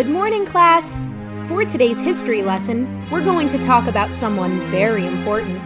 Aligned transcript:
Good 0.00 0.08
morning, 0.08 0.46
class! 0.46 0.98
For 1.46 1.62
today's 1.66 2.00
history 2.00 2.42
lesson, 2.42 3.06
we're 3.10 3.22
going 3.22 3.48
to 3.48 3.58
talk 3.58 3.86
about 3.86 4.14
someone 4.14 4.58
very 4.70 5.04
important 5.04 5.60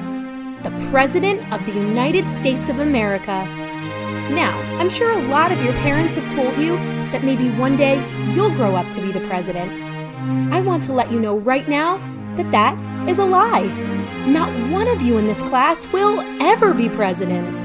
the 0.65 0.71
President 0.91 1.53
of 1.53 1.65
the 1.65 1.71
United 1.71 2.29
States 2.29 2.69
of 2.69 2.81
America. 2.81 3.45
Now, 4.35 4.59
I'm 4.81 4.91
sure 4.91 5.13
a 5.13 5.23
lot 5.29 5.53
of 5.53 5.63
your 5.63 5.73
parents 5.75 6.17
have 6.17 6.29
told 6.33 6.59
you 6.59 6.77
that 7.13 7.23
maybe 7.23 7.49
one 7.51 7.77
day 7.77 8.05
you'll 8.33 8.51
grow 8.51 8.75
up 8.75 8.91
to 8.95 9.01
be 9.01 9.13
the 9.13 9.25
President. 9.29 9.71
I 10.53 10.61
want 10.63 10.83
to 10.83 10.93
let 10.93 11.13
you 11.13 11.21
know 11.21 11.39
right 11.39 11.69
now 11.69 11.99
that 12.35 12.51
that 12.51 13.09
is 13.09 13.21
a 13.21 13.25
lie. 13.25 13.69
Not 14.27 14.51
one 14.73 14.89
of 14.89 15.01
you 15.01 15.17
in 15.17 15.29
this 15.29 15.43
class 15.43 15.87
will 15.93 16.19
ever 16.43 16.75
be 16.75 16.89
President. 16.89 17.64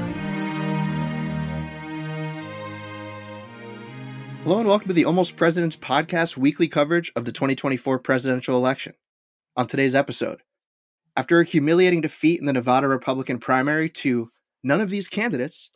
Hello 4.42 4.58
and 4.58 4.66
welcome 4.66 4.88
to 4.88 4.94
the 4.94 5.04
Almost 5.04 5.36
Presidents 5.36 5.76
podcast 5.76 6.38
weekly 6.38 6.66
coverage 6.66 7.12
of 7.14 7.26
the 7.26 7.30
2024 7.30 7.98
presidential 7.98 8.56
election. 8.56 8.94
On 9.54 9.66
today's 9.66 9.94
episode, 9.94 10.40
after 11.14 11.40
a 11.40 11.44
humiliating 11.44 12.00
defeat 12.00 12.40
in 12.40 12.46
the 12.46 12.54
Nevada 12.54 12.88
Republican 12.88 13.38
primary 13.38 13.90
to 13.90 14.30
none 14.62 14.80
of 14.80 14.88
these 14.88 15.08
candidates, 15.08 15.68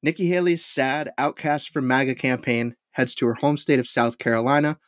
Nikki 0.00 0.28
Haley's 0.28 0.64
sad 0.64 1.10
outcast 1.18 1.70
from 1.70 1.88
MAGA 1.88 2.14
campaign 2.14 2.76
heads 2.92 3.16
to 3.16 3.26
her 3.26 3.34
home 3.34 3.56
state 3.56 3.80
of 3.80 3.88
South 3.88 4.18
Carolina, 4.18 4.78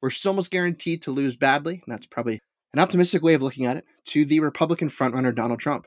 where 0.00 0.10
she's 0.10 0.26
almost 0.26 0.50
guaranteed 0.50 1.00
to 1.00 1.10
lose 1.10 1.34
badly, 1.34 1.82
and 1.86 1.90
that's 1.90 2.06
probably 2.06 2.42
an 2.74 2.78
optimistic 2.78 3.22
way 3.22 3.32
of 3.32 3.40
looking 3.40 3.64
at 3.64 3.78
it, 3.78 3.86
to 4.04 4.26
the 4.26 4.40
Republican 4.40 4.90
frontrunner 4.90 5.34
Donald 5.34 5.60
Trump. 5.60 5.86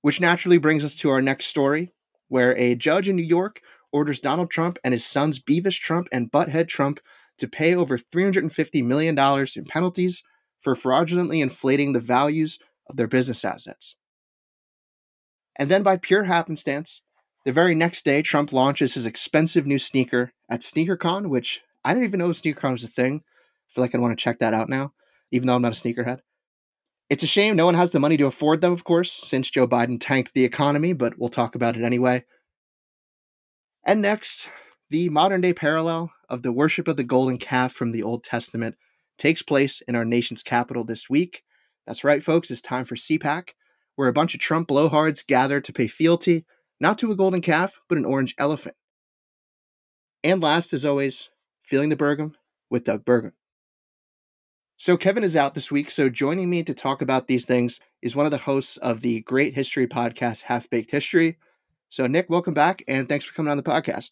Which 0.00 0.20
naturally 0.20 0.58
brings 0.58 0.84
us 0.84 0.94
to 0.94 1.10
our 1.10 1.20
next 1.20 1.46
story, 1.46 1.92
where 2.28 2.56
a 2.56 2.76
judge 2.76 3.08
in 3.08 3.16
New 3.16 3.22
York 3.22 3.60
orders 3.96 4.20
Donald 4.20 4.50
Trump 4.50 4.78
and 4.84 4.92
his 4.92 5.06
sons 5.06 5.40
Beavis 5.40 5.80
Trump 5.80 6.06
and 6.12 6.30
Butthead 6.30 6.68
Trump 6.68 7.00
to 7.38 7.48
pay 7.48 7.74
over 7.74 7.96
$350 7.96 8.84
million 8.84 9.18
in 9.18 9.64
penalties 9.64 10.22
for 10.60 10.74
fraudulently 10.74 11.40
inflating 11.40 11.92
the 11.92 12.00
values 12.00 12.58
of 12.88 12.96
their 12.96 13.06
business 13.06 13.42
assets. 13.42 13.96
And 15.56 15.70
then, 15.70 15.82
by 15.82 15.96
pure 15.96 16.24
happenstance, 16.24 17.00
the 17.46 17.52
very 17.52 17.74
next 17.74 18.04
day, 18.04 18.20
Trump 18.20 18.52
launches 18.52 18.94
his 18.94 19.06
expensive 19.06 19.66
new 19.66 19.78
sneaker 19.78 20.32
at 20.50 20.60
SneakerCon, 20.60 21.28
which 21.28 21.62
I 21.82 21.94
didn't 21.94 22.08
even 22.08 22.18
know 22.18 22.28
SneakerCon 22.28 22.72
was 22.72 22.84
a 22.84 22.88
thing. 22.88 23.22
I 23.24 23.72
feel 23.72 23.82
like 23.82 23.94
I'd 23.94 24.00
want 24.02 24.16
to 24.16 24.22
check 24.22 24.40
that 24.40 24.52
out 24.52 24.68
now, 24.68 24.92
even 25.30 25.46
though 25.46 25.54
I'm 25.54 25.62
not 25.62 25.76
a 25.76 25.80
sneakerhead. 25.80 26.20
It's 27.08 27.22
a 27.22 27.26
shame 27.26 27.56
no 27.56 27.64
one 27.64 27.76
has 27.76 27.92
the 27.92 28.00
money 28.00 28.18
to 28.18 28.26
afford 28.26 28.60
them, 28.60 28.72
of 28.72 28.84
course, 28.84 29.12
since 29.12 29.48
Joe 29.48 29.66
Biden 29.66 29.98
tanked 29.98 30.34
the 30.34 30.44
economy, 30.44 30.92
but 30.92 31.18
we'll 31.18 31.30
talk 31.30 31.54
about 31.54 31.76
it 31.76 31.84
anyway. 31.84 32.24
And 33.86 34.02
next, 34.02 34.48
the 34.90 35.08
modern 35.10 35.42
day 35.42 35.54
parallel 35.54 36.12
of 36.28 36.42
the 36.42 36.50
worship 36.50 36.88
of 36.88 36.96
the 36.96 37.04
golden 37.04 37.38
calf 37.38 37.72
from 37.72 37.92
the 37.92 38.02
Old 38.02 38.24
Testament 38.24 38.74
takes 39.16 39.42
place 39.42 39.80
in 39.86 39.94
our 39.94 40.04
nation's 40.04 40.42
capital 40.42 40.82
this 40.82 41.08
week. 41.08 41.44
That's 41.86 42.02
right, 42.02 42.22
folks, 42.22 42.50
it's 42.50 42.60
time 42.60 42.84
for 42.84 42.96
CPAC, 42.96 43.50
where 43.94 44.08
a 44.08 44.12
bunch 44.12 44.34
of 44.34 44.40
Trump 44.40 44.68
blowhards 44.68 45.24
gather 45.24 45.60
to 45.60 45.72
pay 45.72 45.86
fealty, 45.86 46.44
not 46.80 46.98
to 46.98 47.12
a 47.12 47.16
golden 47.16 47.40
calf, 47.40 47.80
but 47.88 47.96
an 47.96 48.04
orange 48.04 48.34
elephant. 48.38 48.74
And 50.24 50.42
last, 50.42 50.72
as 50.72 50.84
always, 50.84 51.28
feeling 51.62 51.88
the 51.88 51.96
Burgum 51.96 52.32
with 52.68 52.82
Doug 52.82 53.04
Burgum. 53.04 53.32
So, 54.76 54.96
Kevin 54.96 55.22
is 55.22 55.36
out 55.36 55.54
this 55.54 55.70
week, 55.70 55.92
so 55.92 56.08
joining 56.08 56.50
me 56.50 56.64
to 56.64 56.74
talk 56.74 57.00
about 57.00 57.28
these 57.28 57.46
things 57.46 57.78
is 58.02 58.16
one 58.16 58.26
of 58.26 58.32
the 58.32 58.38
hosts 58.38 58.78
of 58.78 59.00
the 59.00 59.20
great 59.20 59.54
history 59.54 59.86
podcast, 59.86 60.42
Half 60.42 60.68
Baked 60.68 60.90
History. 60.90 61.38
So, 61.88 62.06
Nick, 62.06 62.28
welcome 62.28 62.54
back, 62.54 62.82
and 62.88 63.08
thanks 63.08 63.24
for 63.24 63.32
coming 63.32 63.50
on 63.50 63.56
the 63.56 63.62
podcast. 63.62 64.10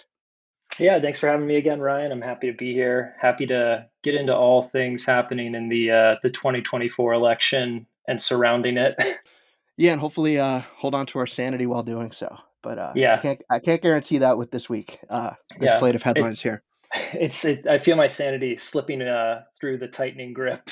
Yeah, 0.78 1.00
thanks 1.00 1.21
for 1.21 1.28
having 1.28 1.47
me 1.47 1.56
again, 1.56 1.81
Ryan. 1.81 2.12
I'm 2.12 2.21
happy 2.21 2.50
to 2.50 2.56
be 2.56 2.72
here. 2.72 3.15
Happy 3.21 3.47
to 3.47 3.87
get 4.03 4.15
into 4.15 4.34
all 4.34 4.62
things 4.62 5.04
happening 5.04 5.54
in 5.54 5.69
the 5.69 5.91
uh, 5.91 6.16
the 6.22 6.31
2024 6.31 7.12
election 7.12 7.87
and 8.09 8.21
surrounding 8.21 8.76
it. 8.76 8.94
yeah, 9.76 9.93
and 9.93 10.00
hopefully 10.00 10.38
uh, 10.38 10.62
hold 10.76 10.94
on 10.94 11.06
to 11.06 11.19
our 11.19 11.26
sanity 11.26 11.66
while 11.66 11.82
doing 11.82 12.12
so. 12.12 12.37
But 12.62 12.78
uh, 12.78 12.93
yeah, 12.97 13.15
I 13.15 13.19
can't 13.19 13.43
I 13.50 13.59
can't 13.59 13.82
guarantee 13.82 14.19
that 14.19 14.38
with 14.38 14.50
this 14.50 14.69
week. 14.69 14.98
Uh, 15.09 15.32
this 15.59 15.71
yeah, 15.71 15.78
slate 15.78 15.94
of 15.94 16.03
headlines 16.03 16.41
it, 16.41 16.43
here. 16.43 16.62
It's 17.12 17.44
it, 17.44 17.66
I 17.66 17.78
feel 17.78 17.97
my 17.97 18.06
sanity 18.06 18.56
slipping 18.56 19.03
uh, 19.03 19.43
through 19.59 19.78
the 19.78 19.88
tightening 19.88 20.32
grip. 20.32 20.71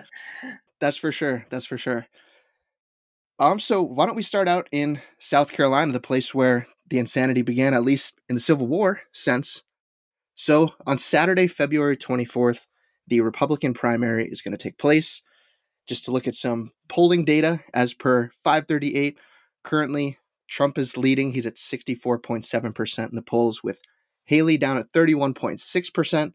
That's 0.80 0.96
for 0.96 1.12
sure. 1.12 1.46
That's 1.48 1.64
for 1.64 1.78
sure. 1.78 2.06
Um, 3.38 3.58
so 3.58 3.82
why 3.82 4.06
don't 4.06 4.16
we 4.16 4.22
start 4.22 4.46
out 4.46 4.68
in 4.70 5.00
South 5.18 5.52
Carolina, 5.52 5.92
the 5.92 6.00
place 6.00 6.34
where 6.34 6.68
the 6.88 6.98
insanity 6.98 7.42
began, 7.42 7.74
at 7.74 7.82
least 7.82 8.20
in 8.28 8.34
the 8.34 8.40
Civil 8.40 8.66
War 8.66 9.00
sense. 9.12 9.62
So 10.34 10.72
on 10.86 10.98
Saturday, 10.98 11.46
February 11.46 11.96
24th, 11.96 12.66
the 13.06 13.20
Republican 13.20 13.74
primary 13.74 14.28
is 14.28 14.40
going 14.40 14.56
to 14.56 14.62
take 14.62 14.78
place. 14.78 15.22
Just 15.86 16.04
to 16.04 16.10
look 16.10 16.26
at 16.26 16.34
some 16.34 16.72
polling 16.88 17.24
data, 17.24 17.60
as 17.74 17.92
per 17.92 18.30
538, 18.42 19.18
currently 19.62 20.18
Trump 20.48 20.78
is 20.78 20.96
leading. 20.96 21.32
He's 21.32 21.46
at 21.46 21.56
64.7% 21.56 23.08
in 23.08 23.14
the 23.14 23.22
polls, 23.22 23.62
with 23.62 23.82
Haley 24.24 24.56
down 24.56 24.78
at 24.78 24.92
31.6%. 24.92 26.32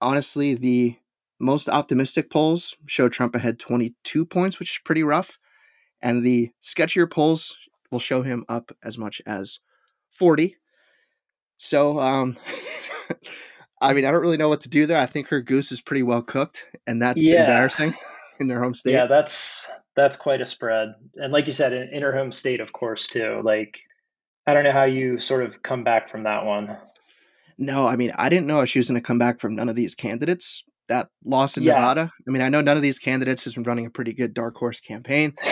Honestly, 0.00 0.54
the 0.54 0.96
most 1.38 1.68
optimistic 1.68 2.30
polls 2.30 2.74
show 2.86 3.08
Trump 3.08 3.34
ahead 3.36 3.60
22 3.60 4.24
points, 4.24 4.58
which 4.58 4.70
is 4.70 4.80
pretty 4.84 5.02
rough 5.02 5.38
and 6.04 6.24
the 6.24 6.50
sketchier 6.62 7.10
polls 7.10 7.56
will 7.90 7.98
show 7.98 8.22
him 8.22 8.44
up 8.48 8.76
as 8.84 8.98
much 8.98 9.22
as 9.26 9.58
40. 10.10 10.56
So, 11.56 11.98
um, 11.98 12.36
I 13.80 13.94
mean, 13.94 14.04
I 14.04 14.10
don't 14.10 14.20
really 14.20 14.36
know 14.36 14.50
what 14.50 14.60
to 14.60 14.68
do 14.68 14.86
there. 14.86 14.98
I 14.98 15.06
think 15.06 15.28
her 15.28 15.40
goose 15.40 15.72
is 15.72 15.80
pretty 15.80 16.02
well 16.02 16.22
cooked, 16.22 16.66
and 16.86 17.00
that's 17.02 17.22
yeah. 17.22 17.40
embarrassing 17.40 17.94
in 18.40 18.48
their 18.48 18.62
home 18.62 18.74
state. 18.74 18.92
Yeah, 18.92 19.06
that's 19.06 19.68
that's 19.96 20.16
quite 20.16 20.40
a 20.40 20.46
spread. 20.46 20.94
And 21.16 21.32
like 21.32 21.46
you 21.46 21.52
said, 21.52 21.72
in, 21.72 21.88
in 21.88 22.02
her 22.02 22.12
home 22.12 22.32
state, 22.32 22.60
of 22.60 22.72
course, 22.72 23.08
too. 23.08 23.40
Like, 23.42 23.80
I 24.46 24.54
don't 24.54 24.64
know 24.64 24.72
how 24.72 24.84
you 24.84 25.18
sort 25.18 25.44
of 25.44 25.62
come 25.62 25.84
back 25.84 26.10
from 26.10 26.24
that 26.24 26.44
one. 26.44 26.76
No, 27.56 27.86
I 27.86 27.96
mean, 27.96 28.12
I 28.16 28.28
didn't 28.28 28.46
know 28.46 28.64
she 28.64 28.78
was 28.78 28.88
going 28.88 29.00
to 29.00 29.06
come 29.06 29.18
back 29.18 29.40
from 29.40 29.54
none 29.54 29.68
of 29.68 29.76
these 29.76 29.94
candidates 29.94 30.64
that 30.88 31.08
loss 31.24 31.56
in 31.56 31.62
yeah. 31.62 31.74
Nevada. 31.74 32.12
I 32.26 32.30
mean, 32.30 32.42
I 32.42 32.48
know 32.48 32.60
none 32.60 32.76
of 32.76 32.82
these 32.82 32.98
candidates 32.98 33.44
has 33.44 33.54
been 33.54 33.62
running 33.62 33.86
a 33.86 33.90
pretty 33.90 34.12
good 34.12 34.34
dark 34.34 34.56
horse 34.56 34.80
campaign, 34.80 35.34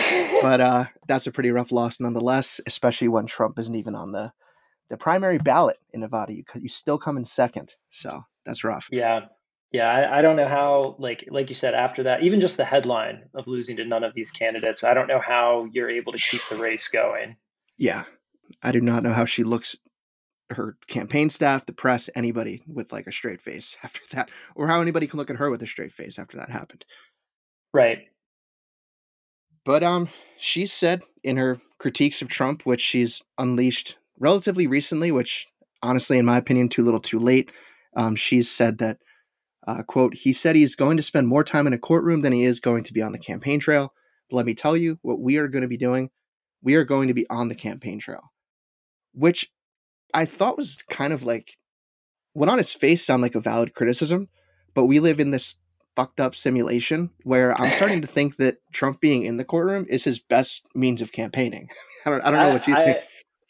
but 0.49 0.61
uh, 0.61 0.85
that's 1.07 1.27
a 1.27 1.31
pretty 1.31 1.51
rough 1.51 1.71
loss 1.71 1.99
nonetheless, 1.99 2.61
especially 2.67 3.07
when 3.07 3.25
Trump 3.25 3.57
isn't 3.59 3.75
even 3.75 3.95
on 3.95 4.11
the 4.11 4.31
the 4.89 4.97
primary 4.97 5.37
ballot 5.37 5.77
in 5.93 6.01
Nevada. 6.01 6.33
You 6.33 6.43
you 6.55 6.69
still 6.69 6.97
come 6.97 7.17
in 7.17 7.25
second, 7.25 7.75
so 7.89 8.23
that's 8.45 8.63
rough. 8.63 8.87
Yeah, 8.91 9.21
yeah. 9.71 9.89
I, 9.89 10.19
I 10.19 10.21
don't 10.21 10.35
know 10.35 10.47
how, 10.47 10.95
like 10.99 11.25
like 11.29 11.49
you 11.49 11.55
said, 11.55 11.73
after 11.73 12.03
that, 12.03 12.23
even 12.23 12.41
just 12.41 12.57
the 12.57 12.65
headline 12.65 13.23
of 13.33 13.47
losing 13.47 13.77
to 13.77 13.85
none 13.85 14.03
of 14.03 14.13
these 14.13 14.31
candidates, 14.31 14.83
I 14.83 14.93
don't 14.93 15.07
know 15.07 15.21
how 15.21 15.67
you're 15.71 15.89
able 15.89 16.11
to 16.11 16.19
keep 16.19 16.41
the 16.49 16.57
race 16.57 16.87
going. 16.87 17.37
Yeah, 17.75 18.03
I 18.61 18.71
do 18.71 18.81
not 18.81 19.01
know 19.01 19.13
how 19.13 19.25
she 19.25 19.43
looks 19.43 19.75
her 20.51 20.77
campaign 20.87 21.29
staff, 21.29 21.65
the 21.65 21.73
press, 21.73 22.09
anybody 22.15 22.63
with 22.67 22.91
like 22.93 23.07
a 23.07 23.11
straight 23.11 23.41
face 23.41 23.75
after 23.83 24.01
that, 24.11 24.29
or 24.55 24.67
how 24.67 24.81
anybody 24.81 25.07
can 25.07 25.17
look 25.17 25.29
at 25.29 25.37
her 25.37 25.49
with 25.49 25.61
a 25.61 25.67
straight 25.67 25.91
face 25.91 26.17
after 26.17 26.37
that 26.37 26.49
happened. 26.49 26.85
Right. 27.73 28.09
But 29.65 29.83
um, 29.83 30.09
she 30.39 30.65
said 30.65 31.01
in 31.23 31.37
her 31.37 31.61
critiques 31.77 32.21
of 32.21 32.27
Trump, 32.27 32.65
which 32.65 32.81
she's 32.81 33.21
unleashed 33.37 33.95
relatively 34.19 34.67
recently, 34.67 35.11
which 35.11 35.47
honestly, 35.81 36.17
in 36.17 36.25
my 36.25 36.37
opinion, 36.37 36.69
too 36.69 36.83
little, 36.83 36.99
too 36.99 37.19
late. 37.19 37.51
Um, 37.95 38.15
she's 38.15 38.49
said 38.49 38.79
that, 38.79 38.97
uh, 39.67 39.83
quote, 39.83 40.15
he 40.15 40.33
said 40.33 40.55
he's 40.55 40.75
going 40.75 40.97
to 40.97 41.03
spend 41.03 41.27
more 41.27 41.43
time 41.43 41.67
in 41.67 41.73
a 41.73 41.77
courtroom 41.77 42.21
than 42.21 42.33
he 42.33 42.43
is 42.43 42.59
going 42.59 42.83
to 42.85 42.93
be 42.93 43.01
on 43.01 43.11
the 43.11 43.19
campaign 43.19 43.59
trail. 43.59 43.93
But 44.29 44.37
let 44.37 44.45
me 44.45 44.55
tell 44.55 44.75
you 44.75 44.99
what 45.01 45.19
we 45.19 45.37
are 45.37 45.47
going 45.47 45.61
to 45.61 45.67
be 45.67 45.77
doing. 45.77 46.09
We 46.61 46.75
are 46.75 46.85
going 46.85 47.07
to 47.09 47.13
be 47.13 47.29
on 47.29 47.49
the 47.49 47.55
campaign 47.55 47.99
trail, 47.99 48.31
which 49.13 49.51
I 50.13 50.25
thought 50.25 50.57
was 50.57 50.77
kind 50.89 51.11
of 51.11 51.23
like 51.23 51.57
would 52.33 52.49
on 52.49 52.59
its 52.59 52.73
face 52.73 53.05
sound 53.05 53.21
like 53.21 53.35
a 53.35 53.39
valid 53.39 53.73
criticism, 53.73 54.29
but 54.73 54.85
we 54.85 54.99
live 54.99 55.19
in 55.19 55.31
this 55.31 55.57
fucked 55.95 56.19
up 56.19 56.35
simulation 56.35 57.11
where 57.23 57.59
I'm 57.59 57.71
starting 57.71 58.01
to 58.01 58.07
think 58.07 58.37
that 58.37 58.57
Trump 58.71 58.99
being 58.99 59.25
in 59.25 59.37
the 59.37 59.45
courtroom 59.45 59.85
is 59.89 60.03
his 60.03 60.19
best 60.19 60.65
means 60.75 61.01
of 61.01 61.11
campaigning. 61.11 61.69
I 62.05 62.09
don't 62.09 62.21
I 62.21 62.31
don't 62.31 62.39
know 62.39 62.49
I, 62.49 62.53
what 62.53 62.67
you 62.67 62.75
I, 62.75 62.85
think. 62.85 62.97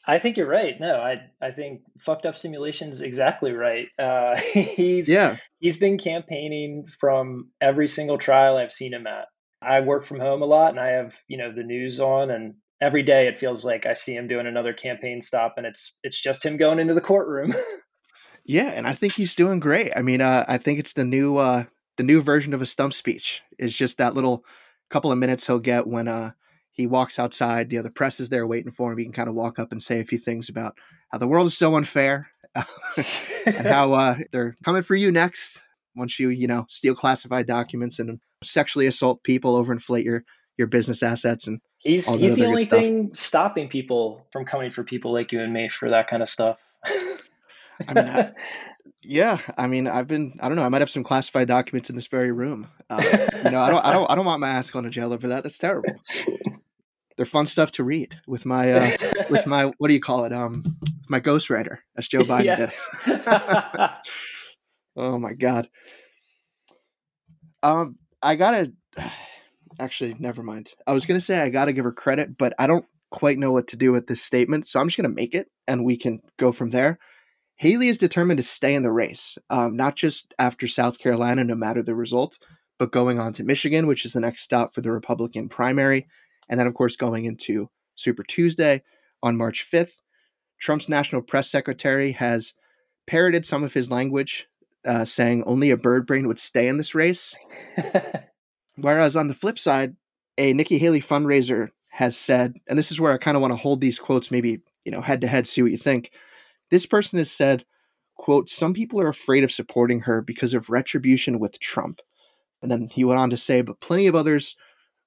I 0.05 0.19
think 0.19 0.37
you're 0.37 0.47
right. 0.47 0.79
No, 0.79 0.95
I 0.95 1.21
I 1.41 1.51
think 1.51 1.81
fucked 1.99 2.25
up 2.25 2.37
simulation 2.37 2.89
is 2.89 3.01
exactly 3.01 3.53
right. 3.53 3.87
Uh, 3.97 4.35
he's 4.53 5.07
yeah 5.07 5.37
he's 5.59 5.77
been 5.77 5.97
campaigning 5.97 6.87
from 6.99 7.49
every 7.61 7.87
single 7.87 8.17
trial 8.17 8.57
I've 8.57 8.71
seen 8.71 8.93
him 8.93 9.07
at. 9.07 9.27
I 9.61 9.79
work 9.79 10.05
from 10.05 10.19
home 10.19 10.41
a 10.41 10.45
lot, 10.45 10.71
and 10.71 10.79
I 10.79 10.89
have 10.89 11.15
you 11.27 11.37
know 11.37 11.53
the 11.53 11.63
news 11.63 11.99
on, 11.99 12.31
and 12.31 12.55
every 12.81 13.03
day 13.03 13.27
it 13.27 13.39
feels 13.39 13.63
like 13.63 13.85
I 13.85 13.93
see 13.93 14.13
him 14.13 14.27
doing 14.27 14.47
another 14.47 14.73
campaign 14.73 15.21
stop, 15.21 15.55
and 15.57 15.65
it's 15.65 15.95
it's 16.03 16.21
just 16.21 16.45
him 16.45 16.57
going 16.57 16.79
into 16.79 16.93
the 16.93 17.01
courtroom. 17.01 17.53
yeah, 18.45 18.69
and 18.69 18.85
I 18.85 18.93
think 18.93 19.13
he's 19.13 19.35
doing 19.35 19.59
great. 19.59 19.91
I 19.95 20.01
mean, 20.01 20.21
uh, 20.21 20.43
I 20.47 20.57
think 20.57 20.79
it's 20.79 20.93
the 20.93 21.05
new 21.05 21.37
uh, 21.37 21.63
the 21.97 22.03
new 22.03 22.21
version 22.21 22.53
of 22.53 22.61
a 22.61 22.65
stump 22.65 22.93
speech. 22.93 23.41
Is 23.57 23.73
just 23.73 23.97
that 23.97 24.15
little 24.15 24.43
couple 24.89 25.11
of 25.11 25.17
minutes 25.17 25.47
he'll 25.47 25.59
get 25.59 25.87
when 25.87 26.07
uh, 26.07 26.31
he 26.71 26.87
walks 26.87 27.17
outside. 27.17 27.71
You 27.71 27.79
know, 27.79 27.83
the 27.83 27.89
press 27.89 28.19
is 28.19 28.29
there 28.29 28.45
waiting 28.47 28.71
for 28.71 28.91
him. 28.91 28.97
He 28.97 29.05
can 29.05 29.13
kind 29.13 29.29
of 29.29 29.35
walk 29.35 29.59
up 29.59 29.71
and 29.71 29.81
say 29.81 29.99
a 29.99 30.05
few 30.05 30.17
things 30.17 30.49
about 30.49 30.77
how 31.11 31.17
the 31.17 31.27
world 31.27 31.47
is 31.47 31.57
so 31.57 31.75
unfair 31.75 32.29
and 32.55 33.67
how 33.67 33.93
uh, 33.93 34.15
they're 34.31 34.55
coming 34.63 34.83
for 34.83 34.95
you 34.95 35.11
next. 35.11 35.59
once 35.95 36.19
you 36.19 36.29
you 36.29 36.47
know 36.47 36.65
steal 36.69 36.95
classified 36.95 37.47
documents 37.47 37.99
and 37.99 38.19
sexually 38.43 38.87
assault 38.87 39.23
people, 39.23 39.63
overinflate 39.63 40.03
your 40.03 40.23
your 40.57 40.67
business 40.67 41.01
assets, 41.01 41.47
and 41.47 41.59
he's 41.79 42.07
he's 42.19 42.35
the 42.35 42.45
only 42.45 42.65
thing 42.65 43.13
stopping 43.13 43.67
people 43.67 44.25
from 44.31 44.45
coming 44.45 44.71
for 44.71 44.83
people 44.83 45.11
like 45.11 45.31
you 45.31 45.41
and 45.41 45.53
me 45.53 45.69
for 45.69 45.89
that 45.89 46.07
kind 46.07 46.21
of 46.21 46.29
stuff. 46.29 46.57
I 47.87 47.93
mean, 47.93 48.07
I, 48.07 48.31
yeah, 49.01 49.39
I 49.57 49.67
mean, 49.67 49.87
I've 49.87 50.07
been, 50.07 50.37
I 50.39 50.47
don't 50.47 50.55
know, 50.55 50.63
I 50.63 50.69
might 50.69 50.81
have 50.81 50.89
some 50.89 51.03
classified 51.03 51.47
documents 51.47 51.89
in 51.89 51.95
this 51.95 52.07
very 52.07 52.31
room. 52.31 52.67
Uh, 52.89 53.01
you 53.43 53.51
know, 53.51 53.61
I 53.61 53.69
don't, 53.69 53.85
I 53.85 53.93
don't, 53.93 54.09
I 54.11 54.15
don't 54.15 54.25
want 54.25 54.39
my 54.39 54.49
ass 54.49 54.71
going 54.71 54.85
to 54.85 54.91
jail 54.91 55.13
over 55.13 55.27
that. 55.29 55.43
That's 55.43 55.57
terrible. 55.57 55.95
They're 57.17 57.25
fun 57.25 57.45
stuff 57.45 57.71
to 57.73 57.83
read 57.83 58.15
with 58.27 58.45
my, 58.45 58.71
uh, 58.71 58.91
with 59.29 59.45
my, 59.45 59.65
what 59.77 59.87
do 59.87 59.93
you 59.93 60.01
call 60.01 60.25
it? 60.25 60.33
Um, 60.33 60.63
my 61.09 61.19
ghostwriter, 61.19 61.77
as 61.97 62.07
Joe 62.07 62.23
Biden 62.23 62.45
yes. 62.45 62.97
did. 63.05 63.21
oh 64.95 65.19
my 65.19 65.33
god. 65.33 65.67
Um, 67.61 67.97
I 68.21 68.35
gotta. 68.35 68.73
Actually, 69.79 70.15
never 70.19 70.43
mind. 70.43 70.71
I 70.85 70.93
was 70.93 71.05
gonna 71.05 71.21
say 71.21 71.39
I 71.39 71.49
gotta 71.49 71.73
give 71.73 71.85
her 71.85 71.91
credit, 71.91 72.37
but 72.37 72.53
I 72.59 72.67
don't 72.67 72.85
quite 73.09 73.37
know 73.37 73.51
what 73.51 73.67
to 73.69 73.75
do 73.75 73.91
with 73.91 74.07
this 74.07 74.21
statement, 74.21 74.67
so 74.67 74.79
I'm 74.79 74.87
just 74.87 74.97
gonna 74.97 75.09
make 75.09 75.33
it, 75.33 75.47
and 75.67 75.85
we 75.85 75.97
can 75.97 76.19
go 76.37 76.51
from 76.51 76.69
there. 76.69 76.99
Haley 77.55 77.87
is 77.87 77.97
determined 77.97 78.37
to 78.37 78.43
stay 78.43 78.73
in 78.73 78.83
the 78.83 78.91
race, 78.91 79.37
um, 79.49 79.75
not 79.75 79.95
just 79.95 80.33
after 80.39 80.67
South 80.67 80.99
Carolina, 80.99 81.43
no 81.43 81.55
matter 81.55 81.83
the 81.83 81.95
result, 81.95 82.37
but 82.79 82.91
going 82.91 83.19
on 83.19 83.33
to 83.33 83.43
Michigan, 83.43 83.87
which 83.87 84.05
is 84.05 84.13
the 84.13 84.19
next 84.19 84.41
stop 84.41 84.73
for 84.73 84.81
the 84.81 84.91
Republican 84.91 85.49
primary. 85.49 86.07
And 86.49 86.59
then, 86.59 86.67
of 86.67 86.73
course, 86.73 86.95
going 86.95 87.25
into 87.25 87.69
Super 87.95 88.23
Tuesday 88.23 88.83
on 89.21 89.37
March 89.37 89.65
5th. 89.71 89.93
Trump's 90.59 90.89
national 90.89 91.21
press 91.21 91.49
secretary 91.49 92.13
has 92.13 92.53
parroted 93.05 93.45
some 93.45 93.63
of 93.63 93.73
his 93.73 93.91
language, 93.91 94.47
uh, 94.85 95.05
saying 95.05 95.43
only 95.45 95.69
a 95.69 95.77
bird 95.77 96.05
brain 96.05 96.27
would 96.27 96.39
stay 96.39 96.67
in 96.67 96.77
this 96.77 96.95
race. 96.95 97.35
Whereas 98.75 99.15
on 99.15 99.27
the 99.27 99.33
flip 99.33 99.59
side, 99.59 99.95
a 100.37 100.53
Nikki 100.53 100.79
Haley 100.79 101.01
fundraiser 101.01 101.69
has 101.91 102.17
said, 102.17 102.55
and 102.67 102.77
this 102.77 102.91
is 102.91 102.99
where 102.99 103.13
I 103.13 103.17
kind 103.17 103.37
of 103.37 103.41
want 103.41 103.51
to 103.51 103.57
hold 103.57 103.81
these 103.81 103.99
quotes 103.99 104.31
maybe, 104.31 104.61
you 104.83 104.91
know, 104.91 105.01
head 105.01 105.21
to 105.21 105.27
head, 105.27 105.47
see 105.47 105.61
what 105.61 105.71
you 105.71 105.77
think. 105.77 106.11
This 106.73 106.87
person 106.87 107.19
has 107.19 107.29
said, 107.29 107.65
quote, 108.15 108.49
some 108.49 108.73
people 108.73 108.99
are 108.99 109.07
afraid 109.07 109.43
of 109.43 109.51
supporting 109.51 109.99
her 110.01 110.23
because 110.23 110.55
of 110.55 110.71
retribution 110.71 111.37
with 111.37 111.59
Trump. 111.59 111.99
And 112.63 112.71
then 112.71 112.89
he 112.91 113.03
went 113.03 113.19
on 113.19 113.29
to 113.29 113.37
say, 113.37 113.61
but 113.61 113.79
plenty 113.79 114.07
of 114.07 114.15
others, 114.15 114.55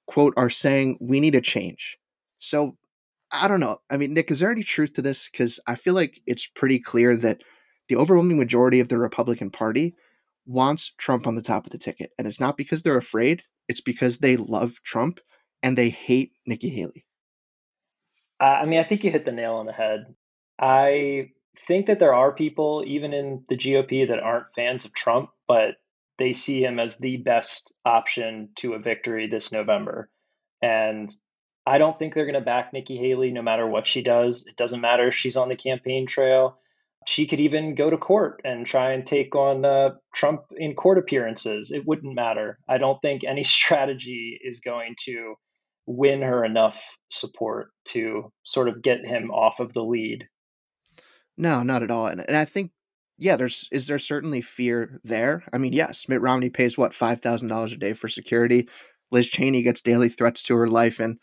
quote, 0.06 0.32
are 0.36 0.48
saying 0.48 0.96
we 1.00 1.18
need 1.18 1.34
a 1.34 1.40
change. 1.40 1.98
So 2.38 2.76
I 3.32 3.48
don't 3.48 3.58
know. 3.58 3.80
I 3.90 3.96
mean, 3.96 4.14
Nick, 4.14 4.30
is 4.30 4.38
there 4.38 4.52
any 4.52 4.62
truth 4.62 4.92
to 4.92 5.02
this? 5.02 5.28
Because 5.28 5.58
I 5.66 5.74
feel 5.74 5.94
like 5.94 6.20
it's 6.24 6.46
pretty 6.46 6.78
clear 6.78 7.16
that 7.16 7.42
the 7.88 7.96
overwhelming 7.96 8.38
majority 8.38 8.78
of 8.78 8.88
the 8.88 8.98
Republican 8.98 9.50
Party 9.50 9.96
wants 10.46 10.92
Trump 10.98 11.26
on 11.26 11.34
the 11.34 11.42
top 11.42 11.66
of 11.66 11.72
the 11.72 11.78
ticket. 11.78 12.12
And 12.16 12.28
it's 12.28 12.38
not 12.38 12.56
because 12.56 12.84
they're 12.84 12.96
afraid, 12.96 13.42
it's 13.66 13.80
because 13.80 14.19
they 14.19 14.36
love 14.36 14.74
Trump 14.84 15.19
and 15.64 15.76
they 15.76 15.90
hate 15.90 16.30
Nikki 16.46 16.70
Haley. 16.70 17.06
Uh, 18.38 18.60
I 18.62 18.66
mean, 18.66 18.78
I 18.78 18.84
think 18.84 19.02
you 19.02 19.10
hit 19.10 19.24
the 19.24 19.32
nail 19.32 19.54
on 19.54 19.66
the 19.66 19.72
head. 19.72 20.14
I 20.60 21.30
think 21.58 21.87
that 21.87 21.99
there 21.99 22.14
are 22.14 22.32
people, 22.32 22.85
even 22.87 23.12
in 23.12 23.44
the 23.49 23.56
GOP, 23.56 24.08
that 24.08 24.20
aren't 24.20 24.55
fans 24.55 24.85
of 24.85 24.94
Trump, 24.94 25.31
but 25.49 25.76
they 26.19 26.32
see 26.32 26.62
him 26.62 26.79
as 26.79 26.97
the 26.97 27.19
best 27.19 27.73
option 27.85 28.50
to 28.56 28.75
a 28.75 28.79
victory 28.79 29.29
this 29.29 29.53
November. 29.53 30.11
And 30.62 31.11
I 31.67 31.79
don't 31.79 31.99
think 31.99 32.14
they're 32.14 32.25
going 32.25 32.35
to 32.35 32.41
back 32.41 32.73
Nikki 32.73 32.97
Haley 32.97 33.32
no 33.32 33.43
matter 33.43 33.67
what 33.67 33.87
she 33.87 34.03
does. 34.03 34.47
It 34.47 34.56
doesn't 34.56 34.81
matter 34.81 35.08
if 35.08 35.14
she's 35.14 35.37
on 35.37 35.49
the 35.49 35.56
campaign 35.56 36.06
trail. 36.06 36.58
She 37.06 37.26
could 37.26 37.41
even 37.41 37.75
go 37.75 37.91
to 37.91 37.99
court 37.99 38.41
and 38.44 38.67
try 38.67 38.93
and 38.93 39.06
take 39.06 39.35
on 39.35 39.64
uh, 39.64 39.91
Trump 40.14 40.43
in 40.56 40.75
court 40.75 40.99
appearances. 40.99 41.70
It 41.70 41.87
wouldn't 41.87 42.14
matter. 42.14 42.58
I 42.69 42.79
don't 42.79 43.00
think 43.00 43.23
any 43.25 43.44
strategy 43.44 44.38
is 44.43 44.61
going 44.61 44.94
to 45.05 45.35
win 45.87 46.23
her 46.23 46.44
enough 46.44 46.97
support 47.08 47.69
to 47.87 48.32
sort 48.44 48.69
of 48.69 48.82
get 48.82 49.06
him 49.06 49.31
off 49.31 49.61
of 49.61 49.73
the 49.73 49.82
lead 49.82 50.26
no, 51.36 51.62
not 51.62 51.82
at 51.82 51.90
all. 51.90 52.06
And, 52.06 52.24
and 52.26 52.36
I 52.36 52.44
think, 52.44 52.72
yeah, 53.18 53.36
there's 53.36 53.68
is 53.72 53.86
there 53.86 53.98
certainly 53.98 54.40
fear 54.42 55.00
there. 55.02 55.44
I 55.52 55.58
mean, 55.58 55.72
yes, 55.72 56.06
Mitt 56.08 56.20
Romney 56.20 56.50
pays 56.50 56.76
what 56.76 56.94
five 56.94 57.20
thousand 57.20 57.48
dollars 57.48 57.72
a 57.72 57.76
day 57.76 57.94
for 57.94 58.08
security. 58.08 58.68
Liz 59.10 59.28
Cheney 59.28 59.62
gets 59.62 59.80
daily 59.80 60.08
threats 60.08 60.42
to 60.44 60.56
her 60.56 60.68
life, 60.68 61.00
and 61.00 61.18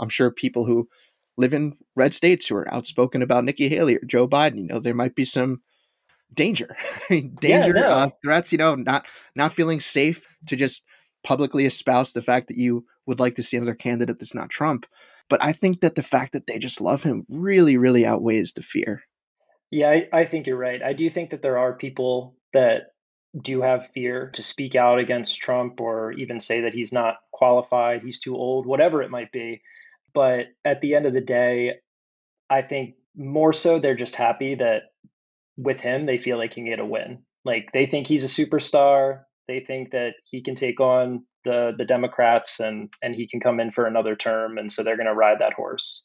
I'm 0.00 0.08
sure 0.08 0.30
people 0.30 0.66
who 0.66 0.88
live 1.36 1.54
in 1.54 1.76
red 1.94 2.14
states 2.14 2.46
who 2.46 2.56
are 2.56 2.72
outspoken 2.72 3.22
about 3.22 3.44
Nikki 3.44 3.68
Haley 3.68 3.96
or 3.96 4.04
Joe 4.06 4.26
Biden, 4.26 4.58
you 4.58 4.66
know, 4.66 4.80
there 4.80 4.94
might 4.94 5.14
be 5.14 5.24
some 5.24 5.60
danger, 6.32 6.76
danger, 7.08 7.32
yeah, 7.42 7.66
no. 7.66 7.88
uh, 7.90 8.08
threats. 8.24 8.52
You 8.52 8.58
know, 8.58 8.74
not 8.74 9.06
not 9.34 9.52
feeling 9.52 9.80
safe 9.80 10.26
to 10.46 10.56
just 10.56 10.82
publicly 11.22 11.64
espouse 11.64 12.12
the 12.12 12.22
fact 12.22 12.48
that 12.48 12.56
you 12.56 12.86
would 13.06 13.20
like 13.20 13.34
to 13.36 13.42
see 13.42 13.56
another 13.56 13.74
candidate 13.74 14.18
that's 14.18 14.34
not 14.34 14.50
Trump. 14.50 14.86
But 15.28 15.42
I 15.42 15.52
think 15.52 15.80
that 15.80 15.96
the 15.96 16.02
fact 16.02 16.32
that 16.32 16.46
they 16.46 16.58
just 16.58 16.80
love 16.80 17.02
him 17.02 17.24
really, 17.28 17.76
really 17.76 18.06
outweighs 18.06 18.52
the 18.52 18.62
fear. 18.62 19.02
Yeah, 19.70 19.90
I, 19.90 20.08
I 20.12 20.24
think 20.26 20.46
you're 20.46 20.56
right. 20.56 20.82
I 20.82 20.92
do 20.92 21.08
think 21.10 21.30
that 21.30 21.42
there 21.42 21.58
are 21.58 21.74
people 21.74 22.36
that 22.52 22.92
do 23.42 23.62
have 23.62 23.90
fear 23.92 24.30
to 24.34 24.42
speak 24.42 24.74
out 24.74 24.98
against 24.98 25.40
Trump 25.40 25.80
or 25.80 26.12
even 26.12 26.40
say 26.40 26.62
that 26.62 26.74
he's 26.74 26.92
not 26.92 27.16
qualified, 27.32 28.02
he's 28.02 28.20
too 28.20 28.36
old, 28.36 28.66
whatever 28.66 29.02
it 29.02 29.10
might 29.10 29.32
be. 29.32 29.62
But 30.14 30.46
at 30.64 30.80
the 30.80 30.94
end 30.94 31.06
of 31.06 31.12
the 31.12 31.20
day, 31.20 31.74
I 32.48 32.62
think 32.62 32.94
more 33.14 33.52
so 33.52 33.78
they're 33.78 33.94
just 33.94 34.14
happy 34.14 34.54
that 34.54 34.84
with 35.56 35.80
him 35.80 36.06
they 36.06 36.18
feel 36.18 36.38
like 36.38 36.50
they 36.50 36.54
can 36.54 36.64
get 36.66 36.78
a 36.78 36.86
win. 36.86 37.22
Like 37.44 37.70
they 37.72 37.86
think 37.86 38.06
he's 38.06 38.24
a 38.24 38.46
superstar. 38.46 39.22
They 39.48 39.60
think 39.60 39.92
that 39.92 40.14
he 40.24 40.42
can 40.42 40.54
take 40.54 40.80
on 40.80 41.24
the 41.44 41.72
the 41.76 41.84
Democrats 41.84 42.60
and 42.60 42.92
and 43.02 43.14
he 43.14 43.28
can 43.28 43.40
come 43.40 43.60
in 43.60 43.70
for 43.70 43.86
another 43.86 44.16
term 44.16 44.58
and 44.58 44.70
so 44.70 44.82
they're 44.82 44.96
going 44.96 45.06
to 45.06 45.14
ride 45.14 45.38
that 45.40 45.52
horse. 45.52 46.02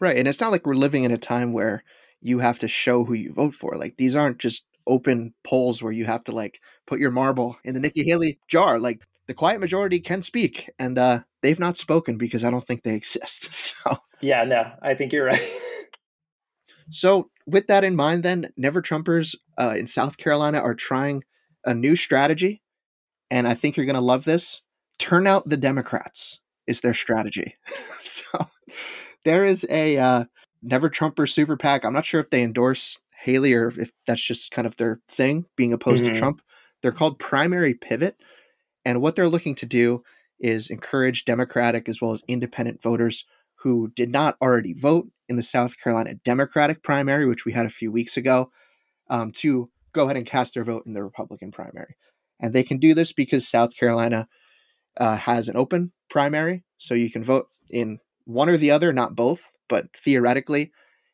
Right. 0.00 0.16
And 0.16 0.28
it's 0.28 0.40
not 0.40 0.52
like 0.52 0.66
we're 0.66 0.74
living 0.74 1.04
in 1.04 1.10
a 1.10 1.18
time 1.18 1.52
where 1.52 1.82
you 2.20 2.40
have 2.40 2.58
to 2.60 2.68
show 2.68 3.04
who 3.04 3.14
you 3.14 3.32
vote 3.32 3.54
for. 3.54 3.76
Like 3.76 3.96
these 3.96 4.16
aren't 4.16 4.38
just 4.38 4.64
open 4.86 5.34
polls 5.44 5.82
where 5.82 5.92
you 5.92 6.06
have 6.06 6.24
to 6.24 6.32
like 6.32 6.60
put 6.86 6.98
your 6.98 7.10
marble 7.10 7.58
in 7.64 7.74
the 7.74 7.80
Nikki 7.80 8.04
Haley 8.04 8.38
jar. 8.48 8.78
Like 8.78 9.02
the 9.26 9.34
quiet 9.34 9.60
majority 9.60 10.00
can 10.00 10.22
speak, 10.22 10.70
and 10.78 10.98
uh, 10.98 11.20
they've 11.42 11.58
not 11.58 11.76
spoken 11.76 12.16
because 12.18 12.42
I 12.42 12.50
don't 12.50 12.66
think 12.66 12.82
they 12.82 12.94
exist. 12.94 13.48
So 13.88 13.98
yeah, 14.20 14.42
no, 14.42 14.72
I 14.82 14.94
think 14.94 15.12
you're 15.12 15.26
right. 15.26 15.40
so 16.90 17.30
with 17.46 17.68
that 17.68 17.84
in 17.84 17.94
mind, 17.94 18.24
then 18.24 18.50
Never 18.56 18.82
Trumpers 18.82 19.36
uh, 19.58 19.74
in 19.78 19.86
South 19.86 20.16
Carolina 20.16 20.58
are 20.58 20.74
trying 20.74 21.22
a 21.64 21.74
new 21.74 21.94
strategy, 21.94 22.60
and 23.30 23.46
I 23.46 23.54
think 23.54 23.76
you're 23.76 23.86
going 23.86 23.94
to 23.94 24.00
love 24.00 24.24
this. 24.24 24.62
Turn 24.98 25.26
out 25.26 25.48
the 25.48 25.56
Democrats 25.56 26.40
is 26.66 26.80
their 26.80 26.94
strategy. 26.94 27.56
so 28.02 28.46
there 29.24 29.46
is 29.46 29.64
a 29.70 29.96
uh, 29.98 30.24
Never 30.62 30.88
Trumper 30.88 31.26
Super 31.26 31.56
PAC. 31.56 31.84
I'm 31.84 31.92
not 31.92 32.06
sure 32.06 32.20
if 32.20 32.30
they 32.30 32.42
endorse 32.42 32.98
Haley 33.22 33.52
or 33.52 33.68
if 33.68 33.90
that's 34.06 34.22
just 34.22 34.50
kind 34.50 34.66
of 34.66 34.76
their 34.76 35.00
thing, 35.08 35.46
being 35.56 35.72
opposed 35.72 36.04
mm-hmm. 36.04 36.14
to 36.14 36.18
Trump. 36.18 36.42
They're 36.82 36.92
called 36.92 37.18
Primary 37.18 37.74
Pivot. 37.74 38.16
And 38.84 39.00
what 39.00 39.14
they're 39.14 39.28
looking 39.28 39.54
to 39.56 39.66
do 39.66 40.02
is 40.40 40.70
encourage 40.70 41.24
Democratic 41.24 41.88
as 41.88 42.00
well 42.00 42.12
as 42.12 42.22
independent 42.28 42.82
voters 42.82 43.24
who 43.62 43.88
did 43.94 44.10
not 44.10 44.36
already 44.40 44.72
vote 44.72 45.08
in 45.28 45.36
the 45.36 45.42
South 45.42 45.78
Carolina 45.78 46.14
Democratic 46.24 46.82
primary, 46.82 47.26
which 47.26 47.44
we 47.44 47.52
had 47.52 47.66
a 47.66 47.70
few 47.70 47.90
weeks 47.90 48.16
ago, 48.16 48.50
um, 49.10 49.32
to 49.32 49.70
go 49.92 50.04
ahead 50.04 50.16
and 50.16 50.26
cast 50.26 50.54
their 50.54 50.64
vote 50.64 50.86
in 50.86 50.92
the 50.92 51.02
Republican 51.02 51.50
primary. 51.50 51.96
And 52.40 52.54
they 52.54 52.62
can 52.62 52.78
do 52.78 52.94
this 52.94 53.12
because 53.12 53.48
South 53.48 53.76
Carolina 53.76 54.28
uh, 54.96 55.16
has 55.16 55.48
an 55.48 55.56
open 55.56 55.92
primary, 56.08 56.64
so 56.78 56.94
you 56.94 57.10
can 57.10 57.24
vote 57.24 57.48
in 57.68 57.98
one 58.24 58.48
or 58.48 58.56
the 58.56 58.70
other, 58.70 58.92
not 58.92 59.16
both. 59.16 59.50
But 59.68 59.86
theoretically, 59.96 60.72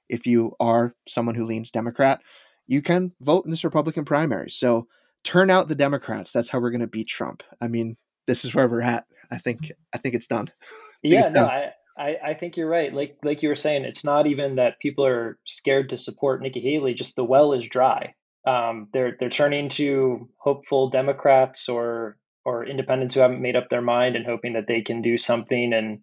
if 0.08 0.26
you 0.26 0.54
are 0.60 0.94
someone 1.08 1.34
who 1.34 1.44
leans 1.44 1.70
Democrat, 1.70 2.20
you 2.66 2.82
can 2.82 3.12
vote 3.20 3.44
in 3.44 3.50
this 3.50 3.64
Republican 3.64 4.04
primary. 4.04 4.50
So 4.50 4.86
turn 5.22 5.50
out 5.50 5.68
the 5.68 5.74
Democrats. 5.74 6.32
That's 6.32 6.48
how 6.48 6.60
we're 6.60 6.70
going 6.70 6.80
to 6.80 6.86
beat 6.86 7.08
Trump. 7.08 7.42
I 7.60 7.68
mean, 7.68 7.96
this 8.26 8.44
is 8.44 8.54
where 8.54 8.68
we're 8.68 8.82
at. 8.82 9.04
I 9.30 9.38
think 9.38 9.72
I 9.92 9.98
think 9.98 10.14
it's 10.14 10.26
done. 10.26 10.50
yeah, 11.02 11.20
it's 11.20 11.28
no, 11.30 11.40
done. 11.40 11.50
I, 11.50 11.70
I, 11.96 12.16
I 12.24 12.34
think 12.34 12.56
you're 12.56 12.68
right. 12.68 12.92
Like 12.92 13.16
like 13.22 13.42
you 13.42 13.48
were 13.48 13.54
saying, 13.56 13.84
it's 13.84 14.04
not 14.04 14.26
even 14.26 14.56
that 14.56 14.80
people 14.80 15.06
are 15.06 15.38
scared 15.44 15.90
to 15.90 15.96
support 15.96 16.42
Nikki 16.42 16.60
Haley. 16.60 16.94
Just 16.94 17.16
the 17.16 17.24
well 17.24 17.52
is 17.52 17.66
dry. 17.66 18.14
Um, 18.46 18.88
they're 18.92 19.16
they're 19.18 19.30
turning 19.30 19.68
to 19.70 20.28
hopeful 20.38 20.90
Democrats 20.90 21.68
or 21.68 22.18
or 22.44 22.66
independents 22.66 23.14
who 23.14 23.22
haven't 23.22 23.40
made 23.40 23.56
up 23.56 23.70
their 23.70 23.82
mind 23.82 24.16
and 24.16 24.26
hoping 24.26 24.52
that 24.52 24.66
they 24.68 24.82
can 24.82 25.00
do 25.00 25.16
something 25.16 25.72
and 25.72 26.00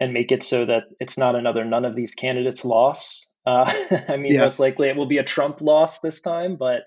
and 0.00 0.12
make 0.12 0.32
it 0.32 0.42
so 0.42 0.66
that 0.66 0.84
it's 1.00 1.18
not 1.18 1.36
another 1.36 1.64
none 1.64 1.84
of 1.84 1.94
these 1.94 2.14
candidates 2.14 2.64
loss. 2.64 3.30
Uh, 3.46 3.70
I 4.08 4.16
mean, 4.16 4.32
yeah. 4.32 4.40
most 4.40 4.58
likely 4.58 4.88
it 4.88 4.96
will 4.96 5.04
be 5.04 5.18
a 5.18 5.22
Trump 5.22 5.60
loss 5.60 6.00
this 6.00 6.22
time, 6.22 6.56
but 6.56 6.84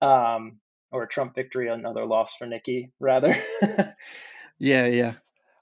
um, 0.00 0.58
or 0.90 1.02
a 1.02 1.06
Trump 1.06 1.34
victory, 1.34 1.68
another 1.68 2.06
loss 2.06 2.34
for 2.34 2.46
Nikki, 2.46 2.92
rather. 2.98 3.36
yeah, 4.58 4.86
yeah. 4.86 5.12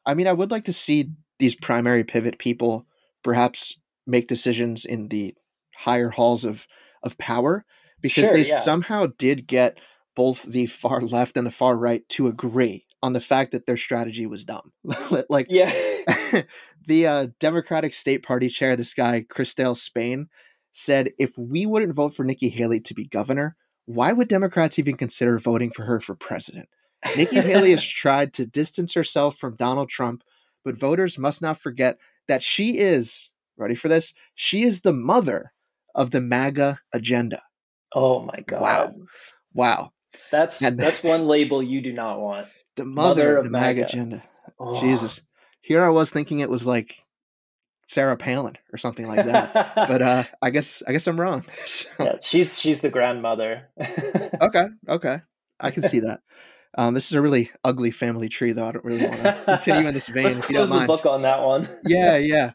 I 0.07 0.15
mean, 0.15 0.29
I 0.29 0.33
would 0.33 0.53
like 0.53 0.67
to 0.67 0.73
see 0.73 1.11
these 1.41 1.57
primary 1.57 2.05
pivot 2.05 2.39
people 2.39 2.87
perhaps 3.25 3.75
make 4.07 4.29
decisions 4.29 4.85
in 4.85 5.09
the 5.09 5.35
higher 5.75 6.11
halls 6.11 6.45
of 6.45 6.69
of 7.03 7.19
power 7.19 7.65
because 8.01 8.25
sure, 8.25 8.33
they 8.33 8.45
yeah. 8.45 8.61
somehow 8.61 9.07
did 9.19 9.47
get 9.47 9.79
both 10.15 10.43
the 10.43 10.67
far 10.67 11.01
left 11.01 11.37
and 11.37 11.47
the 11.47 11.51
far 11.51 11.77
right 11.77 12.09
to 12.11 12.27
agree 12.27 12.87
on 13.03 13.13
the 13.13 13.21
fact 13.21 13.53
that 13.53 13.67
their 13.67 13.77
strategy 13.77 14.27
was 14.27 14.45
dumb. 14.45 14.73
like, 15.29 15.47
yeah, 15.49 15.73
the 16.91 17.07
uh, 17.07 17.27
Democratic 17.39 17.95
State 17.95 18.25
Party 18.25 18.49
chair, 18.49 18.75
this 18.75 18.95
guy 18.95 19.25
Christale 19.31 19.77
Spain, 19.77 20.29
said 20.73 21.13
if 21.19 21.39
we 21.39 21.65
wouldn't 21.65 21.95
vote 21.95 22.15
for 22.15 22.25
Nikki 22.25 22.49
Haley 22.49 22.81
to 22.81 22.95
be 22.95 23.07
governor, 23.07 23.57
why 23.87 24.13
would 24.13 24.27
Democrats 24.27 24.77
even 24.77 24.97
consider 24.97 25.39
voting 25.39 25.71
for 25.71 25.85
her 25.85 26.01
for 26.01 26.17
president? 26.17 26.69
Nikki 27.17 27.41
Haley 27.41 27.71
has 27.71 27.85
tried 27.87 28.35
to 28.35 28.45
distance 28.45 28.95
herself 28.95 29.39
from 29.39 29.55
Donald 29.55 29.89
Trump, 29.89 30.25
but 30.65 30.77
voters 30.77 31.17
must 31.17 31.41
not 31.41 31.61
forget 31.61 31.97
that 32.27 32.43
she 32.43 32.79
is, 32.79 33.31
ready 33.57 33.77
for 33.77 33.89
this, 33.89 34.13
she 34.35 34.65
is 34.65 34.81
the 34.81 34.93
mother 34.93 35.53
of 35.95 36.11
the 36.11 36.21
MAGA 36.21 36.81
agenda. 36.93 37.43
Oh 37.95 38.21
my 38.21 38.41
God. 38.47 38.61
Wow. 38.61 38.95
Wow. 39.55 39.93
That's 40.33 40.61
and 40.61 40.77
that's 40.77 41.03
one 41.05 41.27
label 41.29 41.63
you 41.63 41.81
do 41.83 41.93
not 41.93 42.19
want. 42.19 42.49
The 42.75 42.85
mother, 42.85 43.09
mother 43.09 43.37
of 43.37 43.45
the 43.45 43.51
MAGA, 43.51 43.81
MAGA 43.81 43.85
agenda. 43.85 44.23
Oh. 44.59 44.81
Jesus. 44.81 45.21
Here 45.61 45.85
I 45.85 45.89
was 45.89 46.11
thinking 46.11 46.41
it 46.41 46.51
was 46.51 46.67
like 46.67 47.05
Sarah 47.87 48.17
Palin 48.17 48.57
or 48.73 48.79
something 48.79 49.09
like 49.09 49.27
that. 49.27 49.53
but 49.75 50.01
uh, 50.01 50.25
I 50.41 50.51
guess 50.51 50.83
I 50.87 50.93
guess 50.93 51.07
I'm 51.07 51.21
wrong. 51.21 51.45
So. 51.67 51.89
Yeah, 51.99 52.17
she's 52.21 52.59
she's 52.59 52.81
the 52.81 52.91
grandmother. 52.91 53.69
okay, 54.41 54.67
okay, 54.89 55.21
I 55.59 55.71
can 55.71 55.83
see 55.83 56.01
that. 56.01 56.21
Um, 56.77 56.95
this 56.95 57.07
is 57.07 57.15
a 57.15 57.21
really 57.21 57.51
ugly 57.65 57.91
family 57.91 58.29
tree, 58.29 58.53
though. 58.53 58.67
I 58.67 58.73
don't 58.73 58.85
really 58.85 59.05
want 59.05 59.23
to 59.23 59.43
continue 59.45 59.89
in 59.89 59.95
this 59.95 60.07
vein. 60.07 60.25
Let's 60.25 60.47
close 60.47 60.71
the 60.71 60.87
book 60.87 61.05
on 61.05 61.23
that 61.23 61.43
one. 61.43 61.69
yeah, 61.85 62.17
yeah. 62.17 62.53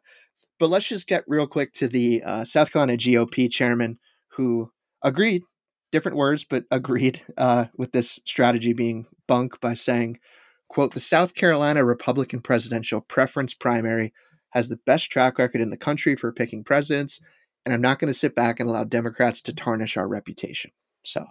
But 0.58 0.70
let's 0.70 0.88
just 0.88 1.08
get 1.08 1.26
real 1.28 1.48
quick 1.48 1.74
to 1.74 1.90
the 1.90 2.24
uh, 2.24 2.46
South 2.46 2.72
Carolina 2.72 2.98
GOP 2.98 3.52
chairman 3.52 4.00
who 4.30 4.72
agreed, 5.02 5.44
different 5.92 6.18
words, 6.18 6.46
but 6.46 6.64
agreed 6.72 7.22
uh, 7.38 7.66
with 7.78 7.92
this 7.92 8.20
strategy 8.26 8.72
being 8.72 9.06
bunk 9.28 9.60
by 9.60 9.74
saying, 9.74 10.20
"quote 10.68 10.94
The 10.94 11.00
South 11.00 11.36
Carolina 11.36 11.84
Republican 11.84 12.42
presidential 12.42 13.02
preference 13.02 13.54
primary 13.54 14.14
has 14.52 14.70
the 14.70 14.80
best 14.86 15.12
track 15.12 15.38
record 15.38 15.62
in 15.62 15.70
the 15.70 15.78
country 15.78 16.16
for 16.16 16.32
picking 16.32 16.64
presidents, 16.64 17.20
and 17.66 17.74
I'm 17.74 17.82
not 17.82 18.00
going 18.00 18.12
to 18.12 18.18
sit 18.18 18.36
back 18.36 18.60
and 18.60 18.70
allow 18.70 18.84
Democrats 18.84 19.42
to 19.44 19.54
tarnish 19.54 19.98
our 19.98 20.08
reputation. 20.08 20.72
So, 21.04 21.26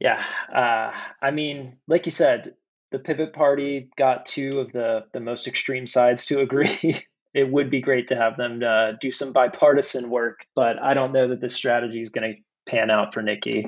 yeah, 0.00 0.22
uh, 0.52 0.92
I 1.20 1.30
mean, 1.30 1.76
like 1.86 2.06
you 2.06 2.12
said, 2.12 2.54
the 2.90 2.98
pivot 2.98 3.32
party 3.32 3.90
got 3.96 4.26
two 4.26 4.60
of 4.60 4.72
the 4.72 5.04
the 5.12 5.20
most 5.20 5.46
extreme 5.46 5.86
sides 5.86 6.26
to 6.26 6.40
agree. 6.40 7.04
it 7.34 7.50
would 7.50 7.70
be 7.70 7.80
great 7.80 8.08
to 8.08 8.16
have 8.16 8.36
them 8.36 8.60
uh, 8.62 8.92
do 9.00 9.10
some 9.10 9.32
bipartisan 9.32 10.10
work, 10.10 10.46
but 10.54 10.80
I 10.80 10.94
don't 10.94 11.12
know 11.12 11.28
that 11.28 11.40
this 11.40 11.54
strategy 11.54 12.00
is 12.00 12.10
going 12.10 12.34
to 12.34 12.70
pan 12.70 12.90
out 12.90 13.14
for 13.14 13.22
Nikki. 13.22 13.66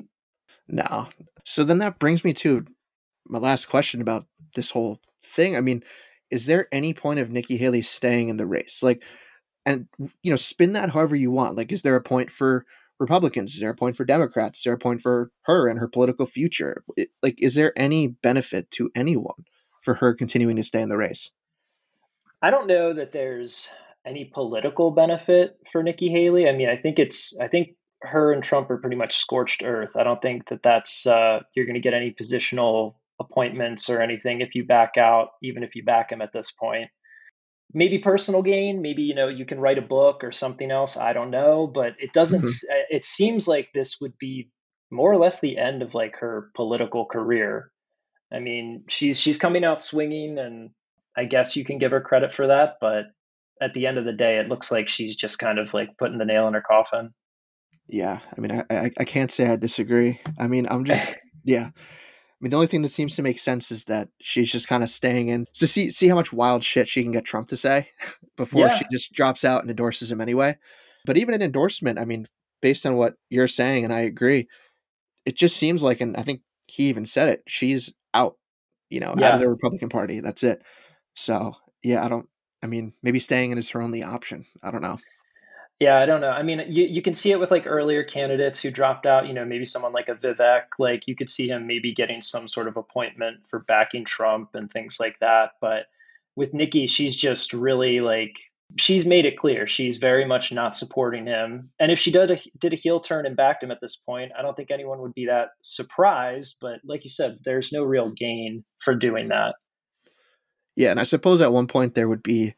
No. 0.68 1.08
So 1.44 1.64
then 1.64 1.78
that 1.78 1.98
brings 1.98 2.24
me 2.24 2.32
to 2.34 2.66
my 3.26 3.38
last 3.38 3.66
question 3.66 4.00
about 4.00 4.26
this 4.54 4.70
whole 4.70 5.00
thing. 5.24 5.56
I 5.56 5.60
mean, 5.60 5.82
is 6.30 6.46
there 6.46 6.68
any 6.72 6.94
point 6.94 7.20
of 7.20 7.30
Nikki 7.30 7.56
Haley 7.56 7.82
staying 7.82 8.28
in 8.28 8.36
the 8.36 8.46
race? 8.46 8.82
Like, 8.82 9.02
and 9.66 9.88
you 10.22 10.30
know, 10.30 10.36
spin 10.36 10.72
that 10.72 10.90
however 10.90 11.16
you 11.16 11.30
want. 11.30 11.56
Like, 11.56 11.72
is 11.72 11.82
there 11.82 11.96
a 11.96 12.02
point 12.02 12.30
for 12.30 12.66
Republicans? 12.98 13.54
Is 13.54 13.60
there 13.60 13.70
a 13.70 13.76
point 13.76 13.96
for 13.96 14.04
Democrats? 14.04 14.60
Is 14.60 14.64
there 14.64 14.74
a 14.74 14.78
point 14.78 15.02
for 15.02 15.30
her 15.42 15.68
and 15.68 15.78
her 15.78 15.88
political 15.88 16.26
future? 16.26 16.84
It, 16.96 17.08
like, 17.22 17.36
is 17.38 17.54
there 17.54 17.72
any 17.78 18.08
benefit 18.08 18.70
to 18.72 18.90
anyone 18.94 19.44
for 19.80 19.94
her 19.94 20.14
continuing 20.14 20.56
to 20.56 20.62
stay 20.62 20.82
in 20.82 20.88
the 20.88 20.96
race? 20.96 21.30
I 22.42 22.50
don't 22.50 22.66
know 22.66 22.92
that 22.94 23.12
there's 23.12 23.68
any 24.06 24.26
political 24.26 24.90
benefit 24.90 25.58
for 25.72 25.82
Nikki 25.82 26.10
Haley. 26.10 26.48
I 26.48 26.52
mean, 26.52 26.68
I 26.68 26.76
think 26.76 26.98
it's, 26.98 27.38
I 27.40 27.48
think 27.48 27.76
her 28.02 28.32
and 28.32 28.44
Trump 28.44 28.70
are 28.70 28.76
pretty 28.76 28.96
much 28.96 29.16
scorched 29.16 29.62
earth. 29.64 29.96
I 29.96 30.04
don't 30.04 30.20
think 30.20 30.50
that 30.50 30.62
that's, 30.62 31.06
uh, 31.06 31.40
you're 31.54 31.64
going 31.64 31.74
to 31.74 31.80
get 31.80 31.94
any 31.94 32.12
positional 32.12 32.96
appointments 33.30 33.90
or 33.90 34.00
anything 34.00 34.40
if 34.40 34.54
you 34.54 34.64
back 34.64 34.96
out, 34.96 35.28
even 35.42 35.62
if 35.62 35.74
you 35.74 35.84
back 35.84 36.12
him 36.12 36.22
at 36.22 36.32
this 36.32 36.52
point. 36.52 36.90
Maybe 37.72 37.98
personal 37.98 38.42
gain, 38.42 38.82
maybe 38.82 39.02
you 39.02 39.14
know 39.14 39.28
you 39.28 39.46
can 39.46 39.58
write 39.58 39.78
a 39.78 39.82
book 39.82 40.22
or 40.22 40.32
something 40.32 40.70
else. 40.70 40.96
I 40.96 41.12
don't 41.12 41.30
know, 41.30 41.66
but 41.66 41.94
it 41.98 42.12
doesn't. 42.12 42.42
Mm-hmm. 42.42 42.96
It 42.96 43.04
seems 43.04 43.48
like 43.48 43.68
this 43.74 43.96
would 44.00 44.16
be 44.18 44.50
more 44.90 45.12
or 45.12 45.18
less 45.18 45.40
the 45.40 45.58
end 45.58 45.82
of 45.82 45.94
like 45.94 46.16
her 46.20 46.50
political 46.54 47.06
career. 47.06 47.70
I 48.32 48.38
mean, 48.38 48.84
she's 48.88 49.18
she's 49.18 49.38
coming 49.38 49.64
out 49.64 49.82
swinging, 49.82 50.38
and 50.38 50.70
I 51.16 51.24
guess 51.24 51.56
you 51.56 51.64
can 51.64 51.78
give 51.78 51.90
her 51.90 52.00
credit 52.00 52.32
for 52.32 52.46
that. 52.48 52.76
But 52.80 53.06
at 53.60 53.74
the 53.74 53.86
end 53.86 53.98
of 53.98 54.04
the 54.04 54.12
day, 54.12 54.38
it 54.38 54.48
looks 54.48 54.70
like 54.70 54.88
she's 54.88 55.16
just 55.16 55.38
kind 55.38 55.58
of 55.58 55.74
like 55.74 55.96
putting 55.98 56.18
the 56.18 56.24
nail 56.24 56.46
in 56.46 56.54
her 56.54 56.62
coffin. 56.62 57.10
Yeah, 57.88 58.20
I 58.36 58.40
mean, 58.40 58.52
I 58.70 58.74
I, 58.74 58.90
I 59.00 59.04
can't 59.04 59.32
say 59.32 59.46
I 59.46 59.56
disagree. 59.56 60.20
I 60.38 60.46
mean, 60.46 60.66
I'm 60.70 60.84
just 60.84 61.16
yeah 61.44 61.70
mean, 62.44 62.50
the 62.50 62.56
only 62.56 62.66
thing 62.66 62.82
that 62.82 62.90
seems 62.90 63.16
to 63.16 63.22
make 63.22 63.38
sense 63.38 63.72
is 63.72 63.86
that 63.86 64.08
she's 64.20 64.52
just 64.52 64.68
kind 64.68 64.82
of 64.82 64.90
staying 64.90 65.28
in 65.28 65.46
to 65.54 65.66
see 65.66 65.90
see 65.90 66.08
how 66.08 66.14
much 66.14 66.30
wild 66.30 66.62
shit 66.62 66.90
she 66.90 67.02
can 67.02 67.10
get 67.10 67.24
Trump 67.24 67.48
to 67.48 67.56
say 67.56 67.88
before 68.36 68.66
yeah. 68.66 68.76
she 68.76 68.84
just 68.92 69.14
drops 69.14 69.46
out 69.46 69.62
and 69.62 69.70
endorses 69.70 70.12
him 70.12 70.20
anyway. 70.20 70.58
But 71.06 71.16
even 71.16 71.34
an 71.34 71.40
endorsement, 71.40 71.98
I 71.98 72.04
mean, 72.04 72.26
based 72.60 72.84
on 72.84 72.96
what 72.96 73.14
you're 73.30 73.48
saying, 73.48 73.84
and 73.84 73.94
I 73.94 74.00
agree, 74.00 74.46
it 75.24 75.36
just 75.36 75.56
seems 75.56 75.82
like, 75.82 76.02
and 76.02 76.18
I 76.18 76.22
think 76.22 76.42
he 76.66 76.84
even 76.84 77.06
said 77.06 77.30
it, 77.30 77.42
she's 77.46 77.94
out, 78.12 78.36
you 78.90 79.00
know, 79.00 79.14
yeah. 79.18 79.28
out 79.28 79.34
of 79.34 79.40
the 79.40 79.48
Republican 79.48 79.88
Party. 79.88 80.20
That's 80.20 80.42
it. 80.42 80.60
So 81.14 81.54
yeah, 81.82 82.04
I 82.04 82.08
don't. 82.08 82.28
I 82.62 82.66
mean, 82.66 82.92
maybe 83.02 83.20
staying 83.20 83.52
in 83.52 83.58
is 83.58 83.70
her 83.70 83.80
only 83.80 84.02
option. 84.02 84.44
I 84.62 84.70
don't 84.70 84.82
know. 84.82 84.98
Yeah, 85.84 85.98
I 85.98 86.06
don't 86.06 86.22
know. 86.22 86.30
I 86.30 86.42
mean, 86.42 86.64
you, 86.68 86.84
you 86.84 87.02
can 87.02 87.12
see 87.12 87.30
it 87.30 87.38
with 87.38 87.50
like 87.50 87.66
earlier 87.66 88.04
candidates 88.04 88.58
who 88.58 88.70
dropped 88.70 89.04
out, 89.04 89.26
you 89.26 89.34
know, 89.34 89.44
maybe 89.44 89.66
someone 89.66 89.92
like 89.92 90.08
a 90.08 90.14
Vivek, 90.14 90.62
like 90.78 91.06
you 91.06 91.14
could 91.14 91.28
see 91.28 91.46
him 91.46 91.66
maybe 91.66 91.92
getting 91.92 92.22
some 92.22 92.48
sort 92.48 92.68
of 92.68 92.78
appointment 92.78 93.40
for 93.50 93.58
backing 93.58 94.06
Trump 94.06 94.54
and 94.54 94.70
things 94.70 94.96
like 94.98 95.18
that. 95.20 95.50
But 95.60 95.88
with 96.36 96.54
Nikki, 96.54 96.86
she's 96.86 97.14
just 97.14 97.52
really 97.52 98.00
like, 98.00 98.32
she's 98.78 99.04
made 99.04 99.26
it 99.26 99.36
clear 99.36 99.66
she's 99.66 99.98
very 99.98 100.24
much 100.24 100.52
not 100.52 100.74
supporting 100.74 101.26
him. 101.26 101.68
And 101.78 101.92
if 101.92 101.98
she 101.98 102.10
did 102.10 102.30
a, 102.30 102.38
did 102.58 102.72
a 102.72 102.76
heel 102.76 102.98
turn 102.98 103.26
and 103.26 103.36
backed 103.36 103.62
him 103.62 103.70
at 103.70 103.82
this 103.82 103.96
point, 103.96 104.32
I 104.38 104.40
don't 104.40 104.56
think 104.56 104.70
anyone 104.70 105.02
would 105.02 105.12
be 105.12 105.26
that 105.26 105.48
surprised. 105.60 106.56
But 106.62 106.80
like 106.82 107.04
you 107.04 107.10
said, 107.10 107.40
there's 107.44 107.72
no 107.72 107.82
real 107.82 108.08
gain 108.08 108.64
for 108.82 108.94
doing 108.94 109.28
that. 109.28 109.56
Yeah. 110.76 110.92
And 110.92 110.98
I 110.98 111.04
suppose 111.04 111.42
at 111.42 111.52
one 111.52 111.66
point 111.66 111.94
there 111.94 112.08
would 112.08 112.22
be 112.22 112.54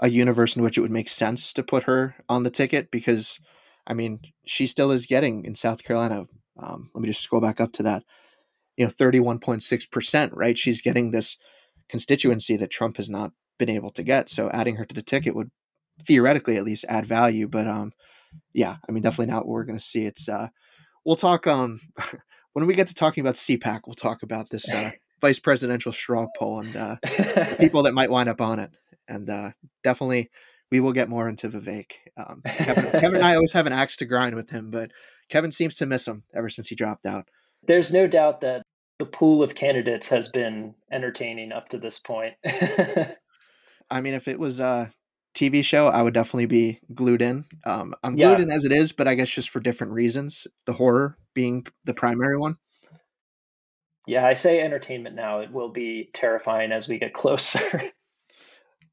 a 0.00 0.08
universe 0.08 0.56
in 0.56 0.62
which 0.62 0.76
it 0.76 0.80
would 0.80 0.90
make 0.90 1.08
sense 1.08 1.52
to 1.52 1.62
put 1.62 1.84
her 1.84 2.16
on 2.28 2.42
the 2.42 2.50
ticket 2.50 2.90
because, 2.90 3.38
I 3.86 3.92
mean, 3.92 4.20
she 4.46 4.66
still 4.66 4.90
is 4.90 5.06
getting 5.06 5.44
in 5.44 5.54
South 5.54 5.84
Carolina. 5.84 6.24
Um, 6.58 6.90
let 6.94 7.02
me 7.02 7.08
just 7.08 7.22
scroll 7.22 7.40
back 7.40 7.60
up 7.60 7.72
to 7.74 7.82
that. 7.84 8.02
You 8.76 8.86
know, 8.86 8.90
thirty-one 8.90 9.40
point 9.40 9.62
six 9.62 9.84
percent. 9.84 10.32
Right, 10.34 10.58
she's 10.58 10.80
getting 10.80 11.10
this 11.10 11.36
constituency 11.88 12.56
that 12.56 12.70
Trump 12.70 12.96
has 12.96 13.10
not 13.10 13.32
been 13.58 13.68
able 13.68 13.90
to 13.90 14.02
get. 14.02 14.30
So 14.30 14.48
adding 14.50 14.76
her 14.76 14.86
to 14.86 14.94
the 14.94 15.02
ticket 15.02 15.36
would 15.36 15.50
theoretically 16.02 16.56
at 16.56 16.64
least 16.64 16.86
add 16.88 17.04
value. 17.06 17.46
But 17.46 17.68
um, 17.68 17.92
yeah, 18.54 18.76
I 18.88 18.92
mean, 18.92 19.02
definitely 19.02 19.32
not 19.32 19.46
what 19.46 19.48
we're 19.48 19.64
going 19.64 19.78
to 19.78 19.84
see. 19.84 20.06
It's 20.06 20.28
uh, 20.28 20.48
we'll 21.04 21.16
talk 21.16 21.46
um 21.46 21.80
when 22.54 22.66
we 22.66 22.74
get 22.74 22.86
to 22.88 22.94
talking 22.94 23.20
about 23.20 23.34
CPAC, 23.34 23.80
we'll 23.86 23.96
talk 23.96 24.22
about 24.22 24.48
this 24.48 24.68
uh, 24.70 24.92
vice 25.20 25.38
presidential 25.38 25.92
straw 25.92 26.26
poll 26.38 26.60
and 26.60 26.74
uh, 26.74 26.96
people 27.58 27.82
that 27.82 27.92
might 27.92 28.10
wind 28.10 28.30
up 28.30 28.40
on 28.40 28.58
it 28.58 28.70
and 29.10 29.28
uh, 29.28 29.50
definitely 29.84 30.30
we 30.70 30.80
will 30.80 30.92
get 30.92 31.08
more 31.08 31.28
into 31.28 31.48
Vivek. 31.48 31.92
Um, 32.16 32.42
Kevin, 32.46 32.90
Kevin 32.92 33.16
and 33.16 33.24
I 33.24 33.34
always 33.34 33.52
have 33.52 33.66
an 33.66 33.72
axe 33.72 33.96
to 33.96 34.06
grind 34.06 34.34
with 34.34 34.50
him, 34.50 34.70
but 34.70 34.90
Kevin 35.28 35.52
seems 35.52 35.74
to 35.76 35.86
miss 35.86 36.06
him 36.06 36.24
ever 36.34 36.48
since 36.48 36.68
he 36.68 36.74
dropped 36.74 37.06
out. 37.06 37.28
There's 37.66 37.92
no 37.92 38.06
doubt 38.06 38.40
that 38.40 38.62
the 38.98 39.06
pool 39.06 39.42
of 39.42 39.54
candidates 39.54 40.08
has 40.10 40.28
been 40.28 40.74
entertaining 40.92 41.52
up 41.52 41.70
to 41.70 41.78
this 41.78 41.98
point. 41.98 42.34
I 43.90 44.00
mean, 44.00 44.14
if 44.14 44.28
it 44.28 44.38
was 44.38 44.60
a 44.60 44.92
TV 45.34 45.64
show, 45.64 45.88
I 45.88 46.02
would 46.02 46.14
definitely 46.14 46.46
be 46.46 46.80
glued 46.94 47.22
in. 47.22 47.44
Um, 47.64 47.94
I'm 48.02 48.14
glued 48.14 48.38
yeah. 48.38 48.42
in 48.42 48.50
as 48.50 48.64
it 48.64 48.72
is, 48.72 48.92
but 48.92 49.08
I 49.08 49.14
guess 49.14 49.28
just 49.28 49.50
for 49.50 49.60
different 49.60 49.92
reasons. 49.92 50.46
The 50.66 50.74
horror 50.74 51.16
being 51.34 51.66
the 51.84 51.94
primary 51.94 52.38
one. 52.38 52.56
Yeah, 54.06 54.26
I 54.26 54.34
say 54.34 54.60
entertainment 54.60 55.14
now. 55.14 55.40
It 55.40 55.52
will 55.52 55.70
be 55.70 56.10
terrifying 56.12 56.72
as 56.72 56.88
we 56.88 56.98
get 56.98 57.14
closer 57.14 57.92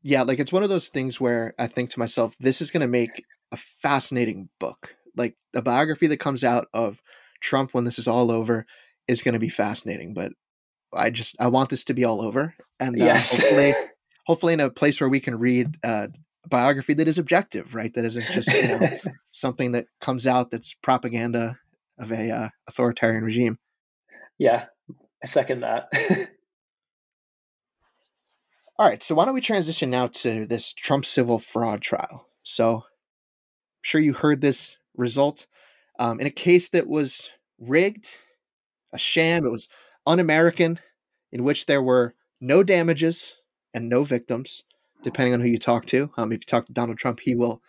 yeah, 0.08 0.22
like 0.22 0.40
it's 0.40 0.54
one 0.54 0.64
of 0.64 0.70
those 0.70 0.88
things 0.88 1.20
where 1.20 1.54
I 1.60 1.68
think 1.68 1.90
to 1.90 2.00
myself, 2.00 2.34
this 2.40 2.62
is 2.62 2.72
going 2.72 2.80
to 2.80 2.88
make 2.88 3.26
a 3.52 3.58
fascinating 3.58 4.48
book. 4.58 4.96
Like 5.18 5.36
a 5.54 5.62
biography 5.62 6.08
that 6.08 6.22
comes 6.22 6.46
out 6.46 6.70
of 6.74 7.02
Trump 7.42 7.74
when 7.74 7.84
this 7.84 8.00
is 8.00 8.08
all 8.08 8.32
over 8.32 8.66
is 9.10 9.22
going 9.22 9.34
to 9.34 9.40
be 9.40 9.50
fascinating. 9.50 10.14
But 10.14 10.32
I 10.94 11.10
just 11.10 11.36
I 11.42 11.48
want 11.48 11.70
this 11.70 11.84
to 11.86 11.94
be 11.94 12.06
all 12.06 12.22
over, 12.22 12.56
and 12.80 12.96
uh, 12.96 13.04
yes. 13.04 13.38
hopefully, 13.38 13.74
hopefully 14.26 14.54
in 14.54 14.62
a 14.62 14.70
place 14.70 15.02
where 15.02 15.10
we 15.10 15.20
can 15.20 15.38
read 15.40 15.76
uh, 15.84 16.08
a 16.46 16.48
biography 16.48 16.94
that 16.94 17.10
is 17.10 17.18
objective, 17.18 17.76
right? 17.76 17.94
That 17.94 18.06
isn't 18.06 18.28
just 18.28 18.48
you 18.54 18.66
know, 18.66 18.98
something 19.34 19.74
that 19.74 19.88
comes 20.00 20.26
out 20.26 20.52
that's 20.52 20.74
propaganda 20.74 21.58
of 22.00 22.14
a 22.14 22.32
uh, 22.32 22.50
authoritarian 22.70 23.26
regime. 23.26 23.60
Yeah, 24.38 24.68
I 25.22 25.28
second 25.28 25.62
that. 25.62 25.90
All 28.80 28.88
right, 28.88 29.02
so 29.02 29.16
why 29.16 29.26
don't 29.26 29.34
we 29.34 29.42
transition 29.42 29.90
now 29.90 30.06
to 30.08 30.46
this 30.46 30.72
Trump 30.72 31.04
civil 31.04 31.40
fraud 31.40 31.82
trial? 31.82 32.28
So, 32.44 32.76
I'm 32.76 32.82
sure 33.82 34.00
you 34.00 34.14
heard 34.14 34.40
this 34.40 34.78
result 34.96 35.48
um, 35.98 36.20
in 36.20 36.28
a 36.28 36.32
case 36.32 36.70
that 36.70 36.88
was 36.88 37.32
rigged, 37.60 38.08
a 38.94 39.00
sham. 39.00 39.48
It 39.48 39.52
was 39.52 39.68
un 40.06 40.20
American, 40.20 40.80
in 41.32 41.44
which 41.44 41.66
there 41.66 41.82
were 41.82 42.14
no 42.40 42.62
damages 42.62 43.34
and 43.74 43.90
no 43.90 44.04
victims, 44.04 44.64
depending 45.04 45.34
on 45.34 45.42
who 45.42 45.48
you 45.48 45.58
talk 45.58 45.88
to. 45.88 46.12
Um, 46.16 46.32
if 46.32 46.42
you 46.42 46.46
talk 46.46 46.68
to 46.68 46.74
Donald 46.74 47.00
Trump, 47.00 47.22
he 47.22 47.34
will 47.34 47.64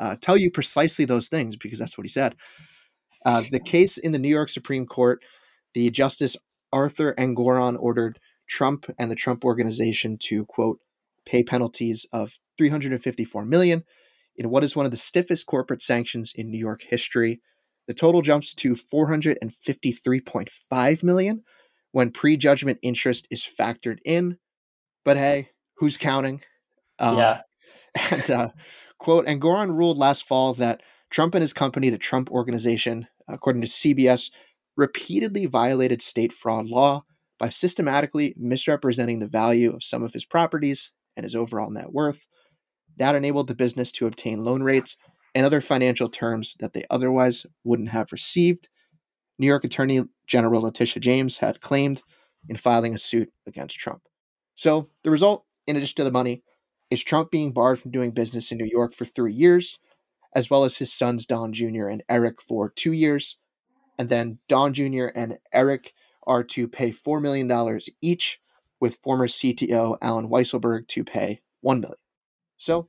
uh, 0.00 0.16
tell 0.20 0.36
you 0.36 0.50
precisely 0.50 1.04
those 1.04 1.28
things 1.28 1.54
because 1.54 1.78
that's 1.78 1.96
what 1.96 2.04
he 2.04 2.10
said. 2.10 2.34
Uh, 3.24 3.44
the 3.52 3.60
case 3.60 3.96
in 3.96 4.10
the 4.10 4.18
New 4.18 4.28
York 4.28 4.50
Supreme 4.50 4.86
Court, 4.86 5.22
the 5.74 5.88
Justice 5.90 6.36
Arthur 6.72 7.14
Engoron 7.16 7.76
ordered 7.78 8.18
Trump 8.48 8.86
and 8.98 9.10
the 9.10 9.16
Trump 9.16 9.44
organization 9.44 10.16
to 10.22 10.46
quote 10.46 10.80
pay 11.26 11.42
penalties 11.42 12.06
of 12.12 12.38
354 12.56 13.44
million 13.44 13.84
in 14.36 14.48
what 14.50 14.64
is 14.64 14.74
one 14.74 14.86
of 14.86 14.92
the 14.92 14.96
stiffest 14.96 15.44
corporate 15.46 15.82
sanctions 15.82 16.32
in 16.34 16.50
New 16.50 16.58
York 16.58 16.80
history. 16.88 17.42
The 17.86 17.94
total 17.94 18.22
jumps 18.22 18.54
to 18.54 18.74
453.5 18.74 21.02
million 21.02 21.44
when 21.92 22.10
prejudgment 22.10 22.78
interest 22.82 23.28
is 23.30 23.46
factored 23.46 23.98
in. 24.04 24.38
But 25.04 25.16
hey, 25.16 25.50
who's 25.76 25.96
counting? 25.96 26.42
Um, 26.98 27.18
yeah. 27.18 27.42
And 28.12 28.30
uh, 28.30 28.50
quote, 28.98 29.26
Engoron 29.26 29.76
ruled 29.76 29.98
last 29.98 30.24
fall 30.24 30.54
that 30.54 30.82
Trump 31.10 31.34
and 31.34 31.42
his 31.42 31.52
company, 31.52 31.90
the 31.90 31.98
Trump 31.98 32.30
Organization, 32.30 33.08
according 33.26 33.62
to 33.62 33.68
CBS, 33.68 34.30
repeatedly 34.76 35.46
violated 35.46 36.00
state 36.00 36.32
fraud 36.32 36.66
law 36.66 37.02
by 37.38 37.50
systematically 37.50 38.34
misrepresenting 38.36 39.20
the 39.20 39.26
value 39.26 39.74
of 39.74 39.84
some 39.84 40.02
of 40.02 40.12
his 40.12 40.24
properties 40.24 40.90
and 41.16 41.24
his 41.24 41.34
overall 41.34 41.70
net 41.70 41.92
worth. 41.92 42.26
That 42.96 43.14
enabled 43.14 43.48
the 43.48 43.54
business 43.54 43.92
to 43.92 44.06
obtain 44.06 44.44
loan 44.44 44.62
rates 44.62 44.96
and 45.34 45.46
other 45.46 45.60
financial 45.60 46.08
terms 46.08 46.56
that 46.60 46.72
they 46.72 46.84
otherwise 46.90 47.46
wouldn't 47.64 47.90
have 47.90 48.12
received. 48.12 48.68
New 49.38 49.46
York 49.46 49.64
Attorney 49.64 50.04
General 50.26 50.62
Letitia 50.62 51.00
James 51.00 51.38
had 51.38 51.60
claimed 51.60 52.02
in 52.48 52.56
filing 52.56 52.94
a 52.94 52.98
suit 52.98 53.30
against 53.46 53.78
Trump. 53.78 54.02
So, 54.54 54.88
the 55.04 55.10
result, 55.10 55.44
in 55.66 55.76
addition 55.76 55.96
to 55.96 56.04
the 56.04 56.10
money, 56.10 56.42
is 56.90 57.04
Trump 57.04 57.30
being 57.30 57.52
barred 57.52 57.78
from 57.78 57.90
doing 57.90 58.10
business 58.10 58.50
in 58.50 58.58
New 58.58 58.68
York 58.70 58.94
for 58.94 59.04
three 59.04 59.32
years, 59.32 59.78
as 60.34 60.50
well 60.50 60.64
as 60.64 60.78
his 60.78 60.92
sons 60.92 61.26
Don 61.26 61.52
Jr. 61.52 61.86
and 61.86 62.02
Eric 62.08 62.42
for 62.42 62.70
two 62.70 62.92
years. 62.92 63.38
And 63.98 64.08
then 64.08 64.38
Don 64.48 64.74
Jr. 64.74 65.06
and 65.14 65.38
Eric 65.52 65.92
are 66.28 66.44
to 66.44 66.68
pay 66.68 66.92
$4 66.92 67.20
million 67.20 67.80
each, 68.00 68.38
with 68.80 68.98
former 69.02 69.26
CTO 69.26 69.98
Allen 70.00 70.28
Weisselberg 70.28 70.86
to 70.88 71.02
pay 71.02 71.40
1 71.62 71.80
million. 71.80 71.98
So, 72.58 72.88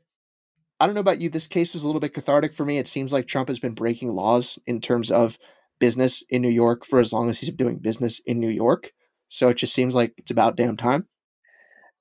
I 0.80 0.86
don't 0.86 0.96
know 0.96 1.02
about 1.02 1.20
you. 1.20 1.30
This 1.30 1.48
case 1.48 1.76
is 1.76 1.84
a 1.84 1.88
little 1.88 2.00
bit 2.00 2.14
cathartic 2.14 2.54
for 2.54 2.66
me. 2.66 2.78
It 2.78 2.88
seems 2.88 3.12
like 3.12 3.28
Trump 3.28 3.50
has 3.50 3.60
been 3.60 3.74
breaking 3.74 4.14
laws 4.14 4.60
in 4.66 4.80
terms 4.80 5.12
of 5.12 5.38
business 5.80 6.24
in 6.30 6.42
New 6.42 6.50
York 6.50 6.86
for 6.86 7.00
as 7.00 7.12
long 7.12 7.30
as 7.30 7.40
he's 7.40 7.50
been 7.50 7.66
doing 7.66 7.78
business 7.80 8.22
in 8.26 8.40
New 8.40 8.50
York. 8.50 8.92
So 9.30 9.50
it 9.50 9.58
just 9.58 9.74
seems 9.74 9.94
like 9.94 10.14
it's 10.18 10.32
about 10.32 10.56
damn 10.56 10.78
time. 10.78 11.08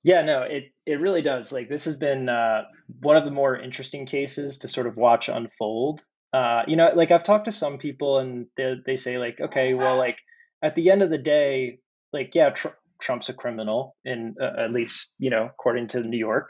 Yeah, 0.03 0.21
no, 0.21 0.43
it 0.43 0.71
it 0.85 1.01
really 1.01 1.21
does. 1.21 1.51
Like 1.51 1.67
this 1.67 1.85
has 1.85 1.95
been 1.95 2.29
uh, 2.29 2.63
one 3.01 3.17
of 3.17 3.25
the 3.25 3.31
more 3.31 3.57
interesting 3.57 4.05
cases 4.05 4.59
to 4.59 4.67
sort 4.67 4.87
of 4.87 4.95
watch 4.95 5.27
unfold. 5.27 6.05
Uh, 6.31 6.63
you 6.67 6.77
know, 6.77 6.91
like 6.95 7.11
I've 7.11 7.23
talked 7.23 7.45
to 7.45 7.51
some 7.51 7.77
people 7.77 8.19
and 8.19 8.47
they 8.55 8.75
they 8.85 8.95
say 8.95 9.17
like, 9.17 9.39
okay, 9.41 9.73
well, 9.73 9.97
like 9.97 10.17
at 10.61 10.75
the 10.75 10.91
end 10.91 11.01
of 11.01 11.09
the 11.09 11.17
day, 11.17 11.79
like 12.13 12.35
yeah, 12.35 12.49
tr- 12.49 12.69
Trump's 13.01 13.29
a 13.29 13.33
criminal 13.33 13.95
in 14.03 14.35
uh, 14.41 14.63
at 14.63 14.71
least 14.71 15.15
you 15.19 15.29
know 15.29 15.45
according 15.45 15.87
to 15.89 16.01
New 16.01 16.17
York 16.17 16.49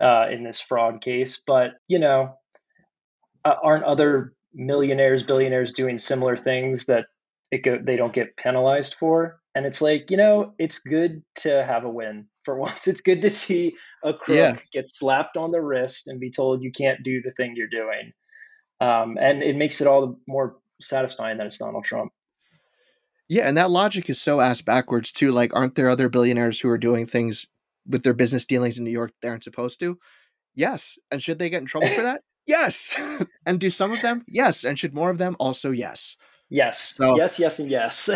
uh, 0.00 0.26
in 0.30 0.42
this 0.42 0.60
fraud 0.60 1.02
case, 1.02 1.42
but 1.46 1.72
you 1.88 1.98
know, 1.98 2.34
uh, 3.44 3.54
aren't 3.62 3.84
other 3.84 4.34
millionaires, 4.54 5.22
billionaires 5.22 5.72
doing 5.72 5.98
similar 5.98 6.36
things 6.36 6.86
that 6.86 7.06
it 7.50 7.62
go, 7.62 7.78
they 7.82 7.96
don't 7.96 8.12
get 8.12 8.36
penalized 8.36 8.94
for? 8.98 9.40
And 9.54 9.66
it's 9.66 9.82
like, 9.82 10.10
you 10.10 10.16
know, 10.16 10.54
it's 10.58 10.78
good 10.78 11.22
to 11.36 11.64
have 11.64 11.84
a 11.84 11.90
win 11.90 12.26
for 12.44 12.56
once. 12.58 12.88
It's 12.88 13.00
good 13.00 13.22
to 13.22 13.30
see 13.30 13.74
a 14.04 14.14
crook 14.14 14.36
yeah. 14.36 14.56
get 14.72 14.88
slapped 14.88 15.36
on 15.36 15.50
the 15.50 15.60
wrist 15.60 16.08
and 16.08 16.20
be 16.20 16.30
told 16.30 16.62
you 16.62 16.72
can't 16.72 17.02
do 17.02 17.20
the 17.22 17.32
thing 17.32 17.54
you're 17.56 17.68
doing. 17.68 18.12
Um, 18.80 19.18
and 19.20 19.42
it 19.42 19.56
makes 19.56 19.80
it 19.80 19.86
all 19.86 20.06
the 20.06 20.16
more 20.26 20.56
satisfying 20.80 21.36
that 21.36 21.46
it's 21.46 21.58
Donald 21.58 21.84
Trump. 21.84 22.12
Yeah, 23.30 23.46
and 23.46 23.56
that 23.56 23.70
logic 23.70 24.10
is 24.10 24.20
so 24.20 24.40
ass 24.40 24.60
backwards 24.60 25.12
too. 25.12 25.30
Like, 25.30 25.54
aren't 25.54 25.76
there 25.76 25.88
other 25.88 26.08
billionaires 26.08 26.58
who 26.58 26.68
are 26.68 26.76
doing 26.76 27.06
things 27.06 27.46
with 27.86 28.02
their 28.02 28.12
business 28.12 28.44
dealings 28.44 28.76
in 28.76 28.82
New 28.82 28.90
York 28.90 29.12
they 29.22 29.28
aren't 29.28 29.44
supposed 29.44 29.78
to? 29.78 30.00
Yes. 30.52 30.98
And 31.12 31.22
should 31.22 31.38
they 31.38 31.48
get 31.48 31.60
in 31.60 31.66
trouble 31.66 31.86
for 31.90 32.02
that? 32.02 32.22
Yes. 32.44 32.90
and 33.46 33.60
do 33.60 33.70
some 33.70 33.92
of 33.92 34.02
them? 34.02 34.24
Yes. 34.26 34.64
And 34.64 34.76
should 34.76 34.94
more 34.94 35.10
of 35.10 35.18
them? 35.18 35.36
Also, 35.38 35.70
yes. 35.70 36.16
Yes. 36.48 36.96
So, 36.96 37.16
yes, 37.16 37.38
yes, 37.38 37.60
and 37.60 37.70
yes. 37.70 38.10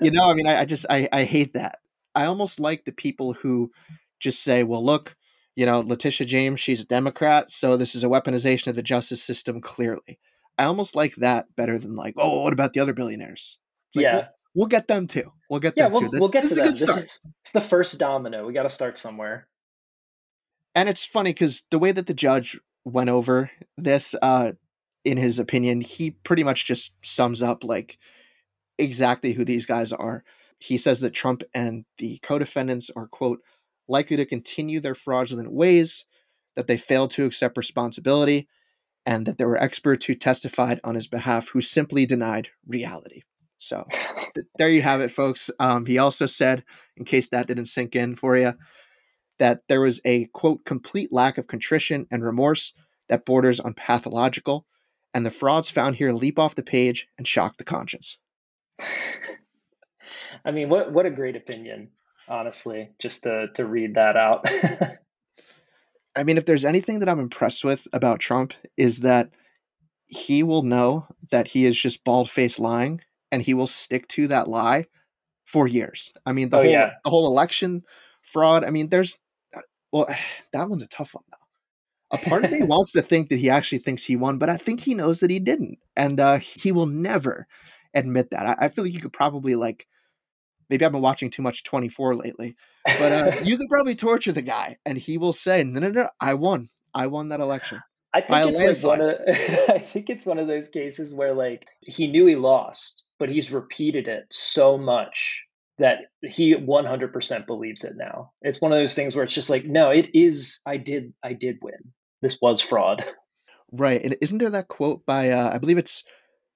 you 0.00 0.10
know, 0.12 0.30
I 0.30 0.34
mean, 0.34 0.46
I, 0.46 0.60
I 0.60 0.64
just 0.64 0.86
I, 0.88 1.08
I 1.12 1.24
hate 1.24 1.54
that. 1.54 1.80
I 2.14 2.26
almost 2.26 2.60
like 2.60 2.84
the 2.84 2.92
people 2.92 3.32
who 3.32 3.72
just 4.20 4.44
say, 4.44 4.62
well, 4.62 4.84
look, 4.84 5.16
you 5.56 5.66
know, 5.66 5.80
Letitia 5.80 6.24
James, 6.24 6.60
she's 6.60 6.82
a 6.82 6.86
Democrat, 6.86 7.50
so 7.50 7.76
this 7.76 7.96
is 7.96 8.04
a 8.04 8.08
weaponization 8.08 8.68
of 8.68 8.76
the 8.76 8.82
justice 8.82 9.24
system, 9.24 9.60
clearly. 9.60 10.20
I 10.56 10.64
almost 10.64 10.94
like 10.94 11.16
that 11.16 11.46
better 11.56 11.80
than 11.80 11.96
like, 11.96 12.14
oh, 12.16 12.42
what 12.42 12.52
about 12.52 12.74
the 12.74 12.80
other 12.80 12.92
billionaires? 12.92 13.58
Like, 13.96 14.04
yeah. 14.04 14.14
We'll, 14.14 14.24
we'll, 14.54 14.66
get 14.66 14.88
them 14.88 15.06
too. 15.06 15.32
We'll 15.48 15.60
get 15.60 15.74
yeah, 15.76 15.84
them 15.84 15.92
we'll, 15.92 16.10
too. 16.10 16.18
We'll 16.20 16.28
get 16.28 16.42
this 16.42 16.50
to 16.50 16.56
them. 16.56 16.66
This 16.68 16.82
is, 16.82 17.20
it's 17.42 17.52
the 17.52 17.60
first 17.60 17.98
domino. 17.98 18.46
We 18.46 18.52
got 18.52 18.64
to 18.64 18.70
start 18.70 18.98
somewhere. 18.98 19.46
And 20.74 20.88
it's 20.88 21.04
funny 21.04 21.32
because 21.32 21.64
the 21.70 21.78
way 21.78 21.92
that 21.92 22.06
the 22.06 22.14
judge 22.14 22.58
went 22.84 23.10
over 23.10 23.50
this, 23.76 24.14
uh, 24.22 24.52
in 25.04 25.18
his 25.18 25.38
opinion, 25.38 25.80
he 25.80 26.12
pretty 26.12 26.44
much 26.44 26.64
just 26.64 26.92
sums 27.02 27.42
up 27.42 27.64
like 27.64 27.98
exactly 28.78 29.34
who 29.34 29.44
these 29.44 29.66
guys 29.66 29.92
are. 29.92 30.24
He 30.58 30.78
says 30.78 31.00
that 31.00 31.10
Trump 31.10 31.42
and 31.52 31.84
the 31.98 32.18
co-defendants 32.22 32.90
are 32.94 33.06
quote 33.06 33.40
likely 33.88 34.16
to 34.16 34.24
continue 34.24 34.80
their 34.80 34.94
fraudulent 34.94 35.52
ways, 35.52 36.06
that 36.56 36.66
they 36.66 36.78
failed 36.78 37.10
to 37.10 37.24
accept 37.24 37.56
responsibility, 37.56 38.48
and 39.04 39.26
that 39.26 39.38
there 39.38 39.48
were 39.48 39.60
experts 39.60 40.06
who 40.06 40.14
testified 40.14 40.80
on 40.84 40.94
his 40.94 41.08
behalf 41.08 41.48
who 41.48 41.60
simply 41.60 42.06
denied 42.06 42.48
reality. 42.66 43.22
So 43.62 43.86
th- 44.34 44.46
there 44.58 44.68
you 44.68 44.82
have 44.82 45.00
it, 45.00 45.12
folks. 45.12 45.48
Um, 45.60 45.86
he 45.86 45.96
also 45.96 46.26
said, 46.26 46.64
in 46.96 47.04
case 47.04 47.28
that 47.28 47.46
didn't 47.46 47.66
sink 47.66 47.94
in 47.94 48.16
for 48.16 48.36
you, 48.36 48.54
that 49.38 49.60
there 49.68 49.80
was 49.80 50.00
a 50.04 50.26
quote 50.26 50.64
complete 50.64 51.12
lack 51.12 51.38
of 51.38 51.46
contrition 51.46 52.06
and 52.10 52.24
remorse 52.24 52.74
that 53.08 53.24
borders 53.24 53.60
on 53.60 53.74
pathological, 53.74 54.66
and 55.14 55.24
the 55.24 55.30
frauds 55.30 55.70
found 55.70 55.96
here 55.96 56.12
leap 56.12 56.38
off 56.38 56.56
the 56.56 56.62
page 56.62 57.06
and 57.16 57.26
shock 57.26 57.56
the 57.56 57.64
conscience. 57.64 58.18
I 60.44 60.50
mean, 60.50 60.68
what 60.68 60.92
what 60.92 61.06
a 61.06 61.10
great 61.10 61.36
opinion, 61.36 61.90
honestly, 62.28 62.90
just 63.00 63.22
to 63.22 63.46
to 63.54 63.64
read 63.64 63.94
that 63.94 64.16
out. 64.16 64.44
I 66.16 66.24
mean, 66.24 66.36
if 66.36 66.44
there's 66.44 66.64
anything 66.64 66.98
that 66.98 67.08
I'm 67.08 67.20
impressed 67.20 67.64
with 67.64 67.86
about 67.92 68.18
Trump 68.18 68.54
is 68.76 68.98
that 69.00 69.30
he 70.06 70.42
will 70.42 70.62
know 70.62 71.06
that 71.30 71.48
he 71.48 71.64
is 71.64 71.80
just 71.80 72.04
bald 72.04 72.28
faced 72.28 72.58
lying 72.58 73.00
and 73.32 73.42
he 73.42 73.54
will 73.54 73.66
stick 73.66 74.06
to 74.08 74.28
that 74.28 74.46
lie 74.46 74.86
for 75.44 75.66
years. 75.66 76.12
I 76.24 76.32
mean, 76.32 76.50
the 76.50 76.58
oh, 76.58 76.62
whole 76.62 76.70
yeah. 76.70 76.90
the 77.02 77.10
whole 77.10 77.26
election 77.26 77.82
fraud. 78.20 78.62
I 78.62 78.70
mean, 78.70 78.90
there's 78.90 79.18
uh, 79.56 79.62
well, 79.90 80.06
that 80.52 80.68
one's 80.68 80.82
a 80.82 80.86
tough 80.86 81.14
one 81.14 81.24
though. 81.30 82.16
A 82.16 82.18
part 82.18 82.44
of 82.44 82.52
me 82.52 82.62
wants 82.62 82.92
to 82.92 83.02
think 83.02 83.30
that 83.30 83.38
he 83.38 83.50
actually 83.50 83.78
thinks 83.78 84.04
he 84.04 84.14
won, 84.14 84.38
but 84.38 84.50
I 84.50 84.58
think 84.58 84.80
he 84.80 84.94
knows 84.94 85.20
that 85.20 85.30
he 85.30 85.40
didn't, 85.40 85.78
and 85.96 86.20
uh, 86.20 86.38
he 86.38 86.70
will 86.70 86.86
never 86.86 87.48
admit 87.94 88.30
that. 88.30 88.46
I, 88.46 88.66
I 88.66 88.68
feel 88.68 88.84
like 88.84 88.92
you 88.92 89.00
could 89.00 89.12
probably 89.14 89.56
like 89.56 89.86
maybe 90.68 90.84
I've 90.84 90.92
been 90.92 91.00
watching 91.00 91.30
too 91.30 91.42
much 91.42 91.64
24 91.64 92.14
lately, 92.16 92.54
but 92.84 93.12
uh, 93.12 93.40
you 93.42 93.56
could 93.56 93.68
probably 93.68 93.94
torture 93.94 94.32
the 94.32 94.42
guy 94.42 94.78
and 94.86 94.96
he 94.96 95.18
will 95.18 95.32
say, 95.32 95.64
no, 95.64 95.80
no, 95.80 95.90
no, 95.90 96.08
I 96.20 96.34
won. 96.34 96.68
I 96.94 97.08
won 97.08 97.28
that 97.30 97.40
election. 97.40 97.80
I 98.14 98.20
think 98.20 98.58
it's 98.58 98.84
like 98.84 98.98
one 98.98 99.08
of 99.08 99.16
I 99.28 99.78
think 99.78 100.10
it's 100.10 100.26
one 100.26 100.38
of 100.38 100.46
those 100.46 100.68
cases 100.68 101.14
where 101.14 101.34
like 101.34 101.66
he 101.80 102.08
knew 102.08 102.26
he 102.26 102.36
lost, 102.36 103.04
but 103.18 103.28
he's 103.28 103.50
repeated 103.50 104.08
it 104.08 104.24
so 104.30 104.76
much 104.76 105.44
that 105.78 105.98
he 106.20 106.54
100% 106.54 107.46
believes 107.46 107.84
it 107.84 107.94
now. 107.96 108.30
It's 108.42 108.60
one 108.60 108.72
of 108.72 108.78
those 108.78 108.94
things 108.94 109.16
where 109.16 109.24
it's 109.24 109.34
just 109.34 109.50
like, 109.50 109.64
no, 109.64 109.90
it 109.90 110.10
is 110.14 110.60
I 110.66 110.76
did 110.76 111.14
I 111.24 111.32
did 111.32 111.58
win. 111.62 111.92
This 112.20 112.38
was 112.40 112.60
fraud. 112.60 113.04
Right. 113.74 114.04
And 114.04 114.16
isn't 114.20 114.36
there 114.36 114.50
that 114.50 114.68
quote 114.68 115.06
by 115.06 115.30
uh, 115.30 115.50
I 115.50 115.56
believe 115.56 115.78
it's 115.78 116.04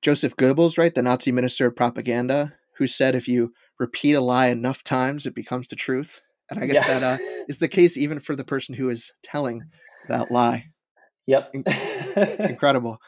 Joseph 0.03 0.37
Goebbels, 0.37 0.77
right, 0.77 0.95
the 0.95 1.01
Nazi 1.01 1.33
minister 1.33 1.67
of 1.67 1.75
propaganda, 1.75 2.53
who 2.77 2.87
said 2.87 3.15
if 3.15 3.27
you 3.27 3.55
repeat 3.79 4.13
a 4.13 4.21
lie 4.21 4.49
enough 4.49 4.85
times, 4.85 5.25
it 5.25 5.35
becomes 5.35 5.69
the 5.69 5.77
truth. 5.77 6.21
And 6.51 6.61
I 6.61 6.67
guess 6.67 6.87
yeah. 6.87 6.99
that 6.99 7.21
uh, 7.21 7.25
is 7.49 7.57
the 7.57 7.69
case 7.69 7.97
even 7.97 8.21
for 8.21 8.37
the 8.37 8.45
person 8.45 8.75
who 8.75 8.91
is 8.91 9.13
telling 9.23 9.63
that 10.09 10.31
lie. 10.31 10.67
Yep. 11.27 11.55
Incredible. 12.41 12.99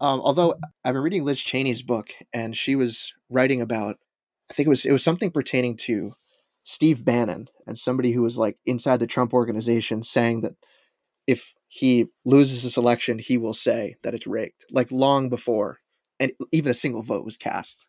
Um, 0.00 0.20
although 0.20 0.56
I've 0.84 0.94
been 0.94 1.02
reading 1.02 1.24
Liz 1.24 1.40
Cheney's 1.40 1.82
book, 1.82 2.08
and 2.32 2.56
she 2.56 2.74
was 2.74 3.12
writing 3.30 3.60
about, 3.60 3.98
I 4.50 4.54
think 4.54 4.66
it 4.66 4.70
was 4.70 4.84
it 4.84 4.92
was 4.92 5.04
something 5.04 5.30
pertaining 5.30 5.76
to 5.78 6.12
Steve 6.64 7.04
Bannon 7.04 7.48
and 7.66 7.78
somebody 7.78 8.12
who 8.12 8.22
was 8.22 8.38
like 8.38 8.58
inside 8.66 9.00
the 9.00 9.06
Trump 9.06 9.32
organization 9.32 10.02
saying 10.02 10.42
that 10.42 10.56
if 11.26 11.54
he 11.68 12.06
loses 12.24 12.62
this 12.62 12.76
election, 12.76 13.18
he 13.18 13.38
will 13.38 13.54
say 13.54 13.96
that 14.02 14.14
it's 14.14 14.26
rigged, 14.26 14.64
like 14.70 14.90
long 14.90 15.28
before, 15.28 15.78
and 16.20 16.32
even 16.50 16.70
a 16.70 16.74
single 16.74 17.02
vote 17.02 17.24
was 17.24 17.36
cast. 17.36 17.86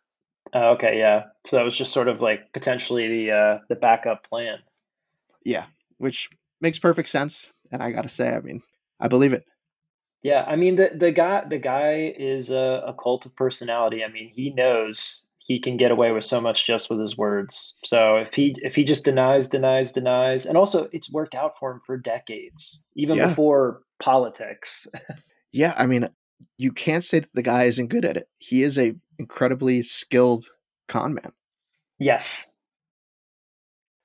Oh, 0.52 0.70
okay, 0.74 0.98
yeah. 0.98 1.24
So 1.46 1.56
that 1.56 1.64
was 1.64 1.76
just 1.76 1.92
sort 1.92 2.08
of 2.08 2.20
like 2.20 2.52
potentially 2.52 3.08
the 3.08 3.32
uh, 3.32 3.58
the 3.68 3.74
backup 3.74 4.28
plan. 4.28 4.58
Yeah, 5.44 5.66
which 5.98 6.30
makes 6.60 6.78
perfect 6.78 7.08
sense. 7.08 7.48
And 7.72 7.82
I 7.82 7.90
got 7.90 8.02
to 8.02 8.08
say, 8.08 8.34
I 8.34 8.40
mean, 8.40 8.62
I 9.00 9.08
believe 9.08 9.32
it. 9.32 9.44
Yeah, 10.24 10.42
I 10.46 10.56
mean 10.56 10.76
the 10.76 10.90
the 10.96 11.12
guy 11.12 11.44
the 11.46 11.58
guy 11.58 12.14
is 12.18 12.50
a, 12.50 12.82
a 12.86 12.94
cult 12.94 13.26
of 13.26 13.36
personality. 13.36 14.02
I 14.02 14.08
mean, 14.08 14.30
he 14.34 14.50
knows 14.50 15.26
he 15.38 15.60
can 15.60 15.76
get 15.76 15.90
away 15.90 16.12
with 16.12 16.24
so 16.24 16.40
much 16.40 16.66
just 16.66 16.88
with 16.88 16.98
his 16.98 17.16
words. 17.16 17.74
So 17.84 18.16
if 18.16 18.34
he 18.34 18.56
if 18.62 18.74
he 18.74 18.84
just 18.84 19.04
denies, 19.04 19.48
denies, 19.48 19.92
denies, 19.92 20.46
and 20.46 20.56
also 20.56 20.88
it's 20.92 21.12
worked 21.12 21.34
out 21.34 21.58
for 21.60 21.72
him 21.72 21.80
for 21.84 21.98
decades, 21.98 22.82
even 22.96 23.18
yeah. 23.18 23.28
before 23.28 23.82
politics. 24.00 24.86
yeah, 25.52 25.74
I 25.76 25.86
mean, 25.86 26.08
you 26.56 26.72
can't 26.72 27.04
say 27.04 27.20
that 27.20 27.34
the 27.34 27.42
guy 27.42 27.64
isn't 27.64 27.88
good 27.88 28.06
at 28.06 28.16
it. 28.16 28.26
He 28.38 28.62
is 28.62 28.78
a 28.78 28.94
incredibly 29.18 29.82
skilled 29.82 30.46
con 30.88 31.12
man. 31.12 31.32
Yes. 31.98 32.50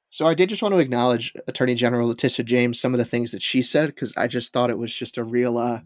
So 0.10 0.27
I 0.27 0.34
did 0.34 0.49
just 0.49 0.62
want 0.62 0.73
to 0.73 0.79
acknowledge 0.79 1.32
Attorney 1.47 1.75
General 1.75 2.10
Letitia 2.10 2.43
James 2.43 2.77
some 2.77 2.93
of 2.93 2.97
the 2.97 3.05
things 3.05 3.32
that 3.32 3.41
she 3.41 3.63
said 3.63 3.88
because 3.88 4.12
I 4.17 4.27
just 4.27 4.51
thought 4.51 4.69
it 4.69 4.77
was 4.77 4.93
just 4.93 5.17
a 5.17 5.23
real 5.23 5.58
uh, 5.58 5.79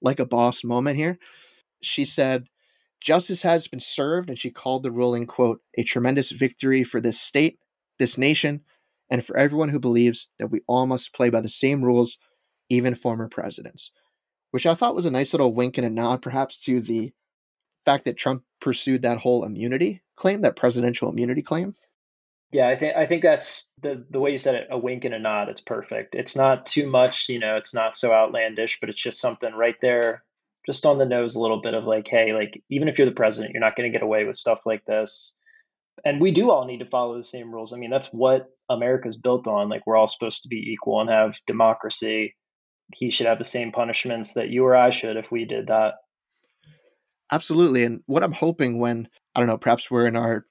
like 0.00 0.18
a 0.18 0.26
boss 0.26 0.64
moment 0.64 0.96
here. 0.96 1.18
She 1.82 2.04
said, 2.04 2.46
Justice 3.00 3.42
has 3.42 3.68
been 3.68 3.80
served, 3.80 4.30
and 4.30 4.38
she 4.38 4.50
called 4.50 4.82
the 4.82 4.90
ruling, 4.90 5.26
quote, 5.26 5.60
a 5.76 5.84
tremendous 5.84 6.30
victory 6.30 6.84
for 6.84 7.00
this 7.00 7.20
state, 7.20 7.58
this 7.98 8.16
nation, 8.16 8.62
and 9.10 9.24
for 9.24 9.36
everyone 9.36 9.68
who 9.68 9.78
believes 9.78 10.28
that 10.38 10.46
we 10.46 10.62
all 10.66 10.86
must 10.86 11.12
play 11.12 11.28
by 11.28 11.40
the 11.42 11.48
same 11.50 11.84
rules, 11.84 12.16
even 12.70 12.94
former 12.94 13.28
presidents. 13.28 13.90
Which 14.52 14.66
I 14.66 14.74
thought 14.74 14.94
was 14.94 15.04
a 15.04 15.10
nice 15.10 15.34
little 15.34 15.54
wink 15.54 15.76
and 15.76 15.86
a 15.86 15.90
nod, 15.90 16.22
perhaps, 16.22 16.58
to 16.62 16.80
the 16.80 17.12
fact 17.84 18.06
that 18.06 18.16
Trump 18.16 18.44
pursued 18.60 19.02
that 19.02 19.18
whole 19.18 19.44
immunity 19.44 20.02
claim, 20.16 20.40
that 20.40 20.56
presidential 20.56 21.10
immunity 21.10 21.42
claim. 21.42 21.74
Yeah, 22.54 22.68
I 22.68 22.76
think 22.76 22.94
I 22.96 23.06
think 23.06 23.22
that's 23.22 23.72
the 23.82 24.06
the 24.08 24.20
way 24.20 24.30
you 24.30 24.38
said 24.38 24.54
it, 24.54 24.68
a 24.70 24.78
wink 24.78 25.04
and 25.04 25.12
a 25.12 25.18
nod. 25.18 25.48
It's 25.48 25.60
perfect. 25.60 26.14
It's 26.14 26.36
not 26.36 26.66
too 26.66 26.88
much, 26.88 27.28
you 27.28 27.40
know, 27.40 27.56
it's 27.56 27.74
not 27.74 27.96
so 27.96 28.12
outlandish, 28.12 28.78
but 28.80 28.88
it's 28.88 29.02
just 29.02 29.20
something 29.20 29.52
right 29.52 29.74
there, 29.82 30.22
just 30.64 30.86
on 30.86 30.98
the 30.98 31.04
nose 31.04 31.34
a 31.34 31.40
little 31.40 31.60
bit 31.60 31.74
of 31.74 31.82
like, 31.82 32.06
hey, 32.06 32.32
like 32.32 32.62
even 32.70 32.86
if 32.86 32.96
you're 32.96 33.08
the 33.08 33.14
president, 33.14 33.52
you're 33.52 33.60
not 33.60 33.74
going 33.74 33.90
to 33.90 33.98
get 33.98 34.04
away 34.04 34.22
with 34.22 34.36
stuff 34.36 34.60
like 34.64 34.84
this. 34.84 35.36
And 36.04 36.20
we 36.20 36.30
do 36.30 36.52
all 36.52 36.64
need 36.64 36.78
to 36.78 36.88
follow 36.88 37.16
the 37.16 37.24
same 37.24 37.52
rules. 37.52 37.72
I 37.72 37.76
mean, 37.76 37.90
that's 37.90 38.12
what 38.12 38.46
America's 38.70 39.16
built 39.16 39.48
on. 39.48 39.68
Like 39.68 39.84
we're 39.84 39.96
all 39.96 40.06
supposed 40.06 40.44
to 40.44 40.48
be 40.48 40.74
equal 40.74 41.00
and 41.00 41.10
have 41.10 41.34
democracy. 41.48 42.36
He 42.94 43.10
should 43.10 43.26
have 43.26 43.38
the 43.38 43.44
same 43.44 43.72
punishments 43.72 44.34
that 44.34 44.50
you 44.50 44.64
or 44.64 44.76
I 44.76 44.90
should 44.90 45.16
if 45.16 45.28
we 45.28 45.44
did 45.44 45.66
that. 45.66 45.94
Absolutely. 47.32 47.82
And 47.82 48.02
what 48.06 48.22
I'm 48.22 48.30
hoping 48.30 48.78
when 48.78 49.08
I 49.34 49.40
don't 49.40 49.48
know, 49.48 49.58
perhaps 49.58 49.90
we're 49.90 50.06
in 50.06 50.14
our 50.14 50.44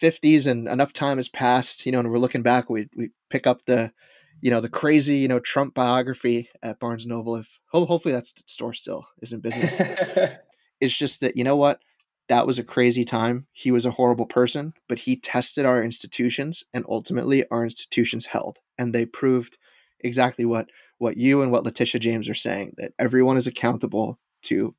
50s 0.00 0.46
and 0.46 0.68
enough 0.68 0.92
time 0.92 1.16
has 1.16 1.28
passed, 1.28 1.86
you 1.86 1.92
know, 1.92 2.00
and 2.00 2.10
we're 2.10 2.18
looking 2.18 2.42
back, 2.42 2.68
we 2.68 2.88
we 2.96 3.10
pick 3.30 3.46
up 3.46 3.64
the, 3.66 3.92
you 4.40 4.50
know, 4.50 4.60
the 4.60 4.68
crazy, 4.68 5.16
you 5.16 5.28
know, 5.28 5.40
Trump 5.40 5.74
biography 5.74 6.48
at 6.62 6.78
Barnes 6.78 7.06
Noble. 7.06 7.36
If 7.36 7.48
ho- 7.70 7.86
hopefully 7.86 8.14
that 8.14 8.26
store 8.26 8.74
still 8.74 9.06
is 9.22 9.32
in 9.32 9.40
business. 9.40 9.80
it's 10.80 10.96
just 10.96 11.20
that 11.20 11.36
you 11.36 11.44
know 11.44 11.56
what, 11.56 11.80
that 12.28 12.46
was 12.46 12.58
a 12.58 12.64
crazy 12.64 13.04
time. 13.04 13.46
He 13.52 13.70
was 13.70 13.86
a 13.86 13.92
horrible 13.92 14.26
person, 14.26 14.74
but 14.88 15.00
he 15.00 15.16
tested 15.16 15.64
our 15.64 15.82
institutions, 15.82 16.64
and 16.72 16.84
ultimately 16.88 17.46
our 17.50 17.64
institutions 17.64 18.26
held, 18.26 18.58
and 18.78 18.94
they 18.94 19.06
proved 19.06 19.56
exactly 20.00 20.44
what 20.44 20.68
what 20.98 21.16
you 21.16 21.42
and 21.42 21.52
what 21.52 21.64
Letitia 21.64 22.00
James 22.00 22.28
are 22.28 22.34
saying 22.34 22.74
that 22.78 22.92
everyone 22.98 23.36
is 23.36 23.46
accountable 23.46 24.18
to 24.42 24.74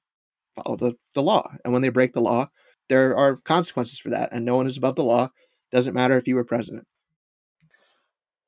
follow 0.55 0.75
the, 0.75 0.93
the 1.13 1.21
law, 1.21 1.51
and 1.63 1.73
when 1.73 1.81
they 1.81 1.89
break 1.89 2.13
the 2.13 2.21
law, 2.21 2.49
there 2.89 3.15
are 3.15 3.37
consequences 3.37 3.99
for 3.99 4.09
that, 4.09 4.29
and 4.31 4.45
no 4.45 4.55
one 4.55 4.67
is 4.67 4.77
above 4.77 4.95
the 4.95 5.03
law. 5.03 5.31
Doesn't 5.71 5.93
matter 5.93 6.17
if 6.17 6.27
you 6.27 6.35
were 6.35 6.43
president. 6.43 6.87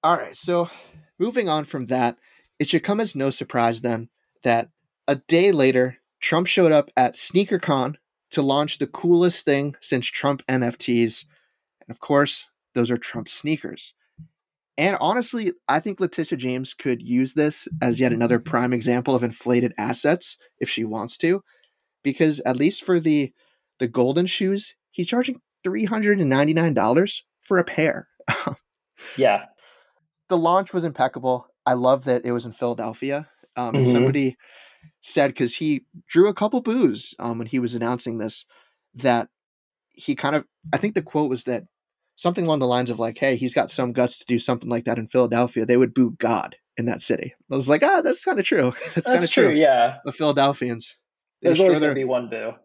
All 0.03 0.15
right, 0.15 0.37
so 0.37 0.69
moving 1.17 1.49
on 1.49 1.65
from 1.65 1.87
that, 1.87 2.17
it 2.57 2.69
should 2.69 2.83
come 2.83 2.99
as 2.99 3.15
no 3.15 3.29
surprise 3.29 3.81
then 3.81 4.09
that 4.43 4.69
a 5.07 5.15
day 5.15 5.51
later, 5.51 5.97
Trump 6.21 6.47
showed 6.47 6.71
up 6.71 6.89
at 6.95 7.15
SneakerCon 7.15 7.95
to 8.31 8.41
launch 8.41 8.77
the 8.77 8.87
coolest 8.87 9.43
thing 9.43 9.75
since 9.81 10.07
Trump 10.07 10.43
NFTs. 10.47 11.25
And 11.81 11.89
of 11.89 11.99
course, 11.99 12.45
those 12.75 12.91
are 12.91 12.97
Trump 12.97 13.27
sneakers. 13.27 13.93
And 14.77 14.97
honestly, 15.01 15.53
I 15.67 15.81
think 15.81 15.99
Letitia 15.99 16.37
James 16.37 16.73
could 16.73 17.01
use 17.01 17.33
this 17.33 17.67
as 17.81 17.99
yet 17.99 18.13
another 18.13 18.39
prime 18.39 18.71
example 18.71 19.13
of 19.13 19.23
inflated 19.23 19.73
assets 19.77 20.37
if 20.59 20.69
she 20.69 20.85
wants 20.85 21.17
to, 21.17 21.43
because 22.03 22.39
at 22.41 22.55
least 22.55 22.83
for 22.85 22.99
the 22.99 23.33
the 23.79 23.87
golden 23.87 24.27
shoes, 24.27 24.75
he's 24.91 25.07
charging 25.07 25.41
$399 25.65 27.21
for 27.41 27.57
a 27.57 27.63
pair. 27.63 28.07
yeah. 29.17 29.45
The 30.29 30.37
launch 30.37 30.73
was 30.73 30.83
impeccable. 30.83 31.47
I 31.65 31.73
love 31.73 32.03
that 32.05 32.25
it 32.25 32.31
was 32.31 32.45
in 32.45 32.51
Philadelphia. 32.51 33.27
Um, 33.55 33.75
and 33.75 33.85
mm-hmm. 33.85 33.91
somebody 33.91 34.37
said, 35.01 35.29
because 35.29 35.55
he 35.55 35.85
drew 36.07 36.27
a 36.27 36.33
couple 36.33 36.61
boos 36.61 37.13
um, 37.19 37.37
when 37.37 37.47
he 37.47 37.59
was 37.59 37.75
announcing 37.75 38.17
this, 38.17 38.45
that 38.93 39.29
he 39.91 40.15
kind 40.15 40.35
of, 40.35 40.45
I 40.71 40.77
think 40.77 40.93
the 40.95 41.01
quote 41.01 41.29
was 41.29 41.43
that 41.45 41.63
something 42.15 42.45
along 42.45 42.59
the 42.59 42.67
lines 42.67 42.89
of 42.89 42.99
like, 42.99 43.17
hey, 43.17 43.35
he's 43.35 43.53
got 43.53 43.71
some 43.71 43.93
guts 43.93 44.19
to 44.19 44.25
do 44.25 44.39
something 44.39 44.69
like 44.69 44.85
that 44.85 44.99
in 44.99 45.07
Philadelphia. 45.07 45.65
They 45.65 45.77
would 45.77 45.93
boo 45.93 46.15
God 46.19 46.55
in 46.77 46.85
that 46.85 47.01
city. 47.01 47.33
I 47.51 47.55
was 47.55 47.69
like, 47.69 47.83
ah, 47.83 48.01
that's 48.01 48.23
kind 48.23 48.39
of 48.39 48.45
true. 48.45 48.73
that's, 48.95 48.95
that's 48.95 49.07
kind 49.07 49.23
of 49.23 49.29
true. 49.29 49.45
true. 49.47 49.55
Yeah. 49.55 49.97
The 50.05 50.11
Philadelphians. 50.11 50.95
There's 51.41 51.61
always 51.61 51.79
going 51.79 51.91
to 51.91 51.95
be 51.95 52.05
one 52.05 52.29
boo. 52.29 52.51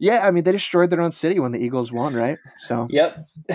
Yeah, 0.00 0.24
I 0.24 0.30
mean 0.30 0.44
they 0.44 0.52
destroyed 0.52 0.90
their 0.90 1.00
own 1.00 1.10
city 1.10 1.40
when 1.40 1.50
the 1.50 1.58
Eagles 1.58 1.90
won, 1.90 2.14
right? 2.14 2.38
So 2.56 2.86
Yep. 2.92 3.26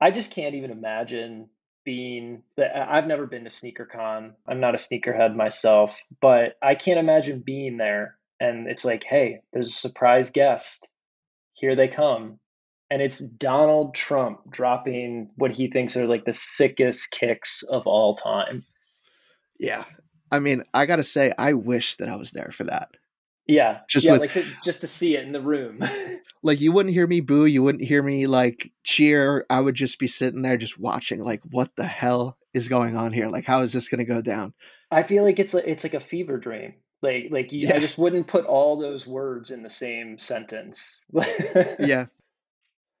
I 0.00 0.10
just 0.10 0.32
can't 0.32 0.56
even 0.56 0.72
imagine 0.72 1.48
being 1.84 2.42
that 2.56 2.76
I've 2.76 3.06
never 3.06 3.28
been 3.28 3.44
to 3.44 3.50
SneakerCon. 3.50 4.32
I'm 4.48 4.58
not 4.58 4.74
a 4.74 4.78
sneakerhead 4.78 5.36
myself, 5.36 6.02
but 6.20 6.56
I 6.60 6.74
can't 6.74 6.98
imagine 6.98 7.44
being 7.46 7.76
there 7.76 8.18
and 8.40 8.68
it's 8.68 8.84
like, 8.84 9.04
hey, 9.04 9.42
there's 9.52 9.68
a 9.68 9.72
surprise 9.72 10.30
guest. 10.30 10.88
Here 11.52 11.76
they 11.76 11.88
come. 11.88 12.38
And 12.90 13.02
it's 13.02 13.18
Donald 13.18 13.94
Trump 13.94 14.50
dropping 14.50 15.30
what 15.36 15.54
he 15.54 15.70
thinks 15.70 15.96
are 15.96 16.06
like 16.06 16.24
the 16.24 16.32
sickest 16.32 17.10
kicks 17.10 17.62
of 17.62 17.86
all 17.86 18.16
time. 18.16 18.64
Yeah. 19.58 19.84
I 20.30 20.38
mean, 20.38 20.64
I 20.74 20.86
got 20.86 20.96
to 20.96 21.04
say 21.04 21.32
I 21.38 21.54
wish 21.54 21.96
that 21.96 22.08
I 22.08 22.16
was 22.16 22.32
there 22.32 22.50
for 22.52 22.64
that. 22.64 22.90
Yeah, 23.46 23.80
just 23.88 24.04
yeah, 24.04 24.12
with, 24.12 24.20
like 24.20 24.32
to, 24.34 24.44
just 24.62 24.82
to 24.82 24.86
see 24.86 25.16
it 25.16 25.24
in 25.24 25.32
the 25.32 25.40
room. 25.40 25.82
like 26.42 26.60
you 26.60 26.70
wouldn't 26.70 26.94
hear 26.94 27.06
me 27.06 27.20
boo, 27.20 27.46
you 27.46 27.62
wouldn't 27.62 27.84
hear 27.84 28.02
me 28.02 28.26
like 28.26 28.72
cheer. 28.84 29.46
I 29.48 29.60
would 29.60 29.74
just 29.74 29.98
be 29.98 30.06
sitting 30.06 30.42
there 30.42 30.58
just 30.58 30.78
watching. 30.78 31.20
Like, 31.20 31.40
what 31.50 31.74
the 31.74 31.86
hell 31.86 32.36
is 32.52 32.68
going 32.68 32.94
on 32.94 33.14
here? 33.14 33.28
Like, 33.28 33.46
how 33.46 33.62
is 33.62 33.72
this 33.72 33.88
going 33.88 34.00
to 34.00 34.04
go 34.04 34.20
down? 34.20 34.52
I 34.90 35.02
feel 35.02 35.24
like 35.24 35.38
it's 35.38 35.54
like, 35.54 35.64
it's 35.66 35.82
like 35.82 35.94
a 35.94 36.00
fever 36.00 36.36
dream. 36.36 36.74
Like 37.00 37.28
like 37.30 37.52
you, 37.52 37.68
yeah. 37.68 37.76
I 37.76 37.78
just 37.78 37.96
wouldn't 37.96 38.26
put 38.26 38.44
all 38.44 38.78
those 38.78 39.06
words 39.06 39.50
in 39.50 39.62
the 39.62 39.70
same 39.70 40.18
sentence. 40.18 41.06
yeah, 41.78 42.06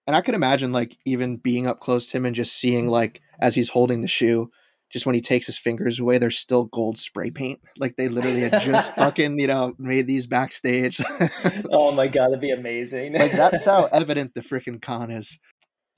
and 0.06 0.16
I 0.16 0.20
could 0.20 0.36
imagine 0.36 0.72
like 0.72 0.96
even 1.04 1.36
being 1.36 1.66
up 1.66 1.80
close 1.80 2.06
to 2.06 2.16
him 2.16 2.24
and 2.24 2.36
just 2.36 2.56
seeing 2.56 2.88
like 2.88 3.20
as 3.40 3.56
he's 3.56 3.70
holding 3.70 4.00
the 4.02 4.08
shoe 4.08 4.50
just 4.90 5.04
when 5.04 5.14
he 5.14 5.20
takes 5.20 5.46
his 5.46 5.58
fingers 5.58 6.00
away, 6.00 6.18
there's 6.18 6.38
still 6.38 6.64
gold 6.64 6.98
spray 6.98 7.30
paint. 7.30 7.60
Like 7.76 7.96
they 7.96 8.08
literally 8.08 8.40
had 8.40 8.60
just 8.62 8.94
fucking, 8.96 9.38
you 9.38 9.46
know, 9.46 9.74
made 9.78 10.06
these 10.06 10.26
backstage. 10.26 11.00
oh 11.70 11.92
my 11.92 12.08
god, 12.08 12.28
that'd 12.28 12.40
be 12.40 12.50
amazing. 12.50 13.14
like 13.14 13.32
that's 13.32 13.64
how 13.64 13.84
evident 13.92 14.34
the 14.34 14.40
freaking 14.40 14.80
con 14.80 15.10
is. 15.10 15.38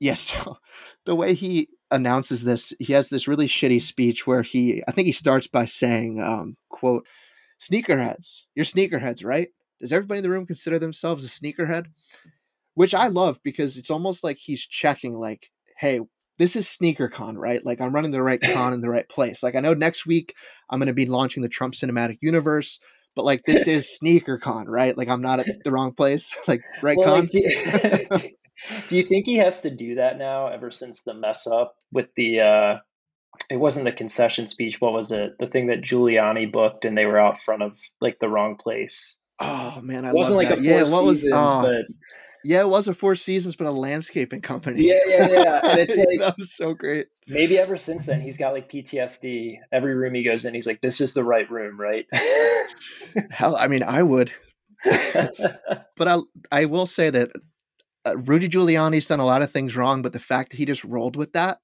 Yes, 0.01 0.33
yeah, 0.33 0.43
so 0.43 0.57
the 1.05 1.15
way 1.15 1.35
he 1.35 1.69
announces 1.91 2.45
this, 2.45 2.73
he 2.79 2.95
has 2.95 3.11
this 3.11 3.29
really 3.29 3.47
shitty 3.47 3.83
speech 3.83 4.27
where 4.27 4.43
he, 4.43 4.83
I 4.89 4.93
think 4.93 5.07
he 5.07 5.13
starts 5.13 5.47
by 5.47 5.67
saying, 5.67 6.23
um, 6.23 6.57
"quote 6.71 7.07
Sneakerheads, 7.61 8.45
you're 8.55 8.65
sneakerheads, 8.65 9.25
right? 9.25 9.49
Does 9.79 9.93
everybody 9.93 10.19
in 10.19 10.23
the 10.23 10.31
room 10.31 10.47
consider 10.47 10.79
themselves 10.79 11.25
a 11.25 11.29
sneakerhead?" 11.29 11.87
Which 12.75 12.95
I 12.95 13.09
love 13.09 13.41
because 13.45 13.77
it's 13.77 13.91
almost 13.91 14.25
like 14.25 14.39
he's 14.39 14.65
checking, 14.67 15.13
like, 15.13 15.51
"Hey, 15.79 16.01
this 16.41 16.57
is 16.57 16.67
SneakerCon, 16.67 17.35
right? 17.37 17.65
Like 17.65 17.83
I'm 17.83 17.95
running 17.95 18.13
the 18.13 18.23
right 18.23 18.41
con 18.55 18.73
in 18.73 18.81
the 18.81 18.89
right 18.89 19.09
place. 19.09 19.43
Like 19.43 19.55
I 19.55 19.61
know 19.61 19.75
next 19.75 20.07
week 20.07 20.35
I'm 20.71 20.79
going 20.79 20.87
to 20.87 20.95
be 20.95 21.05
launching 21.05 21.43
the 21.43 21.51
Trump 21.51 21.75
Cinematic 21.75 22.17
Universe, 22.23 22.81
but 23.15 23.27
like 23.27 23.43
this 23.47 23.69
is 23.69 23.99
SneakerCon, 24.03 24.65
right? 24.67 24.97
Like 24.97 25.09
I'm 25.09 25.21
not 25.21 25.41
at 25.41 25.47
the 25.65 25.71
wrong 25.71 25.93
place. 25.93 26.31
Like 26.49 26.63
right 26.83 26.97
well, 26.97 27.15
con. 27.15 27.29
Like, 27.31 27.31
do, 27.31 28.19
do, 28.89 28.97
you 28.97 29.03
think 29.05 29.27
he 29.27 29.37
has 29.37 29.61
to 29.61 29.71
do 29.71 29.97
that 29.97 30.19
now? 30.19 30.49
Ever 30.49 30.71
since 30.71 31.03
the 31.03 31.15
mess 31.15 31.47
up 31.47 31.77
with 31.93 32.07
the, 32.17 32.41
uh 32.41 32.77
it 33.49 33.57
wasn't 33.57 33.85
the 33.85 33.93
concession 33.93 34.49
speech. 34.49 34.81
What 34.81 34.93
was 34.93 35.13
it? 35.13 35.33
The 35.39 35.47
thing 35.47 35.69
that 35.69 35.83
Giuliani 35.83 36.51
booked, 36.51 36.85
and 36.85 36.97
they 36.97 37.07
were 37.07 37.19
out 37.19 37.41
front 37.43 37.63
of 37.63 37.73
like 38.01 38.19
the 38.19 38.29
wrong 38.29 38.57
place. 38.57 39.17
Oh 39.39 39.81
man, 39.83 40.05
I 40.05 40.11
it 40.11 40.15
wasn't 40.15 40.37
like 40.37 40.49
that. 40.49 40.59
a 40.59 40.63
four 40.63 40.71
yeah, 40.71 40.81
what 40.81 41.15
seasons, 41.15 41.33
was, 41.33 41.53
oh, 41.53 41.63
but 41.63 41.97
yeah, 42.45 42.61
it 42.61 42.69
was 42.69 42.89
a 42.89 42.95
Four 42.95 43.17
Seasons, 43.17 43.57
but 43.57 43.67
a 43.67 43.71
landscaping 43.71 44.41
company. 44.41 44.87
Yeah, 44.87 45.01
yeah, 45.07 45.29
yeah. 45.29 45.61
And 45.65 45.79
it's 45.81 45.97
like 45.97 46.19
that 46.21 46.39
was 46.39 46.53
so 46.53 46.75
great. 46.75 47.09
Maybe 47.27 47.59
ever 47.59 47.77
since 47.77 48.07
then, 48.07 48.21
he's 48.21 48.39
got 48.39 48.53
like 48.53 48.71
PTSD. 48.71 49.59
Every 49.73 49.95
room 49.95 50.15
he 50.15 50.23
goes 50.23 50.45
in, 50.45 50.55
he's 50.55 50.67
like, 50.67 50.81
"This 50.81 51.01
is 51.01 51.15
the 51.15 51.25
right 51.25 51.51
room, 51.51 51.81
right?" 51.81 52.07
Hell, 53.31 53.57
I 53.57 53.69
mean, 53.69 53.83
I 53.83 54.03
would. 54.03 54.33
but 54.85 56.09
I, 56.09 56.19
I 56.51 56.65
will 56.65 56.87
say 56.87 57.11
that 57.11 57.31
uh, 58.07 58.17
Rudy 58.17 58.49
Giuliani's 58.49 59.07
done 59.07 59.21
a 59.21 59.27
lot 59.27 59.43
of 59.43 59.51
things 59.51 59.77
wrong, 59.77 60.01
but 60.01 60.13
the 60.13 60.19
fact 60.19 60.51
that 60.51 60.57
he 60.57 60.65
just 60.65 60.85
rolled 60.85 61.17
with 61.17 61.33
that, 61.35 61.61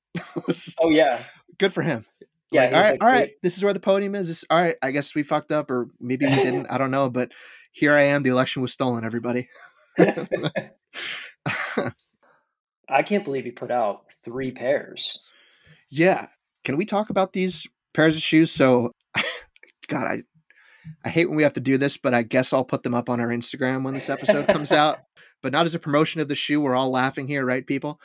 oh 0.80 0.90
yeah, 0.90 1.22
good 1.58 1.72
for 1.72 1.82
him. 1.82 2.04
Yeah, 2.52 2.62
like, 2.62 2.72
all 2.72 2.80
right, 2.80 2.90
like, 2.92 3.02
all 3.02 3.08
right. 3.08 3.30
This 3.42 3.56
is 3.56 3.64
where 3.64 3.72
the 3.72 3.80
podium 3.80 4.14
is. 4.14 4.28
This, 4.28 4.44
all 4.50 4.60
right. 4.60 4.76
I 4.80 4.90
guess 4.90 5.14
we 5.14 5.22
fucked 5.22 5.50
up, 5.50 5.70
or 5.70 5.88
maybe 6.00 6.26
we 6.26 6.34
didn't. 6.34 6.66
I 6.70 6.78
don't 6.78 6.90
know, 6.90 7.10
but 7.10 7.30
here 7.72 7.94
I 7.94 8.02
am. 8.02 8.22
The 8.22 8.30
election 8.30 8.62
was 8.62 8.72
stolen. 8.72 9.04
Everybody. 9.04 9.48
I 12.88 13.02
can't 13.02 13.24
believe 13.24 13.44
he 13.44 13.50
put 13.50 13.70
out 13.70 14.04
three 14.24 14.52
pairs. 14.52 15.18
Yeah. 15.90 16.26
Can 16.64 16.76
we 16.76 16.84
talk 16.84 17.10
about 17.10 17.32
these 17.32 17.66
pairs 17.94 18.16
of 18.16 18.22
shoes? 18.22 18.50
So, 18.52 18.92
God, 19.88 20.06
I 20.06 20.22
I 21.04 21.08
hate 21.08 21.26
when 21.26 21.36
we 21.36 21.42
have 21.42 21.54
to 21.54 21.60
do 21.60 21.78
this, 21.78 21.96
but 21.96 22.14
I 22.14 22.22
guess 22.22 22.52
I'll 22.52 22.64
put 22.64 22.82
them 22.82 22.94
up 22.94 23.08
on 23.08 23.20
our 23.20 23.28
Instagram 23.28 23.82
when 23.84 23.94
this 23.94 24.08
episode 24.08 24.46
comes 24.46 24.72
out. 24.72 24.98
But 25.42 25.52
not 25.52 25.66
as 25.66 25.74
a 25.74 25.78
promotion 25.78 26.20
of 26.20 26.28
the 26.28 26.34
shoe. 26.34 26.60
We're 26.60 26.74
all 26.74 26.90
laughing 26.90 27.26
here, 27.26 27.44
right, 27.44 27.66
people? 27.66 28.00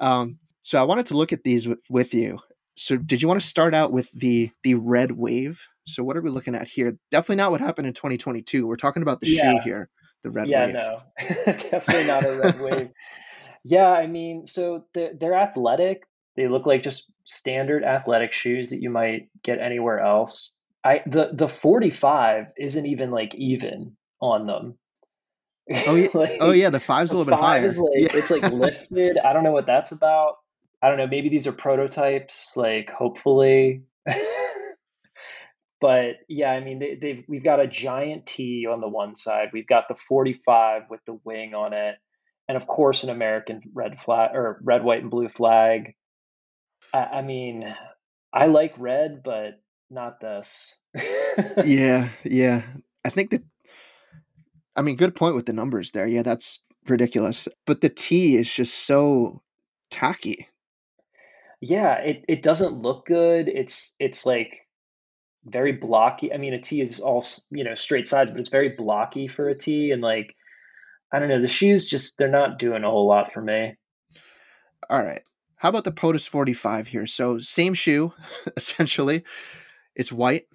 Um, 0.00 0.38
so 0.62 0.78
I 0.78 0.84
wanted 0.84 1.06
to 1.06 1.16
look 1.16 1.32
at 1.32 1.44
these 1.44 1.68
with, 1.68 1.78
with 1.90 2.14
you. 2.14 2.38
So 2.76 2.96
did 2.96 3.22
you 3.22 3.28
want 3.28 3.40
to 3.40 3.46
start 3.46 3.74
out 3.74 3.92
with 3.92 4.10
the 4.12 4.50
the 4.62 4.74
red 4.74 5.12
wave? 5.12 5.60
So 5.86 6.02
what 6.02 6.16
are 6.16 6.22
we 6.22 6.30
looking 6.30 6.54
at 6.54 6.66
here? 6.66 6.96
Definitely 7.10 7.36
not 7.36 7.50
what 7.50 7.60
happened 7.60 7.86
in 7.86 7.92
2022. 7.92 8.66
We're 8.66 8.76
talking 8.76 9.02
about 9.02 9.20
the 9.20 9.28
yeah. 9.28 9.52
shoe 9.52 9.58
here, 9.62 9.90
the 10.24 10.30
red 10.30 10.48
yeah, 10.48 10.66
wave. 10.66 10.74
no, 10.74 11.00
definitely 11.46 12.04
not 12.04 12.24
a 12.24 12.34
red 12.34 12.60
wave. 12.60 12.90
Yeah, 13.66 13.88
I 13.88 14.06
mean, 14.06 14.44
so 14.44 14.84
they're, 14.92 15.14
they're 15.18 15.34
athletic. 15.34 16.02
They 16.36 16.48
look 16.48 16.66
like 16.66 16.82
just 16.82 17.06
standard 17.24 17.82
athletic 17.82 18.34
shoes 18.34 18.70
that 18.70 18.82
you 18.82 18.90
might 18.90 19.30
get 19.42 19.58
anywhere 19.58 20.00
else. 20.00 20.54
I 20.84 21.00
the 21.06 21.30
the 21.32 21.48
45 21.48 22.48
isn't 22.58 22.84
even 22.84 23.10
like 23.10 23.34
even 23.34 23.96
on 24.20 24.46
them. 24.46 24.74
Oh 25.86 25.94
yeah, 25.94 26.08
like, 26.14 26.36
oh 26.40 26.52
yeah, 26.52 26.68
the 26.68 26.78
five's 26.78 27.10
a 27.10 27.16
little 27.16 27.30
bit 27.32 27.40
higher. 27.40 27.64
Is 27.64 27.78
like, 27.78 27.90
yeah. 27.94 28.08
It's 28.12 28.30
like 28.30 28.42
lifted. 28.52 29.16
I 29.16 29.32
don't 29.32 29.44
know 29.44 29.52
what 29.52 29.66
that's 29.66 29.92
about. 29.92 30.34
I 30.82 30.88
don't 30.88 30.98
know. 30.98 31.06
Maybe 31.06 31.30
these 31.30 31.46
are 31.46 31.52
prototypes. 31.52 32.58
Like 32.58 32.90
hopefully. 32.90 33.84
But 35.84 36.20
yeah, 36.30 36.48
I 36.48 36.60
mean, 36.60 36.78
they, 36.78 36.94
they've 36.94 37.24
we've 37.28 37.44
got 37.44 37.60
a 37.60 37.66
giant 37.66 38.24
T 38.24 38.66
on 38.66 38.80
the 38.80 38.88
one 38.88 39.14
side. 39.14 39.50
We've 39.52 39.66
got 39.66 39.86
the 39.86 39.96
45 40.08 40.84
with 40.88 41.00
the 41.04 41.18
wing 41.24 41.52
on 41.52 41.74
it, 41.74 41.96
and 42.48 42.56
of 42.56 42.66
course 42.66 43.04
an 43.04 43.10
American 43.10 43.60
red 43.74 44.00
flag 44.00 44.30
or 44.32 44.62
red, 44.64 44.82
white, 44.82 45.02
and 45.02 45.10
blue 45.10 45.28
flag. 45.28 45.92
I, 46.94 46.98
I 47.00 47.22
mean, 47.22 47.66
I 48.32 48.46
like 48.46 48.72
red, 48.78 49.22
but 49.22 49.60
not 49.90 50.22
this. 50.22 50.74
yeah, 51.62 52.08
yeah. 52.24 52.62
I 53.04 53.10
think 53.10 53.32
that 53.32 53.42
I 54.74 54.80
mean, 54.80 54.96
good 54.96 55.14
point 55.14 55.34
with 55.34 55.44
the 55.44 55.52
numbers 55.52 55.90
there. 55.90 56.06
Yeah, 56.06 56.22
that's 56.22 56.60
ridiculous. 56.88 57.46
But 57.66 57.82
the 57.82 57.90
T 57.90 58.38
is 58.38 58.50
just 58.50 58.86
so 58.86 59.42
tacky. 59.90 60.48
Yeah, 61.60 61.96
it, 61.96 62.24
it 62.26 62.42
doesn't 62.42 62.80
look 62.80 63.04
good. 63.04 63.48
It's 63.48 63.94
it's 63.98 64.24
like 64.24 64.63
very 65.44 65.72
blocky. 65.72 66.32
I 66.32 66.38
mean, 66.38 66.54
a 66.54 66.60
T 66.60 66.80
is 66.80 67.00
all 67.00 67.24
you 67.50 67.64
know 67.64 67.74
straight 67.74 68.08
sides, 68.08 68.30
but 68.30 68.40
it's 68.40 68.48
very 68.48 68.70
blocky 68.70 69.28
for 69.28 69.48
a 69.48 69.54
T. 69.54 69.90
And 69.90 70.02
like, 70.02 70.34
I 71.12 71.18
don't 71.18 71.28
know, 71.28 71.40
the 71.40 71.48
shoes 71.48 71.86
just 71.86 72.18
they're 72.18 72.28
not 72.28 72.58
doing 72.58 72.84
a 72.84 72.90
whole 72.90 73.06
lot 73.06 73.32
for 73.32 73.42
me. 73.42 73.76
All 74.88 75.02
right, 75.02 75.22
how 75.56 75.68
about 75.68 75.84
the 75.84 75.92
POTUS 75.92 76.28
forty 76.28 76.52
five 76.52 76.88
here? 76.88 77.06
So 77.06 77.38
same 77.38 77.74
shoe, 77.74 78.12
essentially. 78.56 79.24
It's 79.94 80.12
white. 80.12 80.46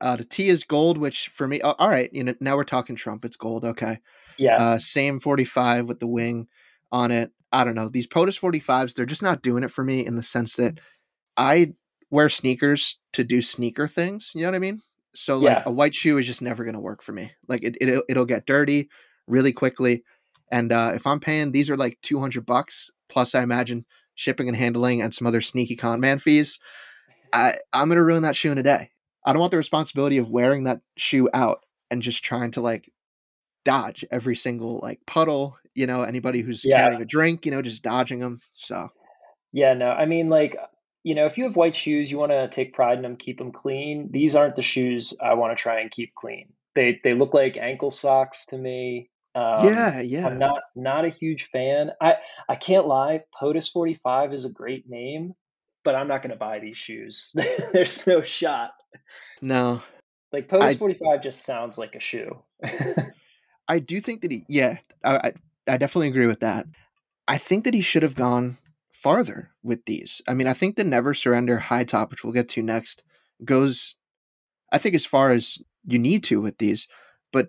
Uh, 0.00 0.16
the 0.16 0.24
T 0.24 0.48
is 0.48 0.64
gold, 0.64 0.98
which 0.98 1.28
for 1.28 1.48
me, 1.48 1.60
oh, 1.64 1.74
all 1.78 1.88
right, 1.88 2.10
you 2.12 2.22
know, 2.22 2.34
now 2.40 2.56
we're 2.56 2.64
talking 2.64 2.96
Trump. 2.96 3.24
It's 3.24 3.36
gold. 3.36 3.64
Okay. 3.64 4.00
Yeah. 4.38 4.56
Uh, 4.56 4.78
same 4.78 5.20
45 5.20 5.86
with 5.86 6.00
the 6.00 6.06
wing 6.06 6.48
on 6.92 7.10
it. 7.10 7.30
I 7.52 7.64
don't 7.64 7.76
know. 7.76 7.88
These 7.88 8.08
POTUS 8.08 8.38
45s, 8.38 8.94
they're 8.94 9.06
just 9.06 9.22
not 9.22 9.42
doing 9.42 9.62
it 9.62 9.70
for 9.70 9.84
me 9.84 10.04
in 10.04 10.16
the 10.16 10.22
sense 10.22 10.56
that 10.56 10.78
I 11.36 11.74
wear 12.10 12.28
sneakers 12.28 12.98
to 13.12 13.24
do 13.24 13.42
sneaker 13.42 13.88
things. 13.88 14.32
You 14.34 14.42
know 14.42 14.48
what 14.48 14.56
I 14.56 14.60
mean? 14.60 14.82
So 15.14 15.38
like 15.38 15.58
yeah. 15.58 15.62
a 15.66 15.72
white 15.72 15.94
shoe 15.94 16.18
is 16.18 16.26
just 16.26 16.42
never 16.42 16.64
going 16.64 16.74
to 16.74 16.80
work 16.80 17.02
for 17.02 17.12
me. 17.12 17.32
Like 17.48 17.62
it, 17.62 17.76
it, 17.80 18.02
it'll 18.08 18.24
get 18.24 18.46
dirty 18.46 18.88
really 19.26 19.52
quickly. 19.52 20.02
And 20.50 20.72
uh, 20.72 20.92
if 20.94 21.06
I'm 21.06 21.20
paying, 21.20 21.52
these 21.52 21.70
are 21.70 21.76
like 21.76 21.98
200 22.02 22.44
bucks 22.44 22.90
plus 23.08 23.34
I 23.34 23.42
imagine 23.42 23.86
shipping 24.14 24.48
and 24.48 24.56
handling 24.56 25.02
and 25.02 25.14
some 25.14 25.26
other 25.26 25.40
sneaky 25.40 25.76
con 25.76 26.00
man 26.00 26.18
fees. 26.18 26.58
I, 27.32 27.56
I'm 27.72 27.88
going 27.88 27.96
to 27.96 28.04
ruin 28.04 28.22
that 28.22 28.36
shoe 28.36 28.52
in 28.52 28.58
a 28.58 28.62
day. 28.62 28.90
I 29.24 29.32
don't 29.32 29.40
want 29.40 29.50
the 29.50 29.56
responsibility 29.56 30.18
of 30.18 30.28
wearing 30.28 30.64
that 30.64 30.80
shoe 30.96 31.28
out 31.32 31.60
and 31.90 32.02
just 32.02 32.22
trying 32.22 32.50
to 32.52 32.60
like 32.60 32.90
dodge 33.64 34.04
every 34.10 34.36
single 34.36 34.80
like 34.82 35.00
puddle, 35.06 35.56
you 35.74 35.86
know, 35.86 36.02
anybody 36.02 36.42
who's 36.42 36.64
yeah. 36.64 36.80
carrying 36.80 37.02
a 37.02 37.06
drink, 37.06 37.46
you 37.46 37.52
know, 37.52 37.62
just 37.62 37.82
dodging 37.82 38.20
them. 38.20 38.40
So, 38.52 38.90
yeah, 39.52 39.74
no, 39.74 39.90
I 39.90 40.04
mean, 40.04 40.28
like, 40.28 40.56
you 41.04 41.14
know, 41.14 41.26
if 41.26 41.36
you 41.36 41.44
have 41.44 41.54
white 41.54 41.76
shoes, 41.76 42.10
you 42.10 42.18
want 42.18 42.32
to 42.32 42.48
take 42.48 42.72
pride 42.72 42.96
in 42.96 43.02
them, 43.02 43.16
keep 43.16 43.38
them 43.38 43.52
clean. 43.52 44.08
These 44.10 44.34
aren't 44.34 44.56
the 44.56 44.62
shoes 44.62 45.14
I 45.20 45.34
want 45.34 45.56
to 45.56 45.62
try 45.62 45.80
and 45.80 45.90
keep 45.90 46.14
clean. 46.14 46.48
They 46.74 46.98
they 47.04 47.14
look 47.14 47.34
like 47.34 47.56
ankle 47.56 47.90
socks 47.90 48.46
to 48.46 48.58
me. 48.58 49.10
Um, 49.34 49.66
yeah, 49.66 50.00
yeah. 50.00 50.26
I'm 50.26 50.38
not 50.38 50.62
not 50.74 51.04
a 51.04 51.10
huge 51.10 51.50
fan. 51.50 51.90
I 52.00 52.16
I 52.48 52.56
can't 52.56 52.86
lie. 52.86 53.22
POTUS 53.38 53.70
45 53.70 54.32
is 54.32 54.44
a 54.46 54.50
great 54.50 54.88
name, 54.88 55.34
but 55.84 55.94
I'm 55.94 56.08
not 56.08 56.22
going 56.22 56.32
to 56.32 56.38
buy 56.38 56.58
these 56.58 56.78
shoes. 56.78 57.32
There's 57.72 58.06
no 58.06 58.22
shot. 58.22 58.72
No. 59.42 59.82
Like 60.32 60.48
POTUS 60.48 60.78
45 60.78 61.22
just 61.22 61.44
sounds 61.44 61.76
like 61.76 61.94
a 61.94 62.00
shoe. 62.00 62.42
I 63.68 63.78
do 63.78 64.00
think 64.00 64.22
that 64.22 64.30
he, 64.30 64.44
yeah, 64.48 64.78
I, 65.04 65.16
I, 65.16 65.32
I 65.68 65.76
definitely 65.76 66.08
agree 66.08 66.26
with 66.26 66.40
that. 66.40 66.66
I 67.28 67.38
think 67.38 67.64
that 67.64 67.74
he 67.74 67.82
should 67.82 68.02
have 68.02 68.14
gone 68.14 68.58
farther 69.04 69.50
with 69.62 69.84
these. 69.84 70.22
I 70.26 70.32
mean, 70.32 70.46
I 70.46 70.54
think 70.54 70.76
the 70.76 70.82
Never 70.82 71.12
Surrender 71.12 71.58
high 71.58 71.84
top, 71.84 72.10
which 72.10 72.24
we'll 72.24 72.32
get 72.32 72.48
to 72.48 72.62
next, 72.62 73.02
goes, 73.44 73.96
I 74.72 74.78
think, 74.78 74.94
as 74.94 75.04
far 75.04 75.30
as 75.30 75.58
you 75.84 75.98
need 75.98 76.24
to 76.24 76.40
with 76.40 76.56
these, 76.56 76.88
but 77.30 77.48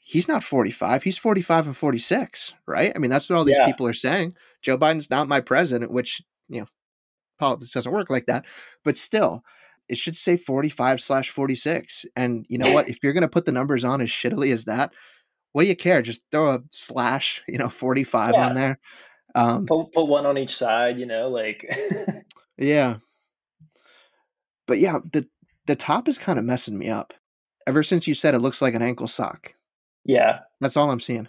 he's 0.00 0.26
not 0.26 0.42
45. 0.42 1.04
He's 1.04 1.16
45 1.16 1.68
and 1.68 1.76
46, 1.76 2.54
right? 2.66 2.92
I 2.92 2.98
mean, 2.98 3.12
that's 3.12 3.30
what 3.30 3.36
all 3.36 3.44
these 3.44 3.58
yeah. 3.60 3.66
people 3.66 3.86
are 3.86 3.94
saying. 3.94 4.34
Joe 4.60 4.76
Biden's 4.76 5.08
not 5.08 5.28
my 5.28 5.40
president, 5.40 5.92
which, 5.92 6.20
you 6.48 6.62
know, 6.62 6.66
politics 7.38 7.74
doesn't 7.74 7.92
work 7.92 8.10
like 8.10 8.26
that. 8.26 8.44
But 8.82 8.96
still, 8.96 9.44
it 9.88 9.98
should 9.98 10.16
say 10.16 10.36
45 10.36 11.00
slash 11.00 11.30
46. 11.30 12.06
And 12.16 12.44
you 12.48 12.58
know 12.58 12.72
what? 12.72 12.88
if 12.88 12.98
you're 13.04 13.12
going 13.12 13.22
to 13.22 13.28
put 13.28 13.44
the 13.44 13.52
numbers 13.52 13.84
on 13.84 14.00
as 14.00 14.08
shittily 14.08 14.52
as 14.52 14.64
that, 14.64 14.90
what 15.52 15.62
do 15.62 15.68
you 15.68 15.76
care? 15.76 16.02
Just 16.02 16.22
throw 16.32 16.54
a 16.54 16.60
slash, 16.70 17.40
you 17.46 17.58
know, 17.58 17.68
45 17.68 18.32
yeah. 18.34 18.48
on 18.48 18.54
there. 18.56 18.80
Um, 19.34 19.66
put, 19.66 19.92
put 19.92 20.04
one 20.04 20.26
on 20.26 20.38
each 20.38 20.54
side, 20.54 20.98
you 20.98 21.06
know, 21.06 21.28
like. 21.28 21.64
yeah. 22.58 22.96
But 24.66 24.78
yeah, 24.78 24.98
the, 25.10 25.26
the 25.66 25.76
top 25.76 26.08
is 26.08 26.18
kind 26.18 26.38
of 26.38 26.44
messing 26.44 26.78
me 26.78 26.88
up. 26.88 27.14
Ever 27.66 27.82
since 27.82 28.06
you 28.06 28.14
said 28.14 28.34
it 28.34 28.40
looks 28.40 28.60
like 28.60 28.74
an 28.74 28.82
ankle 28.82 29.08
sock. 29.08 29.54
Yeah. 30.04 30.40
That's 30.60 30.76
all 30.76 30.90
I'm 30.90 31.00
seeing. 31.00 31.28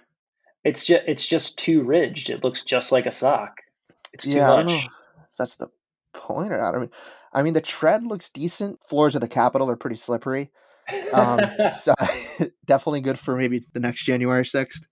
It's 0.64 0.86
just 0.86 1.02
it's 1.08 1.26
just 1.26 1.60
too 1.60 1.84
ridged. 1.84 2.30
It 2.30 2.44
looks 2.44 2.64
just 2.64 2.92
like 2.92 3.06
a 3.06 3.12
sock. 3.12 3.58
It's 4.14 4.26
too 4.26 4.38
yeah, 4.38 4.64
much. 4.64 4.88
that's 5.38 5.58
the 5.58 5.68
point 6.14 6.54
or 6.54 6.62
not. 6.62 6.76
I 6.76 6.80
mean, 6.80 6.90
I 7.34 7.44
mean 7.44 7.54
the 7.54 7.62
tread 7.62 8.06
looks 8.06 8.30
decent. 8.30 8.80
Floors 8.88 9.16
of 9.16 9.22
the 9.22 9.28
Capitol 9.28 9.70
are 9.70 9.76
pretty 9.76 9.98
slippery. 9.98 10.52
Um, 11.12 11.42
so 11.74 11.94
definitely 12.66 13.02
good 13.02 13.20
for 13.20 13.36
maybe 13.36 13.66
the 13.74 13.80
next 13.80 14.06
January 14.06 14.46
sixth. 14.46 14.84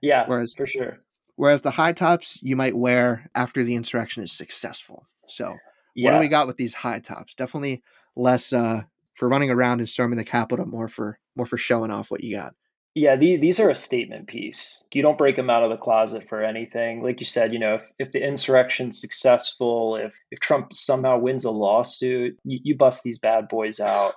Yeah, 0.00 0.24
whereas 0.26 0.54
for 0.54 0.66
sure. 0.66 1.00
Whereas 1.36 1.62
the 1.62 1.72
high 1.72 1.92
tops 1.92 2.38
you 2.42 2.56
might 2.56 2.76
wear 2.76 3.30
after 3.34 3.62
the 3.64 3.74
insurrection 3.74 4.22
is 4.22 4.32
successful. 4.32 5.06
So 5.26 5.56
yeah. 5.94 6.10
what 6.10 6.16
do 6.16 6.20
we 6.20 6.28
got 6.28 6.46
with 6.46 6.56
these 6.56 6.74
high 6.74 7.00
tops? 7.00 7.34
Definitely 7.34 7.82
less 8.16 8.52
uh, 8.52 8.82
for 9.14 9.28
running 9.28 9.50
around 9.50 9.80
and 9.80 9.88
storming 9.88 10.18
the 10.18 10.24
Capitol, 10.24 10.66
more 10.66 10.88
for 10.88 11.18
more 11.36 11.46
for 11.46 11.58
showing 11.58 11.90
off 11.90 12.10
what 12.10 12.24
you 12.24 12.36
got. 12.36 12.54
Yeah, 12.94 13.14
these, 13.14 13.40
these 13.40 13.60
are 13.60 13.70
a 13.70 13.74
statement 13.74 14.26
piece. 14.26 14.84
You 14.92 15.02
don't 15.02 15.16
break 15.16 15.36
them 15.36 15.48
out 15.48 15.62
of 15.62 15.70
the 15.70 15.76
closet 15.76 16.28
for 16.28 16.42
anything. 16.42 17.04
Like 17.04 17.20
you 17.20 17.26
said, 17.26 17.52
you 17.52 17.60
know, 17.60 17.76
if, 17.76 17.82
if 18.00 18.12
the 18.12 18.18
insurrection's 18.18 19.00
successful, 19.00 19.96
if 19.96 20.12
if 20.30 20.40
Trump 20.40 20.74
somehow 20.74 21.18
wins 21.18 21.44
a 21.44 21.50
lawsuit, 21.50 22.36
you, 22.44 22.58
you 22.64 22.76
bust 22.76 23.04
these 23.04 23.20
bad 23.20 23.48
boys 23.48 23.78
out. 23.78 24.14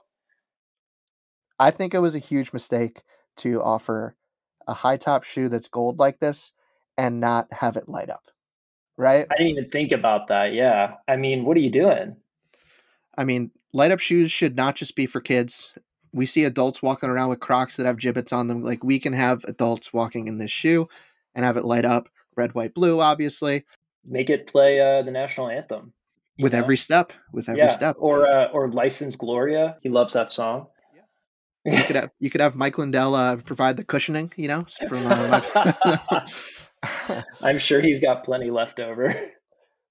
I 1.59 1.69
think 1.69 1.93
it 1.93 1.99
was 1.99 2.15
a 2.15 2.19
huge 2.19 2.51
mistake 2.51 3.03
to 3.37 3.61
offer 3.61 4.15
a 4.67 4.73
high 4.73 4.97
top 4.97 5.23
shoe 5.23 5.49
that's 5.49 5.67
gold 5.67 5.99
like 5.99 6.19
this 6.19 6.51
and 6.97 7.19
not 7.19 7.51
have 7.51 7.77
it 7.77 7.89
light 7.89 8.09
up. 8.09 8.23
Right? 8.97 9.25
I 9.29 9.35
didn't 9.37 9.51
even 9.51 9.69
think 9.69 9.91
about 9.91 10.27
that. 10.27 10.53
Yeah. 10.53 10.95
I 11.07 11.15
mean, 11.15 11.45
what 11.45 11.57
are 11.57 11.61
you 11.61 11.71
doing? 11.71 12.17
I 13.17 13.23
mean, 13.23 13.51
light 13.71 13.91
up 13.91 13.99
shoes 13.99 14.31
should 14.31 14.55
not 14.55 14.75
just 14.75 14.95
be 14.95 15.05
for 15.05 15.19
kids 15.19 15.73
we 16.13 16.25
see 16.25 16.43
adults 16.43 16.81
walking 16.81 17.09
around 17.09 17.29
with 17.29 17.39
Crocs 17.39 17.75
that 17.75 17.85
have 17.85 17.97
Jibbitz 17.97 18.31
on 18.31 18.47
them. 18.47 18.61
Like 18.61 18.83
we 18.83 18.99
can 18.99 19.13
have 19.13 19.43
adults 19.45 19.91
walking 19.91 20.27
in 20.27 20.37
this 20.37 20.51
shoe 20.51 20.87
and 21.35 21.43
have 21.43 21.57
it 21.57 21.65
light 21.65 21.85
up 21.85 22.07
red, 22.35 22.53
white, 22.53 22.73
blue, 22.73 23.01
obviously. 23.01 23.65
Make 24.05 24.29
it 24.29 24.47
play 24.47 24.79
uh, 24.79 25.01
the 25.01 25.11
national 25.11 25.49
anthem 25.49 25.93
with 26.37 26.53
know? 26.53 26.59
every 26.59 26.77
step. 26.77 27.11
With 27.31 27.49
every 27.49 27.61
yeah. 27.61 27.71
step. 27.71 27.95
Or 27.99 28.27
uh, 28.27 28.47
or 28.47 28.71
license 28.71 29.15
Gloria. 29.15 29.77
He 29.81 29.89
loves 29.89 30.13
that 30.13 30.31
song. 30.31 30.67
Yeah. 31.65 31.77
you 31.77 31.83
could 31.83 31.95
have 32.01 32.09
you 32.19 32.29
could 32.29 32.41
have 32.41 32.55
Mike 32.55 32.77
Lindell 32.77 33.15
uh, 33.15 33.37
provide 33.37 33.77
the 33.77 33.83
cushioning. 33.83 34.31
You 34.35 34.49
know, 34.49 34.65
from 34.87 35.07
uh, 35.07 35.41
I'm 37.41 37.59
sure 37.59 37.81
he's 37.81 37.99
got 37.99 38.23
plenty 38.23 38.49
left 38.49 38.79
over. 38.79 39.15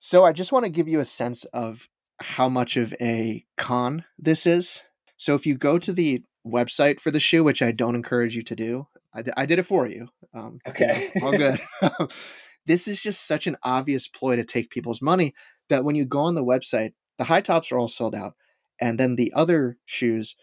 So 0.01 0.25
I 0.25 0.33
just 0.33 0.51
want 0.51 0.65
to 0.65 0.71
give 0.71 0.89
you 0.89 1.01
a 1.01 1.05
sense 1.05 1.45
of 1.53 1.89
how 2.21 2.49
much 2.49 2.77
of 2.77 2.93
a 3.01 3.45
con 3.57 4.05
this 4.19 4.47
is. 4.47 4.81
So 5.17 5.35
if 5.35 5.47
you 5.47 5.57
go 5.57 5.79
to 5.79 5.93
the 5.93 6.23
website 6.47 7.01
for 7.01 7.11
the 7.11 7.21
shoe, 7.21 7.45
which 7.45 7.63
I 7.63 7.71
don't 7.71 7.95
encourage 7.95 8.35
you 8.35 8.43
to 8.43 8.57
do, 8.57 8.89
I, 9.15 9.23
I 9.37 9.47
did 9.47 9.59
it 9.59 9.67
for 9.67 9.87
you. 9.87 10.09
Um, 10.35 10.59
okay. 10.67 11.13
all 11.23 11.37
good. 11.37 11.61
this 12.67 12.89
is 12.89 13.01
just 13.01 13.27
such 13.27 13.47
an 13.47 13.57
obvious 13.63 14.09
ploy 14.09 14.37
to 14.37 14.45
take 14.45 14.71
people's 14.71 15.03
money 15.03 15.35
that 15.69 15.85
when 15.85 15.95
you 15.95 16.05
go 16.05 16.21
on 16.21 16.35
the 16.35 16.45
website, 16.45 16.95
the 17.19 17.25
high 17.25 17.41
tops 17.41 17.71
are 17.71 17.79
all 17.79 17.89
sold 17.89 18.15
out. 18.15 18.35
And 18.81 18.99
then 18.99 19.17
the 19.17 19.33
other 19.35 19.79
shoes, 19.87 20.35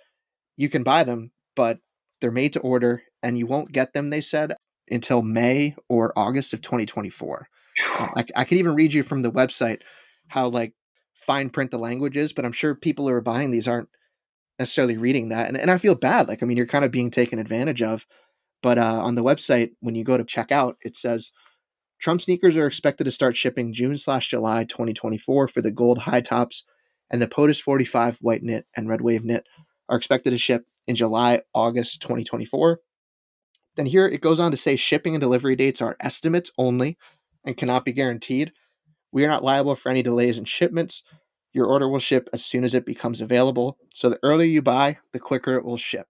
you 0.56 0.70
can 0.70 0.84
buy 0.84 1.04
them, 1.04 1.32
but 1.56 1.80
they're 2.22 2.32
made 2.32 2.54
to 2.54 2.60
order 2.60 3.04
and 3.22 3.38
you 3.38 3.46
won't 3.46 3.74
get 3.74 3.94
them, 3.94 4.10
they 4.10 4.22
said, 4.22 4.56
until 4.92 5.22
May 5.22 5.76
or 5.88 6.18
August 6.18 6.54
of 6.54 6.62
2024. 6.62 7.48
Um, 7.98 8.10
I, 8.16 8.26
I 8.36 8.44
could 8.44 8.58
even 8.58 8.76
read 8.76 8.94
you 8.94 9.04
from 9.04 9.22
the 9.22 9.32
website 9.32 9.82
how 10.28 10.48
like 10.48 10.74
fine 11.16 11.50
print 11.50 11.72
the 11.72 11.78
language 11.78 12.18
is, 12.18 12.34
but 12.34 12.46
I'm 12.46 12.52
sure 12.52 12.76
people 12.76 13.08
who 13.08 13.14
are 13.14 13.22
buying 13.22 13.52
these 13.52 13.68
aren't 13.68 13.90
necessarily 14.58 14.98
reading 14.98 15.30
that. 15.30 15.48
And, 15.48 15.58
and 15.58 15.72
I 15.72 15.78
feel 15.78 15.96
bad. 15.96 16.28
Like, 16.28 16.44
I 16.44 16.46
mean, 16.46 16.58
you're 16.58 16.68
kind 16.68 16.86
of 16.86 16.92
being 16.92 17.12
taken 17.12 17.40
advantage 17.40 17.82
of. 17.82 18.06
But 18.62 18.78
uh, 18.78 19.02
on 19.02 19.16
the 19.16 19.24
website, 19.24 19.72
when 19.80 19.96
you 19.96 20.04
go 20.04 20.18
to 20.18 20.24
check 20.24 20.52
out, 20.52 20.78
it 20.82 20.96
says 20.96 21.32
Trump 22.00 22.22
sneakers 22.22 22.58
are 22.58 22.68
expected 22.68 23.06
to 23.06 23.12
start 23.12 23.38
shipping 23.38 23.74
June 23.74 23.98
slash 23.98 24.30
July 24.30 24.66
2024 24.66 25.48
for 25.48 25.62
the 25.62 25.72
gold 25.72 26.00
high 26.00 26.22
tops, 26.22 26.64
and 27.10 27.22
the 27.22 27.28
POTUS 27.28 27.62
45 27.62 28.18
white 28.22 28.44
knit 28.44 28.66
and 28.76 28.90
red 28.90 29.02
wave 29.02 29.24
knit 29.24 29.46
are 29.88 29.98
expected 29.98 30.32
to 30.32 30.38
ship 30.38 30.66
in 30.88 30.96
July, 30.96 31.42
August 31.54 32.02
2024. 32.02 32.80
Then 33.76 33.86
here 33.86 34.08
it 34.08 34.22
goes 34.22 34.40
on 34.40 34.52
to 34.52 34.58
say 34.58 34.76
shipping 34.76 35.16
and 35.16 35.22
delivery 35.22 35.56
dates 35.56 35.82
are 35.82 35.98
estimates 36.00 36.52
only 36.58 36.98
and 37.46 37.58
cannot 37.58 37.86
be 37.86 37.94
guaranteed. 37.94 38.52
We 39.12 39.26
are 39.26 39.30
not 39.30 39.44
liable 39.44 39.76
for 39.76 39.90
any 39.90 40.04
delays 40.04 40.38
in 40.38 40.46
shipments. 40.46 41.04
Your 41.54 41.66
order 41.66 41.90
will 41.90 42.00
ship 42.00 42.30
as 42.32 42.46
soon 42.46 42.64
as 42.64 42.74
it 42.74 42.86
becomes 42.86 43.22
available. 43.22 43.78
So 43.94 44.10
the 44.10 44.20
earlier 44.22 44.48
you 44.48 44.62
buy, 44.62 44.98
the 45.14 45.20
quicker 45.20 45.56
it 45.56 45.66
will 45.66 45.78
ship. 45.78 46.08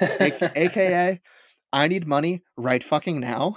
A- 0.00 0.52
AKA, 0.56 1.20
I 1.72 1.88
need 1.88 2.06
money 2.06 2.42
right 2.56 2.82
fucking 2.82 3.20
now. 3.20 3.56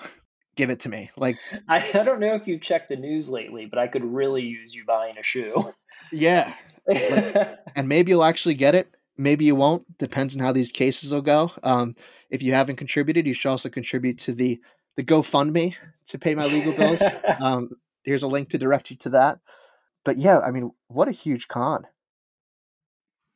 Give 0.56 0.70
it 0.70 0.82
to 0.82 0.90
me. 0.90 1.10
Like 1.16 1.38
I, 1.70 1.78
I 1.94 2.04
don't 2.04 2.20
know 2.20 2.36
if 2.36 2.46
you've 2.46 2.62
checked 2.62 2.90
the 2.90 2.98
news 2.98 3.30
lately, 3.30 3.66
but 3.66 3.80
I 3.80 3.88
could 3.88 4.04
really 4.04 4.42
use 4.42 4.74
you 4.74 4.84
buying 4.86 5.18
a 5.18 5.24
shoe. 5.24 5.72
Yeah. 6.12 6.54
Like, 6.86 7.60
and 7.76 7.88
maybe 7.88 8.12
you'll 8.12 8.26
actually 8.26 8.56
get 8.56 8.76
it. 8.76 8.94
Maybe 9.18 9.46
you 9.46 9.56
won't. 9.56 9.98
Depends 9.98 10.36
on 10.36 10.42
how 10.42 10.52
these 10.52 10.72
cases 10.72 11.12
will 11.14 11.22
go. 11.22 11.52
Um, 11.64 11.96
if 12.32 12.42
you 12.42 12.54
haven't 12.54 12.78
contributed, 12.78 13.28
you 13.28 13.34
should 13.34 13.50
also 13.50 13.70
contribute 13.70 14.18
to 14.20 14.34
the 14.34 14.60
the 14.98 15.04
GoFundMe 15.04 15.76
to 16.08 16.20
pay 16.20 16.34
my 16.34 16.46
legal 16.46 16.74
bills. 16.78 17.02
um, 17.40 17.70
here's 18.04 18.24
a 18.24 18.28
link 18.28 18.50
to 18.50 18.58
direct 18.58 18.90
you 18.90 18.98
to 18.98 19.10
that. 19.12 19.40
But 20.04 20.18
yeah, 20.18 20.40
I 20.40 20.52
mean, 20.52 20.72
what 20.88 21.08
a 21.08 21.12
huge 21.12 21.48
con. 21.48 21.86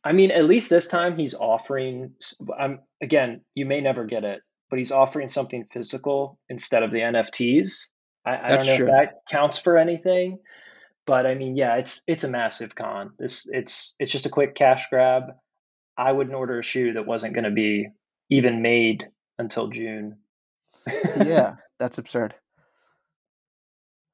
I 0.03 0.11
mean, 0.11 0.31
at 0.31 0.45
least 0.45 0.69
this 0.69 0.87
time 0.87 1.17
he's 1.17 1.33
offering. 1.33 2.13
I'm 2.57 2.79
again, 3.01 3.41
you 3.53 3.65
may 3.65 3.81
never 3.81 4.05
get 4.05 4.23
it, 4.23 4.41
but 4.69 4.79
he's 4.79 4.91
offering 4.91 5.27
something 5.27 5.67
physical 5.71 6.39
instead 6.49 6.83
of 6.83 6.91
the 6.91 6.99
NFTs. 6.99 7.89
I, 8.25 8.37
I 8.37 8.55
don't 8.55 8.65
know 8.65 8.77
true. 8.77 8.85
if 8.87 8.91
that 8.91 9.13
counts 9.29 9.59
for 9.59 9.77
anything, 9.77 10.39
but 11.05 11.25
I 11.25 11.35
mean, 11.35 11.55
yeah, 11.55 11.75
it's 11.75 12.01
it's 12.07 12.23
a 12.23 12.29
massive 12.29 12.75
con. 12.75 13.11
This 13.19 13.47
it's 13.51 13.95
it's 13.99 14.11
just 14.11 14.25
a 14.25 14.29
quick 14.29 14.55
cash 14.55 14.87
grab. 14.89 15.23
I 15.97 16.11
wouldn't 16.11 16.35
order 16.35 16.59
a 16.59 16.63
shoe 16.63 16.93
that 16.93 17.05
wasn't 17.05 17.33
going 17.33 17.45
to 17.45 17.51
be 17.51 17.89
even 18.29 18.61
made 18.61 19.07
until 19.37 19.67
June. 19.67 20.17
yeah, 21.17 21.55
that's 21.79 21.97
absurd. 21.97 22.35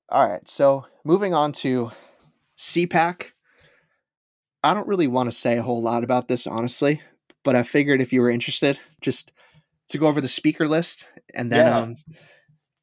All 0.09 0.27
right, 0.27 0.47
so 0.47 0.85
moving 1.05 1.33
on 1.33 1.53
to 1.53 1.91
CPAC. 2.59 3.27
I 4.63 4.73
don't 4.73 4.87
really 4.87 5.07
want 5.07 5.31
to 5.31 5.37
say 5.37 5.57
a 5.57 5.63
whole 5.63 5.81
lot 5.81 6.03
about 6.03 6.27
this, 6.27 6.45
honestly, 6.45 7.01
but 7.43 7.55
I 7.55 7.63
figured 7.63 8.01
if 8.01 8.13
you 8.13 8.21
were 8.21 8.29
interested, 8.29 8.77
just 9.01 9.31
to 9.89 9.97
go 9.97 10.07
over 10.07 10.21
the 10.21 10.27
speaker 10.27 10.67
list 10.67 11.05
and 11.33 11.51
then 11.51 11.65
yeah. 11.65 11.77
um, 11.77 11.95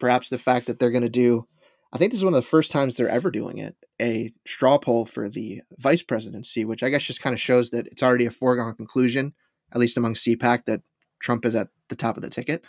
perhaps 0.01 0.29
the 0.29 0.39
fact 0.39 0.67
that 0.67 0.79
they're 0.79 0.91
going 0.91 1.03
to 1.03 1.09
do, 1.09 1.47
I 1.93 1.99
think 1.99 2.13
this 2.13 2.21
is 2.21 2.25
one 2.25 2.35
of 2.35 2.43
the 2.43 2.49
first 2.49 2.71
times 2.71 2.97
they're 2.97 3.09
ever 3.09 3.31
doing 3.31 3.59
it, 3.59 3.77
a 4.01 4.33
straw 4.47 4.79
poll 4.79 5.07
for 5.07 5.29
the 5.29 5.63
vice 5.79 6.03
presidency, 6.03 6.65
which 6.65 6.83
I 6.83 6.91
guess 6.91 7.03
just 7.03 7.23
kind 7.23 7.35
of 7.35 7.41
shows 7.41 7.71
that 7.71 7.87
it's 7.87 8.03
already 8.03 8.27
a 8.27 8.31
foregone 8.31 8.75
conclusion, 8.75 9.35
at 9.73 9.79
least 9.79 9.97
among 9.97 10.15
CPAC, 10.15 10.65
that 10.67 10.83
Trump 11.21 11.45
is 11.45 11.57
at 11.57 11.69
the 11.89 11.97
top 11.97 12.17
of 12.17 12.23
the 12.23 12.31
ticket. 12.31 12.65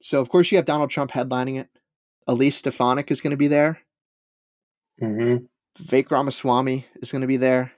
So, 0.00 0.20
of 0.20 0.28
course, 0.28 0.50
you 0.50 0.56
have 0.56 0.64
Donald 0.64 0.90
Trump 0.90 1.10
headlining 1.10 1.60
it. 1.60 1.68
Elise 2.26 2.56
Stefanik 2.56 3.10
is 3.10 3.20
going 3.20 3.32
to 3.32 3.36
be 3.36 3.48
there. 3.48 3.80
Mm-hmm. 5.02 5.44
Vivek 5.84 6.10
Ramaswamy 6.10 6.86
is 7.02 7.10
going 7.10 7.22
to 7.22 7.26
be 7.26 7.36
there. 7.36 7.72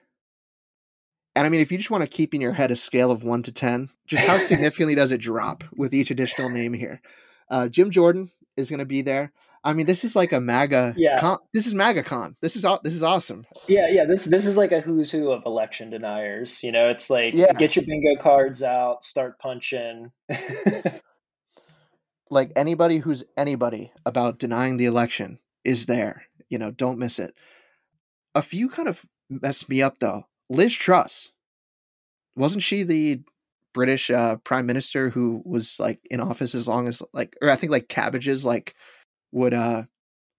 And 1.35 1.47
I 1.47 1.49
mean, 1.49 1.61
if 1.61 1.73
you 1.73 1.79
just 1.79 1.91
want 1.91 2.03
to 2.03 2.11
keep 2.11 2.35
in 2.35 2.41
your 2.41 2.53
head 2.53 2.71
a 2.71 2.77
scale 2.77 3.11
of 3.11 3.25
one 3.25 3.43
to 3.45 3.53
10, 3.53 3.89
just 4.07 4.25
how 4.25 4.39
significantly 4.39 4.95
does 4.95 5.11
it 5.11 5.21
drop 5.21 5.65
with 5.75 5.95
each 5.95 6.11
additional 6.11 6.51
name 6.51 6.75
here? 6.75 7.01
Uh, 7.49 7.69
Jim 7.69 7.91
Jordan 7.91 8.31
is 8.57 8.69
going 8.69 8.81
to 8.81 8.85
be 8.85 9.03
there. 9.03 9.33
I 9.65 9.75
mean, 9.75 9.87
this 9.87 10.05
is 10.05 10.17
like 10.17 10.33
a 10.33 10.41
MAGA. 10.41 10.95
Yeah. 10.97 11.21
Con- 11.21 11.39
this 11.55 11.67
is 11.67 11.75
MAGA 11.75 12.03
con. 12.03 12.37
This 12.41 12.57
is 12.57 12.65
this 12.83 12.95
is 12.95 13.03
awesome. 13.03 13.47
Yeah, 13.69 13.89
yeah. 13.89 14.05
This 14.05 14.25
this 14.25 14.47
is 14.47 14.57
like 14.57 14.73
a 14.73 14.81
who's 14.81 15.11
who 15.11 15.31
of 15.31 15.45
election 15.47 15.91
deniers. 15.91 16.63
You 16.63 16.73
know, 16.73 16.89
it's 16.89 17.09
like 17.09 17.35
yeah. 17.35 17.53
get 17.53 17.77
your 17.77 17.85
bingo 17.85 18.21
cards 18.21 18.63
out, 18.63 19.05
start 19.05 19.39
punching. 19.39 20.11
like 22.31 22.51
anybody 22.57 22.99
who's 22.99 23.25
anybody 23.37 23.93
about 24.05 24.39
denying 24.39 24.79
the 24.79 24.87
election 24.87 25.39
is 25.65 25.87
there. 25.87 26.25
You 26.49 26.59
know, 26.59 26.73
don't 26.73 26.99
miss 26.99 27.21
it. 27.21 27.35
A 28.35 28.43
few 28.43 28.69
kind 28.69 28.89
of 28.89 29.07
messed 29.31 29.69
me 29.69 29.81
up 29.81 30.01
though. 30.01 30.27
Liz 30.51 30.75
Truss, 30.75 31.31
wasn't 32.35 32.65
she 32.65 32.83
the 32.83 33.21
British 33.73 34.11
uh, 34.11 34.37
prime 34.37 34.67
minister 34.67 35.11
who 35.11 35.41
was 35.45 35.79
like 35.79 36.01
in 36.11 36.21
office 36.21 36.55
as 36.55 36.69
long 36.69 36.89
as 36.89 37.03
like, 37.13 37.37
or 37.41 37.49
I 37.49 37.57
think 37.57 37.71
like 37.71 37.89
cabbages 37.89 38.45
like 38.45 38.75
would 39.33 39.55
uh 39.55 39.85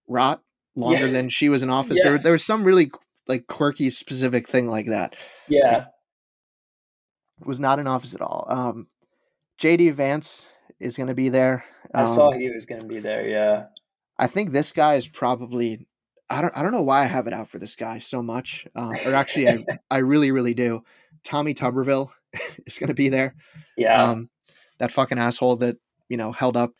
rot 0.08 0.42
longer 0.76 1.08
than 1.08 1.28
she 1.28 1.48
was 1.48 1.62
an 1.62 1.70
officer. 1.80 2.14
Yes. 2.14 2.22
There 2.22 2.32
was 2.32 2.44
some 2.44 2.64
really 2.64 2.90
like 3.28 3.46
quirky 3.46 3.90
specific 3.90 4.48
thing 4.48 4.68
like 4.68 4.86
that. 4.86 5.14
Yeah. 5.48 5.86
was 7.44 7.60
not 7.60 7.78
in 7.78 7.86
office 7.86 8.14
at 8.14 8.20
all. 8.20 8.46
Um, 8.48 8.86
JD 9.60 9.94
Vance 9.94 10.44
is 10.80 10.96
going 10.96 11.08
to 11.08 11.14
be 11.14 11.28
there. 11.28 11.64
Um, 11.94 12.02
I 12.02 12.04
saw 12.06 12.32
um, 12.32 12.40
he 12.40 12.50
was 12.50 12.66
going 12.66 12.80
to 12.80 12.86
be 12.86 13.00
there. 13.00 13.26
Yeah. 13.28 13.64
I 14.18 14.26
think 14.26 14.52
this 14.52 14.72
guy 14.72 14.94
is 14.94 15.08
probably. 15.08 15.86
I 16.30 16.40
don't. 16.40 16.56
I 16.56 16.62
don't 16.62 16.72
know 16.72 16.82
why 16.82 17.02
I 17.02 17.06
have 17.06 17.26
it 17.26 17.34
out 17.34 17.48
for 17.50 17.58
this 17.58 17.76
guy 17.76 17.98
so 17.98 18.22
much. 18.22 18.66
Uh, 18.74 18.94
or 19.04 19.14
actually, 19.14 19.48
I 19.48 19.64
I 19.90 19.98
really 19.98 20.30
really 20.30 20.54
do. 20.54 20.82
Tommy 21.22 21.54
Tuberville 21.54 22.10
is 22.66 22.78
going 22.78 22.88
to 22.88 22.94
be 22.94 23.08
there. 23.08 23.34
Yeah. 23.76 24.02
Um, 24.02 24.30
that 24.78 24.90
fucking 24.90 25.18
asshole 25.18 25.56
that 25.56 25.76
you 26.08 26.16
know 26.16 26.32
held 26.32 26.56
up 26.56 26.72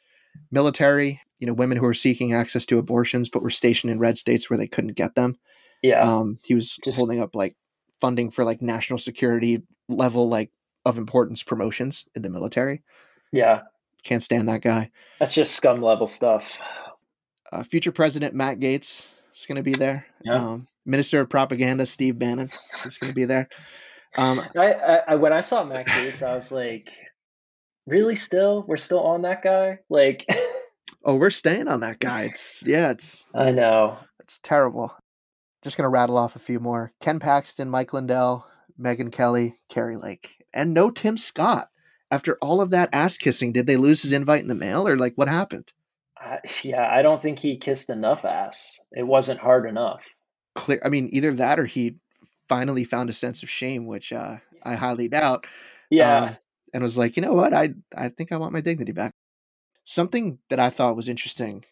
military. 0.50 1.20
You 1.38 1.46
know, 1.46 1.52
women 1.52 1.78
who 1.78 1.84
were 1.84 1.94
seeking 1.94 2.32
access 2.32 2.64
to 2.66 2.78
abortions 2.78 3.28
but 3.28 3.42
were 3.42 3.50
stationed 3.50 3.90
in 3.90 3.98
red 3.98 4.18
states 4.18 4.48
where 4.48 4.56
they 4.56 4.68
couldn't 4.68 4.94
get 4.94 5.14
them. 5.14 5.36
Yeah. 5.82 6.00
Um, 6.00 6.38
he 6.44 6.54
was 6.54 6.78
Just, 6.84 6.98
holding 6.98 7.20
up 7.20 7.34
like 7.34 7.56
funding 8.00 8.30
for 8.30 8.44
like 8.44 8.62
national 8.62 8.98
security 8.98 9.62
level 9.88 10.28
like 10.28 10.50
of 10.86 10.98
importance 10.98 11.42
promotions 11.42 12.06
in 12.14 12.22
the 12.22 12.30
military. 12.30 12.82
Yeah. 13.32 13.62
Can't 14.02 14.22
stand 14.22 14.48
that 14.48 14.62
guy. 14.62 14.90
That's 15.18 15.34
just 15.34 15.54
scum 15.54 15.82
level 15.82 16.06
stuff. 16.06 16.58
Uh, 17.50 17.62
future 17.64 17.92
President 17.92 18.34
Matt 18.34 18.60
Gaetz 18.60 19.04
is 19.34 19.46
going 19.46 19.56
to 19.56 19.62
be 19.62 19.72
there. 19.72 20.06
Yeah. 20.22 20.34
Um, 20.34 20.66
Minister 20.86 21.20
of 21.20 21.30
Propaganda 21.30 21.86
Steve 21.86 22.18
Bannon 22.18 22.50
is 22.84 22.98
going 22.98 23.10
to 23.10 23.14
be 23.14 23.24
there. 23.24 23.48
Um, 24.16 24.42
I, 24.56 25.02
I, 25.08 25.14
when 25.16 25.32
I 25.32 25.40
saw 25.40 25.64
Matt 25.64 25.86
Gaetz, 25.86 26.22
I 26.22 26.34
was 26.34 26.52
like, 26.52 26.88
really? 27.86 28.16
Still, 28.16 28.64
we're 28.66 28.76
still 28.76 29.00
on 29.00 29.22
that 29.22 29.42
guy? 29.42 29.78
Like, 29.88 30.26
oh, 31.04 31.14
we're 31.14 31.30
staying 31.30 31.68
on 31.68 31.80
that 31.80 32.00
guy. 32.00 32.24
It's 32.24 32.62
yeah, 32.66 32.90
it's. 32.90 33.26
I 33.34 33.50
know 33.50 33.98
it's 34.20 34.38
terrible. 34.38 34.94
Just 35.62 35.76
gonna 35.76 35.88
rattle 35.88 36.16
off 36.16 36.36
a 36.36 36.40
few 36.40 36.60
more: 36.60 36.92
Ken 37.00 37.18
Paxton, 37.18 37.70
Mike 37.70 37.92
Lindell, 37.92 38.46
Megyn 38.80 39.12
Kelly, 39.12 39.56
Kari 39.68 39.96
Lake, 39.96 40.44
and 40.52 40.74
no 40.74 40.90
Tim 40.90 41.16
Scott 41.16 41.68
after 42.14 42.36
all 42.40 42.60
of 42.60 42.70
that 42.70 42.90
ass 42.92 43.18
kissing, 43.18 43.50
did 43.52 43.66
they 43.66 43.76
lose 43.76 44.02
his 44.02 44.12
invite 44.12 44.42
in 44.42 44.48
the 44.48 44.54
mail 44.54 44.86
or 44.86 44.96
like 44.96 45.14
what 45.16 45.28
happened? 45.28 45.72
Uh, 46.22 46.36
yeah, 46.62 46.88
I 46.88 47.02
don't 47.02 47.20
think 47.20 47.40
he 47.40 47.58
kissed 47.58 47.90
enough 47.90 48.24
ass. 48.24 48.78
It 48.92 49.02
wasn't 49.02 49.40
hard 49.40 49.68
enough. 49.68 50.00
Clear. 50.54 50.80
I 50.84 50.90
mean, 50.90 51.08
either 51.12 51.34
that 51.34 51.58
or 51.58 51.66
he 51.66 51.96
finally 52.48 52.84
found 52.84 53.10
a 53.10 53.14
sense 53.14 53.42
of 53.42 53.50
shame, 53.50 53.86
which 53.86 54.12
uh, 54.12 54.36
I 54.62 54.76
highly 54.76 55.08
doubt. 55.08 55.46
Yeah. 55.90 56.22
Uh, 56.22 56.34
and 56.72 56.84
was 56.84 56.96
like, 56.96 57.16
you 57.16 57.22
know 57.22 57.34
what? 57.34 57.52
I 57.52 57.70
I 57.96 58.10
think 58.10 58.30
I 58.30 58.36
want 58.36 58.52
my 58.52 58.60
dignity 58.60 58.92
back. 58.92 59.12
Something 59.84 60.38
that 60.48 60.60
I 60.60 60.70
thought 60.70 60.96
was 60.96 61.08
interesting. 61.08 61.64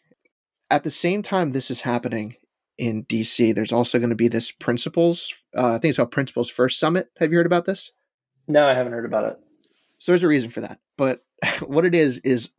At 0.71 0.85
the 0.85 0.91
same 0.91 1.23
time 1.23 1.51
this 1.51 1.71
is 1.71 1.83
happening 1.83 2.37
in 2.79 3.05
DC, 3.05 3.55
there's 3.55 3.73
also 3.73 3.99
going 3.99 4.11
to 4.11 4.17
be 4.17 4.29
this 4.29 4.51
principles. 4.51 5.33
Uh, 5.57 5.75
I 5.75 5.79
think 5.79 5.91
it's 5.91 5.97
called 5.97 6.11
Principles 6.11 6.51
First 6.51 6.79
Summit. 6.79 7.11
Have 7.19 7.31
you 7.31 7.37
heard 7.37 7.47
about 7.47 7.67
this? 7.67 7.93
No, 8.49 8.67
I 8.67 8.75
haven't 8.75 8.93
heard 8.93 9.05
about 9.05 9.25
it. 9.25 9.39
So 9.99 10.13
there's 10.13 10.23
a 10.23 10.29
reason 10.29 10.51
for 10.51 10.61
that. 10.63 10.79
But 10.97 11.25
what 11.67 11.85
it 11.85 11.95
is 11.95 12.19
is 12.19 12.51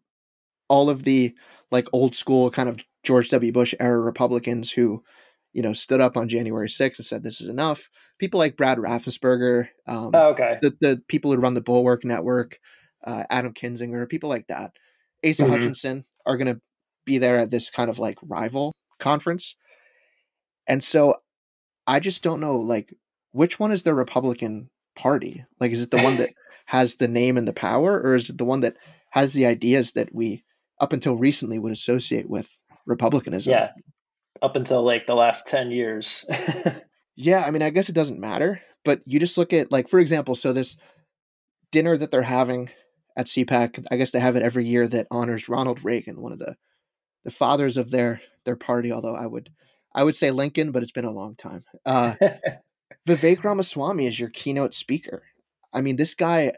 all 0.69 0.89
of 0.89 1.03
the 1.03 1.33
like 1.71 1.87
old 1.91 2.15
school 2.15 2.49
kind 2.51 2.69
of 2.69 2.79
George 3.03 3.29
W. 3.29 3.51
Bush 3.51 3.73
era 3.79 3.99
Republicans 3.99 4.71
who, 4.71 5.03
you 5.51 5.61
know, 5.61 5.73
stood 5.73 6.01
up 6.01 6.15
on 6.15 6.29
January 6.29 6.69
6th 6.69 6.97
and 6.97 7.05
said 7.05 7.23
this 7.23 7.41
is 7.41 7.49
enough. 7.49 7.89
People 8.19 8.39
like 8.39 8.55
Brad 8.55 8.77
Raffensperger, 8.77 9.67
um, 9.87 10.11
oh, 10.13 10.29
okay, 10.29 10.57
the 10.61 10.77
the 10.79 11.01
people 11.07 11.31
who 11.31 11.37
run 11.37 11.55
the 11.55 11.61
Bulwark 11.61 12.05
Network, 12.05 12.59
uh, 13.05 13.23
Adam 13.29 13.53
Kinzinger, 13.53 14.07
people 14.07 14.29
like 14.29 14.47
that, 14.47 14.71
Asa 15.25 15.43
mm-hmm. 15.43 15.51
Hutchinson 15.51 16.05
are 16.25 16.37
going 16.37 16.53
to 16.53 16.61
be 17.05 17.17
there 17.17 17.39
at 17.39 17.51
this 17.51 17.69
kind 17.69 17.89
of 17.89 17.99
like 17.99 18.17
rival 18.23 18.73
conference, 18.99 19.55
and 20.67 20.83
so 20.83 21.15
I 21.87 21.99
just 21.99 22.23
don't 22.23 22.39
know 22.39 22.57
like 22.57 22.93
which 23.31 23.59
one 23.59 23.71
is 23.71 23.83
the 23.83 23.93
Republican 23.93 24.69
Party? 24.95 25.43
Like, 25.59 25.71
is 25.71 25.81
it 25.81 25.91
the 25.91 26.01
one 26.01 26.17
that 26.17 26.29
has 26.67 26.95
the 26.95 27.07
name 27.07 27.37
and 27.37 27.47
the 27.47 27.53
power, 27.53 27.99
or 27.99 28.15
is 28.15 28.29
it 28.29 28.37
the 28.37 28.45
one 28.45 28.61
that 28.61 28.75
has 29.11 29.33
the 29.33 29.45
ideas 29.45 29.93
that 29.93 30.13
we 30.13 30.43
up 30.79 30.93
until 30.93 31.17
recently 31.17 31.59
would 31.59 31.73
associate 31.73 32.29
with 32.29 32.49
republicanism? 32.85 33.51
Yeah, 33.51 33.71
up 34.41 34.55
until 34.55 34.83
like 34.83 35.07
the 35.07 35.15
last 35.15 35.47
ten 35.47 35.71
years. 35.71 36.25
yeah, 37.15 37.43
I 37.45 37.51
mean, 37.51 37.61
I 37.61 37.69
guess 37.69 37.89
it 37.89 37.95
doesn't 37.95 38.19
matter, 38.19 38.61
but 38.85 39.01
you 39.05 39.19
just 39.19 39.37
look 39.37 39.51
at 39.53 39.71
like, 39.71 39.89
for 39.89 39.99
example, 39.99 40.35
so 40.35 40.53
this 40.53 40.77
dinner 41.71 41.97
that 41.97 42.11
they're 42.11 42.21
having 42.21 42.69
at 43.15 43.27
CPAC, 43.27 43.85
I 43.91 43.97
guess 43.97 44.11
they 44.11 44.19
have 44.19 44.35
it 44.35 44.43
every 44.43 44.65
year 44.65 44.87
that 44.87 45.07
honors 45.11 45.49
Ronald 45.49 45.83
Reagan, 45.83 46.21
one 46.21 46.31
of 46.31 46.39
the 46.39 46.55
the 47.23 47.31
fathers 47.31 47.77
of 47.77 47.91
their 47.91 48.21
their 48.45 48.55
party. 48.55 48.91
Although 48.91 49.15
I 49.15 49.25
would 49.25 49.49
I 49.95 50.03
would 50.03 50.15
say 50.15 50.31
Lincoln, 50.31 50.71
but 50.71 50.83
it's 50.83 50.91
been 50.91 51.05
a 51.05 51.11
long 51.11 51.35
time. 51.35 51.63
Uh, 51.85 52.15
Vivek 53.07 53.43
Ramaswamy 53.43 54.07
is 54.07 54.19
your 54.19 54.29
keynote 54.29 54.73
speaker. 54.73 55.23
I 55.71 55.81
mean, 55.81 55.97
this 55.97 56.15
guy, 56.15 56.53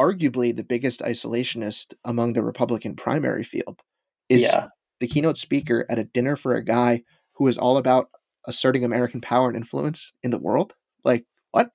arguably 0.00 0.54
the 0.54 0.64
biggest 0.64 1.00
isolationist 1.00 1.94
among 2.04 2.32
the 2.32 2.42
Republican 2.42 2.96
primary 2.96 3.44
field, 3.44 3.80
is 4.28 4.42
yeah. 4.42 4.68
the 5.00 5.06
keynote 5.06 5.38
speaker 5.38 5.86
at 5.88 5.98
a 5.98 6.04
dinner 6.04 6.36
for 6.36 6.54
a 6.54 6.64
guy 6.64 7.02
who 7.34 7.46
is 7.46 7.58
all 7.58 7.76
about 7.76 8.10
asserting 8.46 8.84
American 8.84 9.20
power 9.20 9.48
and 9.48 9.56
influence 9.56 10.12
in 10.22 10.30
the 10.30 10.38
world. 10.38 10.74
Like, 11.04 11.24
what? 11.50 11.70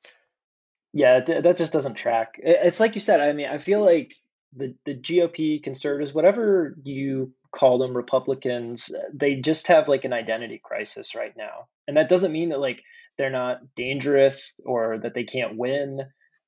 Yeah, 0.94 1.22
that 1.22 1.58
just 1.58 1.74
doesn't 1.74 1.96
track. 1.96 2.36
It's 2.38 2.80
like 2.80 2.96
you 2.96 3.02
said. 3.02 3.20
I 3.20 3.34
mean, 3.34 3.48
I 3.48 3.58
feel 3.58 3.84
like 3.84 4.16
the 4.56 4.76
the 4.86 4.96
GOP 4.96 5.62
conservatives, 5.64 6.14
whatever 6.14 6.76
you 6.84 7.34
call 7.52 7.78
them, 7.78 7.96
Republicans, 7.96 8.92
they 9.14 9.36
just 9.36 9.68
have 9.68 9.88
like 9.88 10.06
an 10.06 10.14
identity 10.14 10.60
crisis 10.64 11.16
right 11.16 11.34
now, 11.38 11.68
and 11.88 11.98
that 11.98 12.10
doesn't 12.10 12.32
mean 12.32 12.50
that 12.50 12.60
like 12.60 12.82
they're 13.18 13.30
not 13.30 13.76
dangerous 13.76 14.60
or 14.66 15.00
that 15.00 15.14
they 15.14 15.24
can't 15.24 15.58
win. 15.58 16.00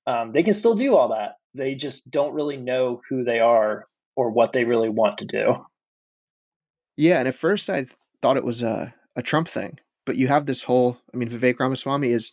Um, 0.08 0.32
they 0.34 0.44
can 0.44 0.54
still 0.54 0.76
do 0.76 0.96
all 0.96 1.10
that. 1.10 1.36
They 1.54 1.76
just 1.76 2.10
don't 2.10 2.34
really 2.34 2.58
know 2.58 3.02
who 3.10 3.24
they 3.24 3.40
are 3.40 3.88
or 4.16 4.32
what 4.32 4.54
they 4.54 4.64
really 4.64 4.90
want 4.90 5.20
to 5.20 5.26
do. 5.26 5.66
Yeah, 6.98 7.20
and 7.20 7.28
at 7.28 7.36
first 7.36 7.70
I 7.70 7.86
thought 8.22 8.38
it 8.38 8.44
was 8.44 8.62
a, 8.62 8.94
a 9.16 9.22
Trump 9.22 9.48
thing, 9.48 9.80
but 10.06 10.16
you 10.16 10.28
have 10.28 10.46
this 10.46 10.64
whole. 10.64 10.98
I 11.14 11.18
mean, 11.18 11.30
Vivek 11.30 11.60
Ramaswamy 11.60 12.10
is 12.10 12.32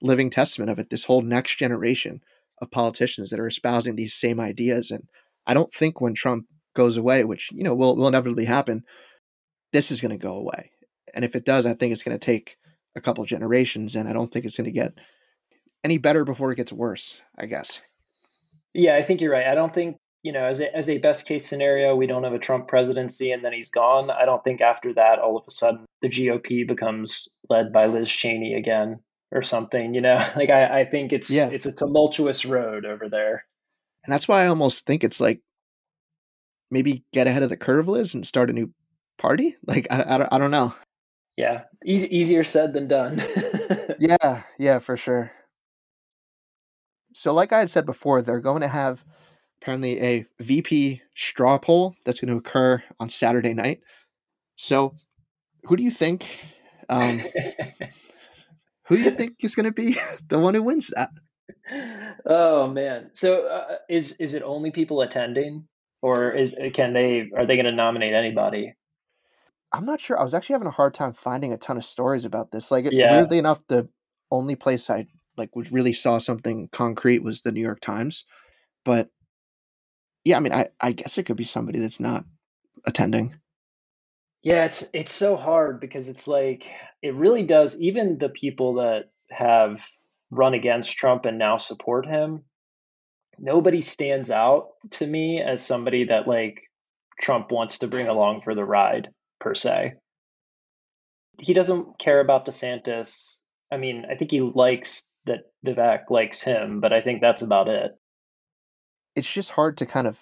living 0.00 0.30
testament 0.30 0.70
of 0.70 0.78
it. 0.78 0.90
This 0.90 1.04
whole 1.04 1.22
next 1.22 1.56
generation 1.56 2.22
of 2.60 2.70
politicians 2.70 3.30
that 3.30 3.40
are 3.40 3.46
espousing 3.46 3.96
these 3.96 4.14
same 4.14 4.40
ideas, 4.40 4.90
and 4.90 5.04
I 5.46 5.54
don't 5.54 5.72
think 5.72 6.00
when 6.00 6.14
Trump 6.14 6.46
goes 6.74 6.96
away, 6.96 7.24
which 7.24 7.50
you 7.52 7.64
know 7.64 7.74
will 7.74 7.96
will 7.96 8.08
inevitably 8.08 8.44
happen, 8.44 8.82
this 9.72 9.90
is 9.90 10.00
going 10.00 10.16
to 10.16 10.22
go 10.22 10.34
away. 10.34 10.70
And 11.14 11.24
if 11.24 11.34
it 11.34 11.44
does, 11.44 11.66
I 11.66 11.74
think 11.74 11.92
it's 11.92 12.02
going 12.02 12.18
to 12.18 12.24
take 12.24 12.56
a 12.94 13.00
couple 13.00 13.24
generations, 13.24 13.94
and 13.94 14.08
I 14.08 14.12
don't 14.12 14.32
think 14.32 14.44
it's 14.44 14.56
going 14.56 14.66
to 14.66 14.72
get 14.72 14.92
any 15.84 15.98
better 15.98 16.24
before 16.24 16.52
it 16.52 16.56
gets 16.56 16.72
worse. 16.72 17.18
I 17.36 17.46
guess. 17.46 17.80
Yeah, 18.74 18.96
I 18.96 19.02
think 19.02 19.20
you're 19.20 19.32
right. 19.32 19.46
I 19.46 19.54
don't 19.54 19.74
think 19.74 19.96
you 20.22 20.32
know 20.32 20.44
as 20.44 20.60
a, 20.60 20.76
as 20.76 20.88
a 20.88 20.98
best 20.98 21.26
case 21.26 21.46
scenario, 21.46 21.96
we 21.96 22.06
don't 22.06 22.24
have 22.24 22.34
a 22.34 22.38
Trump 22.38 22.68
presidency 22.68 23.32
and 23.32 23.44
then 23.44 23.52
he's 23.52 23.70
gone. 23.70 24.10
I 24.10 24.24
don't 24.24 24.42
think 24.44 24.60
after 24.60 24.94
that, 24.94 25.18
all 25.18 25.36
of 25.36 25.44
a 25.48 25.50
sudden, 25.50 25.86
the 26.02 26.08
GOP 26.08 26.66
becomes 26.66 27.28
led 27.48 27.72
by 27.72 27.86
Liz 27.86 28.10
Cheney 28.10 28.54
again 28.54 29.00
or 29.32 29.42
something. 29.42 29.94
You 29.94 30.00
know, 30.00 30.16
like 30.36 30.50
I, 30.50 30.80
I 30.80 30.84
think 30.84 31.12
it's 31.12 31.30
yeah. 31.30 31.48
it's 31.50 31.66
a 31.66 31.72
tumultuous 31.72 32.44
road 32.44 32.84
over 32.84 33.08
there. 33.08 33.44
And 34.04 34.12
that's 34.12 34.28
why 34.28 34.44
I 34.44 34.48
almost 34.48 34.86
think 34.86 35.04
it's 35.04 35.20
like 35.20 35.40
maybe 36.70 37.04
get 37.12 37.26
ahead 37.26 37.42
of 37.42 37.50
the 37.50 37.56
curve, 37.56 37.88
Liz, 37.88 38.14
and 38.14 38.26
start 38.26 38.50
a 38.50 38.52
new 38.52 38.72
party. 39.18 39.56
Like 39.66 39.86
I, 39.90 40.02
I, 40.02 40.36
I 40.36 40.38
don't 40.38 40.50
know 40.50 40.74
yeah, 41.38 41.62
easy, 41.86 42.14
easier 42.14 42.42
said 42.42 42.72
than 42.72 42.88
done. 42.88 43.22
yeah, 44.00 44.42
yeah, 44.58 44.80
for 44.80 44.96
sure. 44.96 45.30
So, 47.14 47.32
like 47.32 47.52
I 47.52 47.60
had 47.60 47.70
said 47.70 47.86
before, 47.86 48.20
they're 48.22 48.40
going 48.40 48.62
to 48.62 48.68
have 48.68 49.04
apparently 49.62 50.02
a 50.02 50.26
VP 50.40 51.00
straw 51.14 51.56
poll 51.56 51.94
that's 52.04 52.18
going 52.18 52.32
to 52.32 52.36
occur 52.36 52.82
on 52.98 53.08
Saturday 53.08 53.54
night. 53.54 53.82
So, 54.56 54.96
who 55.62 55.76
do 55.76 55.84
you 55.84 55.92
think? 55.92 56.26
Um, 56.88 57.22
who 58.88 58.96
do 58.96 59.02
you 59.02 59.10
think 59.10 59.36
is 59.40 59.54
going 59.54 59.64
to 59.64 59.72
be 59.72 59.98
the 60.28 60.38
one 60.38 60.54
who 60.54 60.62
wins 60.62 60.92
that? 60.94 61.10
Oh 62.26 62.68
man! 62.68 63.10
So, 63.12 63.46
uh, 63.46 63.76
is 63.88 64.12
is 64.12 64.34
it 64.34 64.42
only 64.42 64.70
people 64.70 65.00
attending, 65.00 65.66
or 66.02 66.32
is 66.32 66.54
can 66.74 66.92
they 66.92 67.30
are 67.36 67.46
they 67.46 67.56
going 67.56 67.66
to 67.66 67.72
nominate 67.72 68.14
anybody? 68.14 68.74
I'm 69.72 69.84
not 69.84 70.00
sure. 70.00 70.18
I 70.18 70.24
was 70.24 70.34
actually 70.34 70.54
having 70.54 70.68
a 70.68 70.72
hard 70.72 70.94
time 70.94 71.12
finding 71.12 71.52
a 71.52 71.58
ton 71.58 71.76
of 71.76 71.84
stories 71.84 72.24
about 72.24 72.52
this. 72.52 72.70
Like, 72.70 72.86
yeah. 72.90 73.12
weirdly 73.12 73.38
enough, 73.38 73.60
the 73.68 73.88
only 74.30 74.56
place 74.56 74.88
I 74.88 75.06
like 75.36 75.54
was 75.54 75.70
really 75.70 75.92
saw 75.92 76.18
something 76.18 76.68
concrete 76.72 77.22
was 77.22 77.42
the 77.42 77.52
New 77.52 77.60
York 77.60 77.80
Times. 77.80 78.24
But 78.84 79.10
yeah, 80.24 80.36
I 80.36 80.40
mean, 80.40 80.52
I 80.52 80.68
I 80.80 80.92
guess 80.92 81.18
it 81.18 81.24
could 81.24 81.36
be 81.36 81.44
somebody 81.44 81.78
that's 81.78 82.00
not 82.00 82.24
attending. 82.84 83.36
Yeah, 84.48 84.64
it's 84.64 84.88
it's 84.94 85.12
so 85.12 85.36
hard 85.36 85.78
because 85.78 86.08
it's 86.08 86.26
like 86.26 86.64
it 87.02 87.14
really 87.14 87.42
does. 87.42 87.78
Even 87.82 88.16
the 88.16 88.30
people 88.30 88.76
that 88.76 89.10
have 89.28 89.86
run 90.30 90.54
against 90.54 90.96
Trump 90.96 91.26
and 91.26 91.36
now 91.36 91.58
support 91.58 92.06
him, 92.06 92.44
nobody 93.38 93.82
stands 93.82 94.30
out 94.30 94.68
to 94.92 95.06
me 95.06 95.42
as 95.42 95.62
somebody 95.62 96.06
that 96.06 96.26
like 96.26 96.62
Trump 97.20 97.52
wants 97.52 97.80
to 97.80 97.88
bring 97.88 98.08
along 98.08 98.40
for 98.42 98.54
the 98.54 98.64
ride 98.64 99.10
per 99.38 99.54
se. 99.54 99.96
He 101.38 101.52
doesn't 101.52 101.98
care 101.98 102.20
about 102.20 102.46
DeSantis. 102.46 103.40
I 103.70 103.76
mean, 103.76 104.06
I 104.10 104.14
think 104.14 104.30
he 104.30 104.40
likes 104.40 105.10
that 105.26 105.40
Vivek 105.66 106.08
likes 106.08 106.42
him, 106.42 106.80
but 106.80 106.94
I 106.94 107.02
think 107.02 107.20
that's 107.20 107.42
about 107.42 107.68
it. 107.68 107.90
It's 109.14 109.30
just 109.30 109.50
hard 109.50 109.76
to 109.76 109.84
kind 109.84 110.06
of 110.06 110.20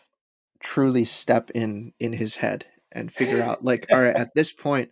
truly 0.59 1.05
step 1.05 1.49
in 1.51 1.93
in 2.01 2.15
his 2.15 2.35
head 2.37 2.65
and 2.97 3.13
figure 3.13 3.43
out 3.43 3.65
like 3.65 3.87
all 3.93 4.01
right 4.01 4.17
at 4.17 4.35
this 4.35 4.53
point 4.53 4.91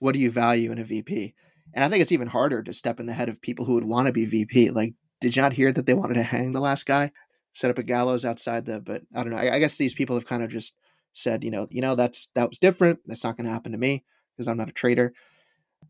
what 0.00 0.12
do 0.12 0.18
you 0.18 0.30
value 0.30 0.72
in 0.72 0.78
a 0.78 0.84
VP? 0.84 1.34
And 1.72 1.84
I 1.84 1.88
think 1.88 2.02
it's 2.02 2.10
even 2.10 2.28
harder 2.28 2.62
to 2.64 2.72
step 2.72 2.98
in 2.98 3.06
the 3.06 3.12
head 3.12 3.28
of 3.28 3.40
people 3.40 3.66
who 3.66 3.74
would 3.74 3.84
want 3.84 4.06
to 4.06 4.12
be 4.12 4.24
VP. 4.24 4.70
Like, 4.70 4.94
did 5.20 5.36
you 5.36 5.42
not 5.42 5.52
hear 5.52 5.72
that 5.72 5.86
they 5.86 5.94
wanted 5.94 6.14
to 6.14 6.24
hang 6.24 6.50
the 6.50 6.60
last 6.60 6.84
guy, 6.84 7.12
set 7.52 7.70
up 7.70 7.78
a 7.78 7.84
gallows 7.84 8.24
outside 8.24 8.66
the? 8.66 8.80
But 8.80 9.02
I 9.14 9.22
don't 9.22 9.32
know. 9.32 9.38
I, 9.38 9.54
I 9.54 9.58
guess 9.60 9.76
these 9.76 9.94
people 9.94 10.16
have 10.16 10.26
kind 10.26 10.42
of 10.42 10.50
just 10.50 10.74
said, 11.12 11.44
you 11.44 11.50
know, 11.50 11.68
you 11.70 11.80
know, 11.80 11.94
that's 11.94 12.30
that 12.34 12.48
was 12.48 12.58
different. 12.58 13.00
That's 13.06 13.22
not 13.22 13.36
going 13.36 13.44
to 13.44 13.52
happen 13.52 13.72
to 13.72 13.78
me 13.78 14.04
because 14.36 14.48
I'm 14.48 14.56
not 14.56 14.70
a 14.70 14.72
traitor. 14.72 15.12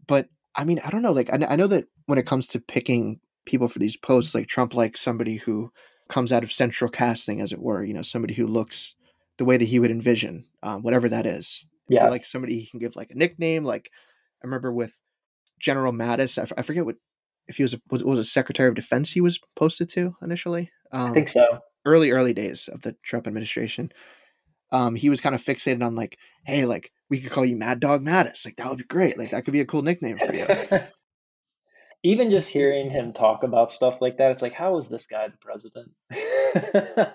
But 0.06 0.28
I 0.54 0.64
mean, 0.64 0.80
I 0.84 0.90
don't 0.90 1.02
know. 1.02 1.12
Like, 1.12 1.30
I, 1.32 1.46
I 1.48 1.56
know 1.56 1.68
that 1.68 1.86
when 2.06 2.18
it 2.18 2.26
comes 2.26 2.48
to 2.48 2.60
picking 2.60 3.20
people 3.46 3.68
for 3.68 3.78
these 3.78 3.96
posts, 3.96 4.34
like 4.34 4.48
Trump 4.48 4.74
likes 4.74 5.00
somebody 5.00 5.36
who 5.36 5.72
comes 6.08 6.32
out 6.32 6.42
of 6.42 6.52
central 6.52 6.90
casting, 6.90 7.40
as 7.40 7.52
it 7.52 7.62
were. 7.62 7.84
You 7.84 7.94
know, 7.94 8.02
somebody 8.02 8.34
who 8.34 8.46
looks 8.46 8.96
the 9.40 9.44
way 9.46 9.56
that 9.56 9.64
he 9.64 9.80
would 9.80 9.90
envision, 9.90 10.44
um, 10.62 10.82
whatever 10.82 11.08
that 11.08 11.24
is. 11.24 11.64
Yeah, 11.88 12.08
like 12.08 12.24
somebody 12.24 12.60
he 12.60 12.66
can 12.66 12.78
give 12.78 12.94
like 12.94 13.10
a 13.10 13.16
nickname. 13.16 13.64
Like 13.64 13.90
I 14.42 14.46
remember 14.46 14.70
with 14.70 15.00
General 15.58 15.92
Mattis, 15.92 16.38
I, 16.38 16.42
f- 16.42 16.52
I 16.56 16.62
forget 16.62 16.84
what 16.84 16.96
if 17.48 17.56
he 17.56 17.64
was 17.64 17.74
a, 17.74 17.80
was, 17.90 18.04
was 18.04 18.20
a 18.20 18.24
Secretary 18.24 18.68
of 18.68 18.76
Defense 18.76 19.10
he 19.10 19.20
was 19.20 19.40
posted 19.56 19.88
to 19.90 20.14
initially. 20.22 20.70
Um, 20.92 21.10
I 21.10 21.14
think 21.14 21.28
so. 21.30 21.46
Early 21.84 22.10
early 22.10 22.34
days 22.34 22.68
of 22.70 22.82
the 22.82 22.94
Trump 23.02 23.26
administration 23.26 23.90
um, 24.72 24.94
he 24.94 25.10
was 25.10 25.20
kind 25.20 25.34
of 25.34 25.42
fixated 25.44 25.84
on 25.84 25.94
like, 25.94 26.18
hey, 26.44 26.64
like 26.64 26.92
we 27.08 27.20
could 27.20 27.32
call 27.32 27.44
you 27.44 27.56
Mad 27.56 27.80
Dog 27.80 28.02
Mattis. 28.02 28.44
Like 28.44 28.56
that 28.56 28.68
would 28.68 28.78
be 28.78 28.84
great. 28.84 29.18
Like 29.18 29.30
that 29.30 29.44
could 29.44 29.52
be 29.52 29.60
a 29.60 29.66
cool 29.66 29.82
nickname 29.82 30.18
for 30.18 30.34
you. 30.34 30.46
Even 32.02 32.30
just 32.30 32.48
hearing 32.48 32.88
him 32.90 33.12
talk 33.12 33.42
about 33.42 33.70
stuff 33.70 33.98
like 34.00 34.16
that, 34.18 34.30
it's 34.30 34.40
like, 34.40 34.54
how 34.54 34.78
is 34.78 34.88
this 34.88 35.06
guy 35.06 35.28
the 35.28 35.36
president? 35.36 35.90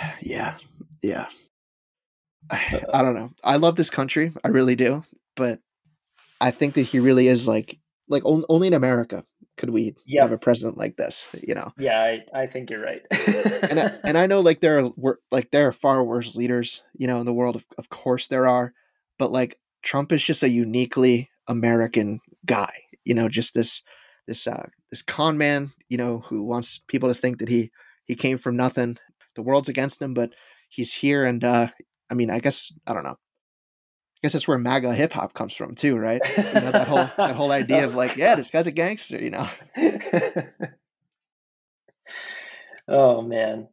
yeah, 0.20 0.56
yeah. 1.02 1.26
I, 2.48 2.82
I 2.92 3.02
don't 3.02 3.14
know. 3.14 3.30
I 3.42 3.56
love 3.56 3.76
this 3.76 3.90
country. 3.90 4.32
I 4.44 4.48
really 4.48 4.76
do. 4.76 5.04
But 5.36 5.60
I 6.40 6.50
think 6.50 6.74
that 6.74 6.82
he 6.82 7.00
really 7.00 7.28
is 7.28 7.48
like 7.48 7.78
like 8.08 8.22
only 8.24 8.66
in 8.66 8.74
America 8.74 9.24
could 9.60 9.70
we 9.70 9.94
yep. 10.06 10.22
have 10.22 10.32
a 10.32 10.38
president 10.38 10.78
like 10.78 10.96
this? 10.96 11.26
You 11.46 11.54
know? 11.54 11.72
Yeah, 11.78 12.00
I, 12.00 12.42
I 12.42 12.46
think 12.46 12.70
you're 12.70 12.82
right. 12.82 13.02
and 13.68 13.78
I, 13.78 13.92
and 14.04 14.16
I 14.16 14.26
know 14.26 14.40
like 14.40 14.60
there 14.60 14.78
are 14.78 15.16
like 15.30 15.50
there 15.50 15.68
are 15.68 15.72
far 15.72 16.02
worse 16.02 16.34
leaders, 16.34 16.82
you 16.96 17.06
know, 17.06 17.20
in 17.20 17.26
the 17.26 17.34
world. 17.34 17.56
Of, 17.56 17.66
of 17.76 17.90
course 17.90 18.26
there 18.26 18.46
are, 18.46 18.72
but 19.18 19.30
like 19.30 19.58
Trump 19.82 20.12
is 20.12 20.24
just 20.24 20.42
a 20.42 20.48
uniquely 20.48 21.28
American 21.46 22.20
guy. 22.46 22.72
You 23.04 23.14
know, 23.14 23.28
just 23.28 23.52
this 23.52 23.82
this 24.26 24.46
uh 24.46 24.68
this 24.90 25.02
con 25.02 25.36
man. 25.36 25.72
You 25.90 25.98
know, 25.98 26.24
who 26.28 26.42
wants 26.42 26.80
people 26.88 27.10
to 27.10 27.14
think 27.14 27.38
that 27.38 27.50
he 27.50 27.70
he 28.06 28.14
came 28.14 28.38
from 28.38 28.56
nothing. 28.56 28.96
The 29.36 29.42
world's 29.42 29.68
against 29.68 30.00
him, 30.00 30.14
but 30.14 30.30
he's 30.70 30.94
here, 30.94 31.26
and 31.26 31.44
uh 31.44 31.68
I 32.10 32.14
mean, 32.14 32.30
I 32.30 32.40
guess 32.40 32.72
I 32.86 32.92
don't 32.92 33.04
know. 33.04 33.16
I 34.22 34.26
guess 34.26 34.32
that's 34.32 34.46
where 34.46 34.58
MAGA 34.58 34.92
hip 34.92 35.14
hop 35.14 35.32
comes 35.32 35.54
from 35.54 35.74
too, 35.74 35.96
right? 35.96 36.20
You 36.36 36.60
know, 36.60 36.72
that 36.72 36.88
whole 36.88 37.08
that 37.16 37.36
whole 37.36 37.52
idea 37.62 37.84
of 37.84 37.94
like, 37.94 38.16
yeah, 38.16 38.34
this 38.34 38.50
guy's 38.50 38.66
a 38.66 38.72
gangster, 38.72 39.22
you 39.22 39.30
know. 39.30 39.48
oh 42.88 43.22
man. 43.22 43.68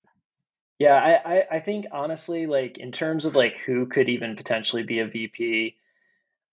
Yeah, 0.80 0.94
I, 0.94 1.38
I, 1.38 1.44
I 1.54 1.60
think 1.60 1.88
honestly, 1.92 2.46
like 2.46 2.78
in 2.78 2.92
terms 2.92 3.26
of 3.26 3.36
like 3.36 3.58
who 3.66 3.88
could 3.88 4.10
even 4.10 4.36
potentially 4.36 4.84
be 4.84 5.00
a 5.00 5.08
VP, 5.08 5.76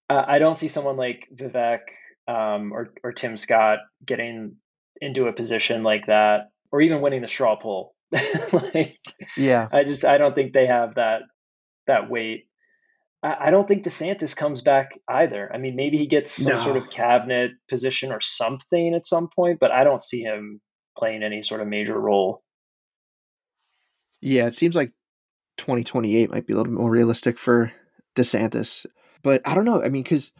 uh, 0.09 0.24
I 0.26 0.39
don't 0.39 0.57
see 0.57 0.68
someone 0.68 0.97
like 0.97 1.28
Vivek 1.35 1.80
um, 2.26 2.72
or 2.72 2.95
or 3.03 3.12
Tim 3.12 3.37
Scott 3.37 3.80
getting 4.05 4.57
into 5.01 5.26
a 5.26 5.32
position 5.32 5.82
like 5.82 6.07
that, 6.07 6.51
or 6.72 6.80
even 6.80 7.03
winning 7.03 7.20
the 7.22 7.28
straw 7.28 7.57
poll. 7.57 7.95
like, 8.53 8.99
yeah, 9.37 9.68
I 9.70 9.85
just 9.85 10.05
I 10.05 10.18
don't 10.18 10.35
think 10.35 10.53
they 10.53 10.66
have 10.66 10.95
that 10.95 11.22
that 11.87 12.11
weight. 12.11 12.47
I, 13.22 13.37
I 13.47 13.51
don't 13.51 13.66
think 13.66 13.85
DeSantis 13.85 14.37
comes 14.37 14.62
back 14.62 14.99
either. 15.09 15.51
I 15.53 15.59
mean, 15.59 15.76
maybe 15.76 15.97
he 15.97 16.07
gets 16.07 16.30
some 16.30 16.57
no. 16.57 16.62
sort 16.62 16.76
of 16.76 16.91
cabinet 16.91 17.53
position 17.68 18.12
or 18.12 18.20
something 18.20 18.95
at 18.95 19.07
some 19.07 19.28
point, 19.35 19.59
but 19.61 19.70
I 19.70 19.85
don't 19.85 20.03
see 20.03 20.22
him 20.22 20.61
playing 20.97 21.22
any 21.22 21.43
sort 21.43 21.61
of 21.61 21.68
major 21.68 21.99
role. 21.99 22.43
Yeah, 24.20 24.47
it 24.47 24.55
seems 24.55 24.74
like 24.74 24.93
2028 25.59 26.30
might 26.30 26.47
be 26.47 26.53
a 26.53 26.57
little 26.57 26.72
bit 26.72 26.80
more 26.80 26.91
realistic 26.91 27.39
for 27.39 27.72
DeSantis. 28.16 28.87
But 29.22 29.43
I 29.45 29.55
don't 29.55 29.64
know. 29.64 29.82
I 29.82 29.89
mean, 29.89 30.03
because 30.03 30.32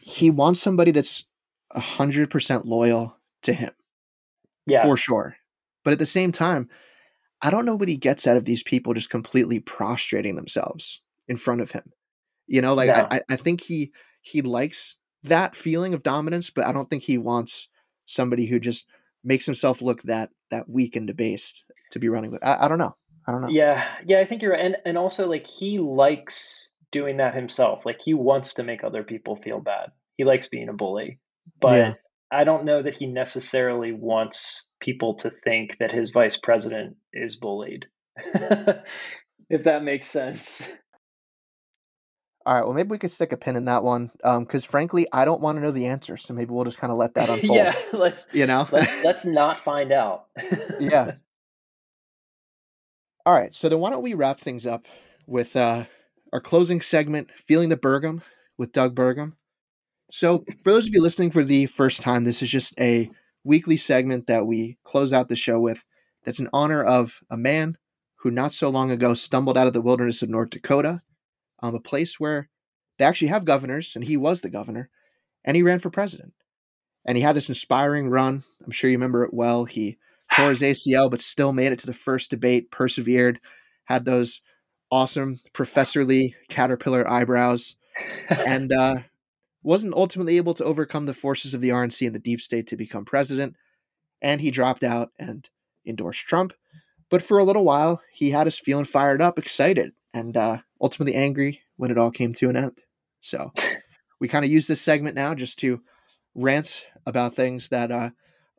he 0.00 0.30
wants 0.30 0.60
somebody 0.60 0.90
that's 0.90 1.24
100% 1.74 2.64
loyal 2.64 3.16
to 3.42 3.52
him. 3.52 3.72
Yeah. 4.66 4.84
For 4.84 4.96
sure. 4.96 5.36
But 5.82 5.92
at 5.92 5.98
the 5.98 6.06
same 6.06 6.32
time, 6.32 6.68
I 7.44 7.50
don't 7.50 7.66
know 7.66 7.76
what 7.76 7.88
he 7.88 7.98
gets 7.98 8.26
out 8.26 8.38
of 8.38 8.46
these 8.46 8.62
people 8.62 8.94
just 8.94 9.10
completely 9.10 9.60
prostrating 9.60 10.34
themselves 10.34 11.02
in 11.28 11.36
front 11.36 11.60
of 11.60 11.72
him. 11.72 11.92
You 12.46 12.62
know, 12.62 12.72
like 12.72 12.88
I, 12.88 13.20
I 13.28 13.36
think 13.36 13.62
he 13.62 13.92
he 14.22 14.40
likes 14.40 14.96
that 15.22 15.54
feeling 15.54 15.92
of 15.92 16.02
dominance, 16.02 16.48
but 16.48 16.64
I 16.64 16.72
don't 16.72 16.88
think 16.88 17.02
he 17.02 17.18
wants 17.18 17.68
somebody 18.06 18.46
who 18.46 18.58
just 18.58 18.86
makes 19.22 19.44
himself 19.44 19.82
look 19.82 20.02
that 20.04 20.30
that 20.50 20.68
weak 20.70 20.96
and 20.96 21.06
debased 21.06 21.64
to 21.92 21.98
be 21.98 22.08
running 22.08 22.32
with. 22.32 22.42
I, 22.42 22.64
I 22.64 22.68
don't 22.68 22.78
know. 22.78 22.96
I 23.26 23.32
don't 23.32 23.42
know. 23.42 23.48
Yeah, 23.48 23.84
yeah, 24.06 24.20
I 24.20 24.24
think 24.24 24.40
you're 24.40 24.52
right. 24.52 24.64
And 24.64 24.76
and 24.86 24.96
also 24.96 25.26
like 25.28 25.46
he 25.46 25.78
likes 25.78 26.68
doing 26.92 27.18
that 27.18 27.34
himself. 27.34 27.84
Like 27.84 28.00
he 28.00 28.14
wants 28.14 28.54
to 28.54 28.62
make 28.62 28.82
other 28.82 29.02
people 29.02 29.36
feel 29.36 29.60
bad. 29.60 29.90
He 30.16 30.24
likes 30.24 30.48
being 30.48 30.70
a 30.70 30.74
bully. 30.74 31.18
But 31.60 31.76
yeah. 31.76 31.94
I 32.30 32.44
don't 32.44 32.64
know 32.64 32.82
that 32.82 32.94
he 32.94 33.06
necessarily 33.06 33.92
wants 33.92 34.68
people 34.84 35.14
to 35.14 35.30
think 35.30 35.78
that 35.80 35.90
his 35.90 36.10
vice 36.10 36.36
president 36.36 36.96
is 37.12 37.36
bullied. 37.36 37.86
if 39.48 39.64
that 39.64 39.82
makes 39.82 40.06
sense. 40.06 40.68
All 42.46 42.54
right. 42.54 42.64
Well, 42.64 42.74
maybe 42.74 42.90
we 42.90 42.98
could 42.98 43.10
stick 43.10 43.32
a 43.32 43.38
pin 43.38 43.56
in 43.56 43.64
that 43.64 43.82
one, 43.82 44.10
because 44.16 44.64
um, 44.64 44.70
frankly, 44.70 45.06
I 45.12 45.24
don't 45.24 45.40
want 45.40 45.56
to 45.56 45.62
know 45.62 45.70
the 45.70 45.86
answer. 45.86 46.18
So 46.18 46.34
maybe 46.34 46.52
we'll 46.52 46.64
just 46.64 46.78
kind 46.78 46.90
of 46.90 46.98
let 46.98 47.14
that 47.14 47.30
unfold. 47.30 47.56
yeah, 47.56 47.74
let's 47.92 48.26
you 48.32 48.46
know, 48.46 48.68
let's 48.70 49.02
let's 49.02 49.24
not 49.24 49.58
find 49.64 49.92
out. 49.92 50.26
yeah. 50.78 51.12
All 53.24 53.32
right. 53.32 53.54
So 53.54 53.70
then, 53.70 53.80
why 53.80 53.88
don't 53.90 54.02
we 54.02 54.12
wrap 54.12 54.40
things 54.40 54.66
up 54.66 54.84
with 55.26 55.56
uh, 55.56 55.86
our 56.34 56.40
closing 56.40 56.82
segment, 56.82 57.30
"Feeling 57.34 57.70
the 57.70 57.78
Burgum" 57.78 58.20
with 58.58 58.72
Doug 58.72 58.94
Burgum. 58.94 59.32
So, 60.10 60.44
for 60.62 60.72
those 60.72 60.86
of 60.86 60.92
you 60.92 61.00
listening 61.00 61.30
for 61.30 61.44
the 61.44 61.64
first 61.64 62.02
time, 62.02 62.24
this 62.24 62.42
is 62.42 62.50
just 62.50 62.78
a 62.78 63.10
weekly 63.44 63.76
segment 63.76 64.26
that 64.26 64.46
we 64.46 64.78
close 64.84 65.12
out 65.12 65.28
the 65.28 65.36
show 65.36 65.60
with. 65.60 65.84
That's 66.24 66.40
in 66.40 66.48
honor 66.52 66.82
of 66.82 67.20
a 67.30 67.36
man 67.36 67.76
who 68.16 68.30
not 68.30 68.54
so 68.54 68.70
long 68.70 68.90
ago 68.90 69.12
stumbled 69.14 69.58
out 69.58 69.66
of 69.66 69.74
the 69.74 69.82
wilderness 69.82 70.22
of 70.22 70.30
North 70.30 70.50
Dakota 70.50 71.02
um, 71.64 71.74
a 71.74 71.80
place 71.80 72.20
where 72.20 72.50
they 72.98 73.04
actually 73.04 73.28
have 73.28 73.46
governors, 73.46 73.92
and 73.94 74.04
he 74.04 74.16
was 74.16 74.42
the 74.42 74.50
governor, 74.50 74.90
and 75.44 75.56
he 75.56 75.62
ran 75.62 75.78
for 75.78 75.90
president. 75.90 76.34
And 77.06 77.16
he 77.16 77.22
had 77.22 77.34
this 77.34 77.48
inspiring 77.48 78.08
run. 78.08 78.44
I'm 78.64 78.70
sure 78.70 78.90
you 78.90 78.96
remember 78.96 79.24
it 79.24 79.34
well. 79.34 79.64
He 79.64 79.96
tore 80.36 80.50
his 80.50 80.60
ACL, 80.60 81.10
but 81.10 81.22
still 81.22 81.52
made 81.52 81.72
it 81.72 81.78
to 81.80 81.86
the 81.86 81.94
first 81.94 82.30
debate, 82.30 82.70
persevered, 82.70 83.40
had 83.84 84.04
those 84.04 84.42
awesome 84.90 85.40
professorly 85.54 86.34
caterpillar 86.50 87.10
eyebrows, 87.10 87.76
and 88.28 88.70
uh, 88.72 88.96
wasn't 89.64 89.94
ultimately 89.94 90.36
able 90.36 90.54
to 90.54 90.64
overcome 90.64 91.06
the 91.06 91.14
forces 91.14 91.54
of 91.54 91.60
the 91.60 91.70
RNC 91.70 92.06
and 92.06 92.14
the 92.14 92.20
deep 92.20 92.40
state 92.40 92.66
to 92.68 92.76
become 92.76 93.04
president. 93.04 93.56
And 94.20 94.40
he 94.40 94.50
dropped 94.50 94.84
out 94.84 95.10
and 95.18 95.48
endorsed 95.86 96.26
Trump. 96.26 96.52
But 97.10 97.22
for 97.22 97.38
a 97.38 97.44
little 97.44 97.64
while, 97.64 98.02
he 98.12 98.30
had 98.30 98.46
us 98.46 98.58
feeling 98.58 98.84
fired 98.84 99.22
up, 99.22 99.38
excited, 99.38 99.92
and 100.12 100.36
uh, 100.36 100.58
ultimately 100.80 101.14
angry 101.14 101.62
when 101.76 101.90
it 101.90 101.98
all 101.98 102.10
came 102.10 102.34
to 102.34 102.48
an 102.50 102.56
end. 102.56 102.78
So 103.20 103.52
we 104.20 104.28
kind 104.28 104.44
of 104.44 104.50
use 104.50 104.66
this 104.66 104.80
segment 104.82 105.16
now 105.16 105.34
just 105.34 105.58
to 105.60 105.80
rant 106.34 106.84
about 107.06 107.34
things 107.34 107.70
that 107.70 107.90
uh, 107.90 108.10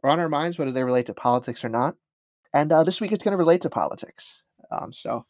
are 0.04 0.10
on 0.10 0.20
our 0.20 0.30
minds, 0.30 0.58
whether 0.58 0.72
they 0.72 0.84
relate 0.84 1.06
to 1.08 1.14
politics 1.14 1.64
or 1.64 1.70
not. 1.70 1.96
And 2.54 2.72
uh, 2.72 2.84
this 2.84 3.00
week 3.00 3.12
it's 3.12 3.24
going 3.24 3.34
to 3.34 3.38
relate 3.38 3.62
to 3.62 3.70
politics. 3.70 4.42
Um, 4.72 4.92
so 4.92 5.26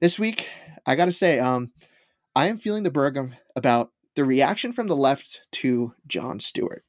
this 0.00 0.18
week, 0.18 0.46
I 0.86 0.94
got 0.94 1.06
to 1.06 1.12
say, 1.12 1.40
um, 1.40 1.72
I 2.36 2.46
am 2.46 2.58
feeling 2.58 2.84
the 2.84 2.90
Burgum 2.90 3.32
about 3.56 3.90
the 4.18 4.24
reaction 4.24 4.72
from 4.72 4.88
the 4.88 4.96
left 4.96 5.42
to 5.52 5.94
Jon 6.08 6.40
Stewart. 6.40 6.84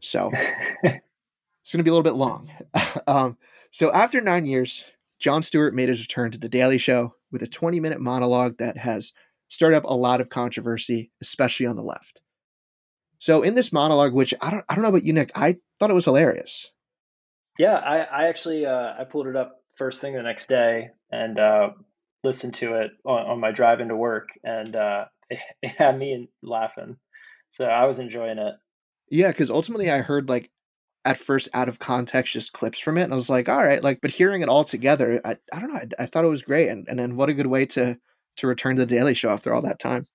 So 0.00 0.32
it's 0.82 1.72
going 1.72 1.78
to 1.78 1.84
be 1.84 1.88
a 1.88 1.94
little 1.94 2.02
bit 2.02 2.16
long. 2.16 2.50
um, 3.06 3.38
so 3.70 3.92
after 3.92 4.20
nine 4.20 4.44
years, 4.44 4.82
Jon 5.20 5.44
Stewart 5.44 5.72
made 5.72 5.88
his 5.88 6.00
return 6.00 6.32
to 6.32 6.38
The 6.38 6.48
Daily 6.48 6.78
Show 6.78 7.14
with 7.30 7.44
a 7.44 7.46
20 7.46 7.78
minute 7.78 8.00
monologue 8.00 8.58
that 8.58 8.78
has 8.78 9.12
stirred 9.48 9.72
up 9.72 9.84
a 9.84 9.94
lot 9.94 10.20
of 10.20 10.30
controversy, 10.30 11.12
especially 11.22 11.66
on 11.66 11.76
the 11.76 11.82
left. 11.82 12.20
So 13.20 13.42
in 13.42 13.54
this 13.54 13.72
monologue, 13.72 14.12
which 14.12 14.34
I 14.40 14.50
don't, 14.50 14.64
I 14.68 14.74
don't 14.74 14.82
know 14.82 14.88
about 14.88 15.04
you, 15.04 15.12
Nick, 15.12 15.30
I 15.36 15.58
thought 15.78 15.90
it 15.90 15.94
was 15.94 16.06
hilarious. 16.06 16.72
Yeah, 17.56 17.76
I, 17.76 18.00
I 18.00 18.26
actually 18.26 18.66
uh, 18.66 18.94
I 18.98 19.04
pulled 19.04 19.28
it 19.28 19.36
up 19.36 19.62
first 19.78 20.00
thing 20.00 20.14
the 20.14 20.22
next 20.22 20.48
day 20.48 20.90
and 21.12 21.38
uh, 21.38 21.70
listened 22.24 22.54
to 22.54 22.74
it 22.80 22.90
on, 23.04 23.26
on, 23.26 23.40
my 23.40 23.52
drive 23.52 23.78
into 23.78 23.94
work, 23.94 24.30
and 24.42 24.74
uh, 24.74 25.04
it, 25.62 25.70
had 25.72 25.98
me 25.98 26.28
laughing. 26.42 26.96
So 27.50 27.66
I 27.66 27.84
was 27.84 27.98
enjoying 27.98 28.38
it. 28.38 28.54
Yeah, 29.10 29.28
because 29.28 29.50
ultimately 29.50 29.90
I 29.90 29.98
heard 29.98 30.28
like 30.28 30.50
at 31.04 31.18
first 31.18 31.48
out 31.52 31.68
of 31.68 31.78
context 31.78 32.32
just 32.32 32.52
clips 32.54 32.78
from 32.78 32.96
it 32.96 33.02
and 33.02 33.12
i 33.12 33.16
was 33.16 33.28
like 33.28 33.46
all 33.46 33.62
right 33.62 33.84
like 33.84 34.00
but 34.00 34.10
hearing 34.10 34.40
it 34.40 34.48
all 34.48 34.64
together 34.64 35.20
i, 35.22 35.36
I 35.52 35.60
don't 35.60 35.70
know 35.72 35.78
I, 35.78 36.04
I 36.04 36.06
thought 36.06 36.24
it 36.24 36.28
was 36.28 36.40
great 36.40 36.70
and, 36.70 36.88
and 36.88 36.98
then 36.98 37.16
what 37.16 37.28
a 37.28 37.34
good 37.34 37.46
way 37.46 37.66
to 37.66 37.98
to 38.36 38.46
return 38.46 38.76
to 38.76 38.80
the 38.80 38.94
daily 38.94 39.14
show 39.14 39.30
after 39.30 39.54
all 39.54 39.62
that 39.62 39.78
time. 39.78 40.06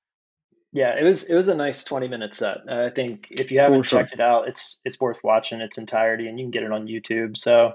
Yeah 0.72 0.96
it 1.00 1.04
was 1.04 1.24
it 1.30 1.36
was 1.36 1.48
a 1.48 1.56
nice 1.56 1.84
20 1.84 2.08
minute 2.08 2.36
set. 2.36 2.58
I 2.70 2.90
think 2.90 3.28
if 3.32 3.52
you 3.52 3.60
haven't 3.60 3.84
checked 3.84 4.14
it 4.14 4.20
out 4.20 4.48
it's 4.48 4.80
it's 4.86 5.00
worth 5.00 5.20
watching 5.24 5.62
its 5.62 5.78
entirety 5.78 6.28
and 6.28 6.40
you 6.40 6.46
can 6.46 6.52
get 6.52 6.64
it 6.64 6.72
on 6.72 6.88
youtube 6.88 7.38
so 7.38 7.74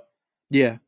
yeah. 0.51 0.79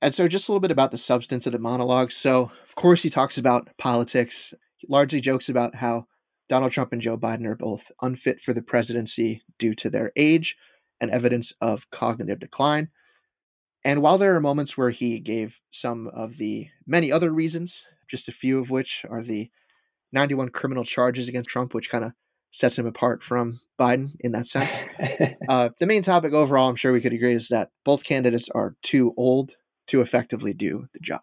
And 0.00 0.14
so 0.14 0.28
just 0.28 0.48
a 0.48 0.52
little 0.52 0.60
bit 0.60 0.70
about 0.70 0.90
the 0.90 0.98
substance 0.98 1.46
of 1.46 1.52
the 1.52 1.58
monologue. 1.58 2.12
So 2.12 2.50
of 2.68 2.74
course 2.74 3.02
he 3.02 3.10
talks 3.10 3.38
about 3.38 3.68
politics 3.78 4.52
largely 4.88 5.20
jokes 5.20 5.48
about 5.48 5.76
how 5.76 6.06
Donald 6.48 6.72
Trump 6.72 6.92
and 6.92 7.00
Joe 7.00 7.16
Biden 7.16 7.46
are 7.46 7.56
both 7.56 7.90
unfit 8.02 8.40
for 8.40 8.52
the 8.52 8.62
presidency 8.62 9.42
due 9.58 9.74
to 9.74 9.88
their 9.88 10.12
age, 10.16 10.56
and 11.00 11.10
evidence 11.10 11.52
of 11.60 11.90
cognitive 11.90 12.40
decline. 12.40 12.88
And 13.84 14.00
while 14.00 14.16
there 14.18 14.34
are 14.34 14.40
moments 14.40 14.76
where 14.76 14.90
he 14.90 15.20
gave 15.20 15.60
some 15.70 16.08
of 16.08 16.38
the 16.38 16.68
many 16.86 17.12
other 17.12 17.30
reasons, 17.30 17.84
just 18.08 18.28
a 18.28 18.32
few 18.32 18.58
of 18.58 18.70
which 18.70 19.04
are 19.10 19.22
the 19.22 19.50
91 20.12 20.50
criminal 20.50 20.84
charges 20.84 21.28
against 21.28 21.50
Trump, 21.50 21.74
which 21.74 21.90
kind 21.90 22.04
of 22.04 22.12
sets 22.50 22.78
him 22.78 22.86
apart 22.86 23.22
from 23.22 23.60
Biden 23.78 24.12
in 24.20 24.32
that 24.32 24.46
sense. 24.46 24.72
uh, 25.48 25.70
the 25.78 25.86
main 25.86 26.02
topic 26.02 26.32
overall, 26.32 26.68
I'm 26.68 26.76
sure 26.76 26.92
we 26.92 27.00
could 27.00 27.12
agree, 27.12 27.34
is 27.34 27.48
that 27.48 27.70
both 27.84 28.04
candidates 28.04 28.48
are 28.54 28.76
too 28.82 29.12
old 29.16 29.56
to 29.88 30.00
effectively 30.00 30.54
do 30.54 30.86
the 30.94 31.00
job. 31.00 31.20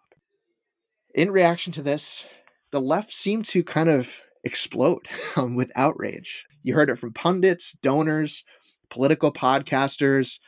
In 1.14 1.30
reaction 1.30 1.72
to 1.72 1.82
this, 1.82 2.24
the 2.72 2.80
left 2.80 3.14
seemed 3.14 3.44
to 3.44 3.62
kind 3.62 3.88
of 3.88 4.16
explode 4.42 5.06
um, 5.36 5.54
with 5.54 5.70
outrage. 5.76 6.44
You 6.62 6.74
heard 6.74 6.90
it 6.90 6.98
from 6.98 7.12
pundits, 7.12 7.72
donors, 7.82 8.44
political 8.90 9.32
podcasters, 9.32 10.38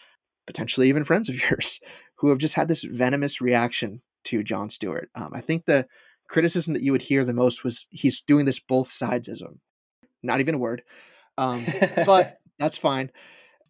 potentially 0.47 0.89
even 0.89 1.05
friends 1.05 1.29
of 1.29 1.37
yours, 1.51 1.81
who 2.17 2.31
have 2.31 2.39
just 2.39 2.55
had 2.55 2.69
this 2.69 2.83
venomous 2.83 3.41
reaction 3.41 4.03
to 4.25 4.43
Jon 4.43 4.71
Stewart. 4.71 5.11
Um, 5.15 5.31
I 5.35 5.41
think 5.41 5.67
the 5.67 5.87
criticism 6.29 6.73
that 6.75 6.83
you 6.83 6.93
would 6.93 7.03
hear 7.03 7.25
the 7.25 7.33
most 7.33 7.63
was 7.63 7.87
he's 7.91 8.23
doing 8.23 8.47
this 8.47 8.59
both 8.59 8.91
sidesism. 8.91 9.59
Not 10.23 10.41
even 10.41 10.55
a 10.55 10.59
word. 10.59 10.83
Um, 11.37 11.67
but 12.07 12.39
that's 12.59 12.79
fine. 12.79 13.11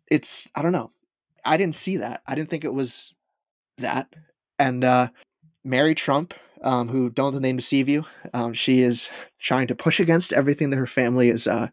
It's, 0.08 0.48
I 0.54 0.62
don't 0.62 0.72
know. 0.72 0.90
I 1.44 1.56
didn't 1.56 1.74
see 1.74 1.98
that. 1.98 2.22
I 2.26 2.34
didn't 2.34 2.50
think 2.50 2.64
it 2.64 2.72
was 2.72 3.12
that. 3.78 4.06
And 4.58 4.84
uh, 4.84 5.08
Mary 5.64 5.94
Trump, 5.94 6.34
um, 6.62 6.88
who 6.88 7.10
don't 7.10 7.34
the 7.34 7.40
name 7.40 7.56
deceive 7.56 7.88
you, 7.88 8.04
um, 8.32 8.52
she 8.52 8.80
is 8.80 9.08
trying 9.40 9.66
to 9.66 9.74
push 9.74 10.00
against 10.00 10.32
everything 10.32 10.70
that 10.70 10.76
her 10.76 10.86
family 10.86 11.28
is 11.28 11.46
uh, 11.46 11.68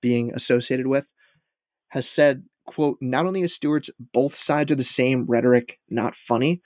being 0.00 0.32
associated 0.34 0.86
with 0.86 1.10
has 1.88 2.08
said, 2.08 2.44
quote, 2.66 2.98
not 3.00 3.26
only 3.26 3.42
is 3.42 3.54
Stewart's 3.54 3.90
both 4.12 4.36
sides 4.36 4.70
of 4.70 4.78
the 4.78 4.84
same 4.84 5.26
rhetoric 5.26 5.78
not 5.88 6.14
funny, 6.14 6.62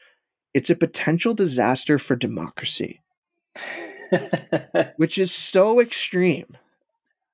it's 0.53 0.71
a 0.71 0.77
potential 0.77 1.35
disaster 1.35 1.99
for 1.99 2.15
democracy. 2.15 3.01
which 4.97 5.19
is 5.19 5.33
so 5.33 5.81
extreme. 5.81 6.57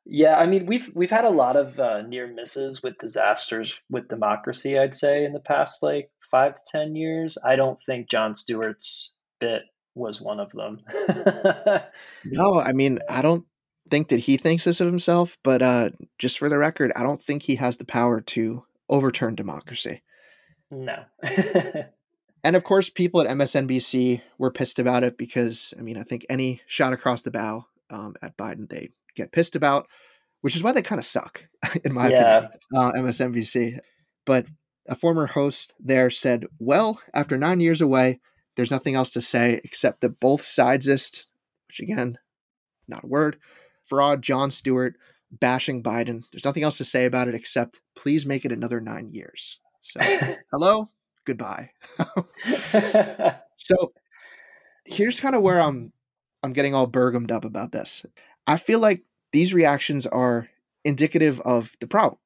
Yeah, 0.06 0.36
I 0.36 0.46
mean 0.46 0.66
we've 0.66 0.90
we've 0.94 1.10
had 1.10 1.24
a 1.24 1.30
lot 1.30 1.56
of 1.56 1.78
uh, 1.78 2.02
near 2.02 2.26
misses 2.26 2.82
with 2.82 2.98
disasters 2.98 3.78
with 3.90 4.08
democracy. 4.08 4.78
I'd 4.78 4.94
say 4.94 5.24
in 5.24 5.32
the 5.32 5.40
past 5.40 5.82
like 5.82 6.10
five 6.30 6.54
to 6.54 6.60
ten 6.66 6.96
years. 6.96 7.38
I 7.44 7.56
don't 7.56 7.78
think 7.86 8.08
Jon 8.08 8.34
Stewart's 8.34 9.14
bit 9.40 9.62
was 9.94 10.20
one 10.20 10.40
of 10.40 10.52
them. 10.52 10.80
no, 12.24 12.60
I 12.60 12.72
mean 12.72 12.98
I 13.08 13.22
don't 13.22 13.44
think 13.90 14.08
that 14.08 14.20
he 14.20 14.36
thinks 14.36 14.64
this 14.64 14.80
of 14.80 14.86
himself, 14.86 15.36
but 15.42 15.62
uh, 15.62 15.90
just 16.18 16.38
for 16.38 16.48
the 16.48 16.58
record, 16.58 16.92
I 16.94 17.02
don't 17.02 17.22
think 17.22 17.42
he 17.42 17.56
has 17.56 17.76
the 17.76 17.84
power 17.84 18.20
to 18.20 18.64
overturn 18.88 19.34
democracy. 19.34 20.02
No. 20.70 21.04
and 22.44 22.56
of 22.56 22.64
course, 22.64 22.88
people 22.88 23.20
at 23.20 23.28
MSNBC 23.28 24.22
were 24.38 24.52
pissed 24.52 24.78
about 24.78 25.02
it 25.02 25.18
because, 25.18 25.74
I 25.78 25.82
mean, 25.82 25.98
I 25.98 26.04
think 26.04 26.24
any 26.30 26.62
shot 26.66 26.92
across 26.92 27.22
the 27.22 27.30
bow 27.30 27.66
um, 27.90 28.14
at 28.22 28.36
Biden, 28.36 28.68
they 28.68 28.90
get 29.16 29.32
pissed 29.32 29.56
about, 29.56 29.88
which 30.40 30.56
is 30.56 30.62
why 30.62 30.72
they 30.72 30.82
kind 30.82 30.98
of 30.98 31.04
suck, 31.06 31.44
in 31.84 31.92
my 31.92 32.08
yeah. 32.08 32.38
opinion, 32.38 32.60
uh, 32.76 32.92
MSNBC. 32.92 33.78
But 34.24 34.46
a 34.88 34.94
former 34.94 35.26
host 35.26 35.74
there 35.80 36.10
said, 36.10 36.46
well, 36.58 37.00
after 37.12 37.36
nine 37.36 37.60
years 37.60 37.80
away, 37.80 38.20
there's 38.56 38.70
nothing 38.70 38.94
else 38.94 39.10
to 39.10 39.20
say 39.20 39.60
except 39.64 40.00
that 40.00 40.20
both 40.20 40.44
sidesist, 40.44 41.26
which 41.68 41.80
again, 41.80 42.18
not 42.88 43.04
a 43.04 43.06
word, 43.06 43.38
fraud, 43.86 44.22
John 44.22 44.50
Stewart, 44.50 44.94
bashing 45.30 45.82
Biden. 45.82 46.24
There's 46.32 46.44
nothing 46.44 46.62
else 46.62 46.78
to 46.78 46.84
say 46.84 47.04
about 47.04 47.28
it 47.28 47.34
except 47.34 47.80
please 47.96 48.26
make 48.26 48.44
it 48.44 48.52
another 48.52 48.80
nine 48.80 49.10
years. 49.12 49.58
So, 49.82 50.00
hello, 50.52 50.90
goodbye. 51.24 51.70
so, 53.56 53.92
here's 54.84 55.20
kind 55.20 55.34
of 55.34 55.42
where 55.42 55.60
I'm 55.60 55.92
I'm 56.42 56.52
getting 56.52 56.74
all 56.74 56.88
burgumed 56.88 57.30
up 57.30 57.44
about 57.44 57.72
this. 57.72 58.04
I 58.46 58.56
feel 58.56 58.78
like 58.78 59.02
these 59.32 59.54
reactions 59.54 60.06
are 60.06 60.48
indicative 60.84 61.40
of 61.42 61.72
the 61.80 61.86
problem 61.86 62.18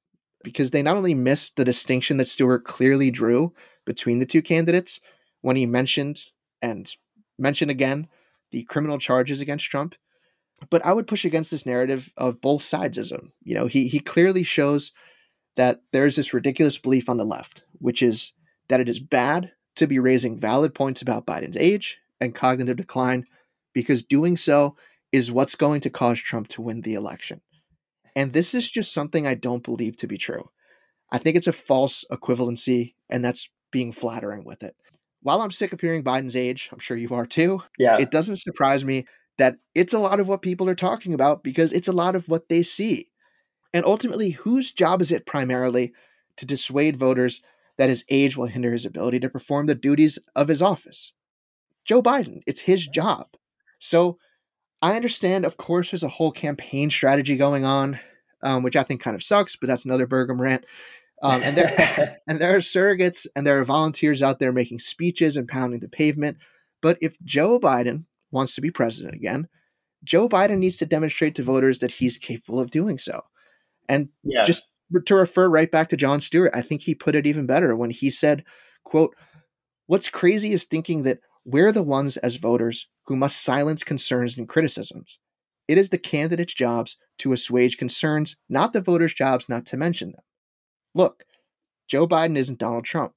because 0.42 0.70
they 0.70 0.82
not 0.82 0.96
only 0.96 1.14
missed 1.14 1.56
the 1.56 1.64
distinction 1.64 2.16
that 2.18 2.28
Stewart 2.28 2.64
clearly 2.64 3.10
drew 3.10 3.52
between 3.84 4.18
the 4.18 4.26
two 4.26 4.42
candidates 4.42 5.00
when 5.44 5.56
he 5.56 5.66
mentioned 5.66 6.30
and 6.62 6.90
mentioned 7.38 7.70
again 7.70 8.08
the 8.50 8.62
criminal 8.62 8.98
charges 8.98 9.42
against 9.42 9.66
Trump, 9.66 9.94
but 10.70 10.82
I 10.86 10.94
would 10.94 11.06
push 11.06 11.26
against 11.26 11.50
this 11.50 11.66
narrative 11.66 12.10
of 12.16 12.40
both 12.40 12.62
sidesism. 12.62 13.32
You 13.42 13.54
know, 13.54 13.66
he 13.66 13.86
he 13.88 14.00
clearly 14.00 14.42
shows 14.42 14.92
that 15.56 15.82
there's 15.92 16.16
this 16.16 16.32
ridiculous 16.32 16.78
belief 16.78 17.10
on 17.10 17.18
the 17.18 17.26
left, 17.26 17.62
which 17.74 18.00
is 18.02 18.32
that 18.68 18.80
it 18.80 18.88
is 18.88 19.00
bad 19.00 19.52
to 19.76 19.86
be 19.86 19.98
raising 19.98 20.38
valid 20.38 20.74
points 20.74 21.02
about 21.02 21.26
Biden's 21.26 21.58
age 21.58 21.98
and 22.22 22.34
cognitive 22.34 22.78
decline 22.78 23.26
because 23.74 24.02
doing 24.02 24.38
so 24.38 24.76
is 25.12 25.30
what's 25.30 25.56
going 25.56 25.82
to 25.82 25.90
cause 25.90 26.20
Trump 26.20 26.48
to 26.48 26.62
win 26.62 26.80
the 26.80 26.94
election. 26.94 27.42
And 28.16 28.32
this 28.32 28.54
is 28.54 28.70
just 28.70 28.94
something 28.94 29.26
I 29.26 29.34
don't 29.34 29.62
believe 29.62 29.98
to 29.98 30.06
be 30.06 30.16
true. 30.16 30.48
I 31.12 31.18
think 31.18 31.36
it's 31.36 31.46
a 31.46 31.52
false 31.52 32.02
equivalency, 32.10 32.94
and 33.10 33.22
that's 33.22 33.50
being 33.70 33.92
flattering 33.92 34.44
with 34.44 34.62
it. 34.62 34.74
While 35.24 35.40
I'm 35.40 35.50
sick 35.50 35.72
of 35.72 35.80
hearing 35.80 36.04
Biden's 36.04 36.36
age, 36.36 36.68
I'm 36.70 36.78
sure 36.78 36.98
you 36.98 37.08
are 37.14 37.24
too. 37.24 37.62
Yeah. 37.78 37.96
It 37.98 38.10
doesn't 38.10 38.36
surprise 38.36 38.84
me 38.84 39.06
that 39.38 39.56
it's 39.74 39.94
a 39.94 39.98
lot 39.98 40.20
of 40.20 40.28
what 40.28 40.42
people 40.42 40.68
are 40.68 40.74
talking 40.74 41.14
about 41.14 41.42
because 41.42 41.72
it's 41.72 41.88
a 41.88 41.92
lot 41.92 42.14
of 42.14 42.28
what 42.28 42.50
they 42.50 42.62
see. 42.62 43.08
And 43.72 43.86
ultimately, 43.86 44.30
whose 44.30 44.70
job 44.70 45.00
is 45.00 45.10
it 45.10 45.24
primarily 45.24 45.94
to 46.36 46.44
dissuade 46.44 46.98
voters 46.98 47.40
that 47.78 47.88
his 47.88 48.04
age 48.10 48.36
will 48.36 48.48
hinder 48.48 48.70
his 48.70 48.84
ability 48.84 49.18
to 49.20 49.30
perform 49.30 49.64
the 49.64 49.74
duties 49.74 50.18
of 50.36 50.48
his 50.48 50.60
office? 50.60 51.14
Joe 51.86 52.02
Biden. 52.02 52.42
It's 52.46 52.60
his 52.60 52.86
job. 52.86 53.28
So 53.78 54.18
I 54.82 54.94
understand, 54.94 55.46
of 55.46 55.56
course, 55.56 55.90
there's 55.90 56.02
a 56.02 56.08
whole 56.08 56.32
campaign 56.32 56.90
strategy 56.90 57.36
going 57.38 57.64
on, 57.64 57.98
um, 58.42 58.62
which 58.62 58.76
I 58.76 58.82
think 58.82 59.00
kind 59.00 59.14
of 59.14 59.24
sucks, 59.24 59.56
but 59.56 59.68
that's 59.68 59.86
another 59.86 60.06
Burgum 60.06 60.38
rant. 60.38 60.66
Um, 61.22 61.42
and 61.42 61.56
there 61.56 62.18
and 62.26 62.40
there 62.40 62.54
are 62.54 62.60
surrogates 62.60 63.26
and 63.34 63.46
there 63.46 63.60
are 63.60 63.64
volunteers 63.64 64.22
out 64.22 64.38
there 64.38 64.52
making 64.52 64.80
speeches 64.80 65.36
and 65.36 65.48
pounding 65.48 65.80
the 65.80 65.88
pavement. 65.88 66.38
But 66.82 66.98
if 67.00 67.16
Joe 67.24 67.58
Biden 67.58 68.04
wants 68.30 68.54
to 68.54 68.60
be 68.60 68.70
president 68.70 69.14
again, 69.14 69.48
Joe 70.04 70.28
Biden 70.28 70.58
needs 70.58 70.76
to 70.78 70.86
demonstrate 70.86 71.34
to 71.36 71.42
voters 71.42 71.78
that 71.78 71.92
he's 71.92 72.18
capable 72.18 72.60
of 72.60 72.70
doing 72.70 72.98
so. 72.98 73.22
And 73.88 74.08
yeah. 74.22 74.44
just 74.44 74.66
to 75.06 75.14
refer 75.14 75.48
right 75.48 75.70
back 75.70 75.88
to 75.88 75.96
Jon 75.96 76.20
Stewart, 76.20 76.52
I 76.54 76.62
think 76.62 76.82
he 76.82 76.94
put 76.94 77.14
it 77.14 77.26
even 77.26 77.46
better 77.46 77.74
when 77.74 77.90
he 77.90 78.10
said, 78.10 78.44
quote, 78.84 79.14
What's 79.86 80.08
crazy 80.08 80.52
is 80.52 80.64
thinking 80.64 81.02
that 81.02 81.20
we're 81.44 81.72
the 81.72 81.82
ones 81.82 82.16
as 82.18 82.36
voters 82.36 82.86
who 83.06 83.16
must 83.16 83.42
silence 83.42 83.84
concerns 83.84 84.38
and 84.38 84.48
criticisms. 84.48 85.18
It 85.68 85.78
is 85.78 85.90
the 85.90 85.98
candidates' 85.98 86.54
jobs 86.54 86.96
to 87.18 87.32
assuage 87.32 87.76
concerns, 87.76 88.36
not 88.48 88.72
the 88.72 88.80
voters' 88.80 89.14
jobs 89.14 89.48
not 89.48 89.66
to 89.66 89.76
mention 89.76 90.12
them. 90.12 90.22
Look, 90.94 91.24
Joe 91.88 92.06
Biden 92.06 92.36
isn't 92.36 92.58
Donald 92.58 92.84
Trump. 92.84 93.14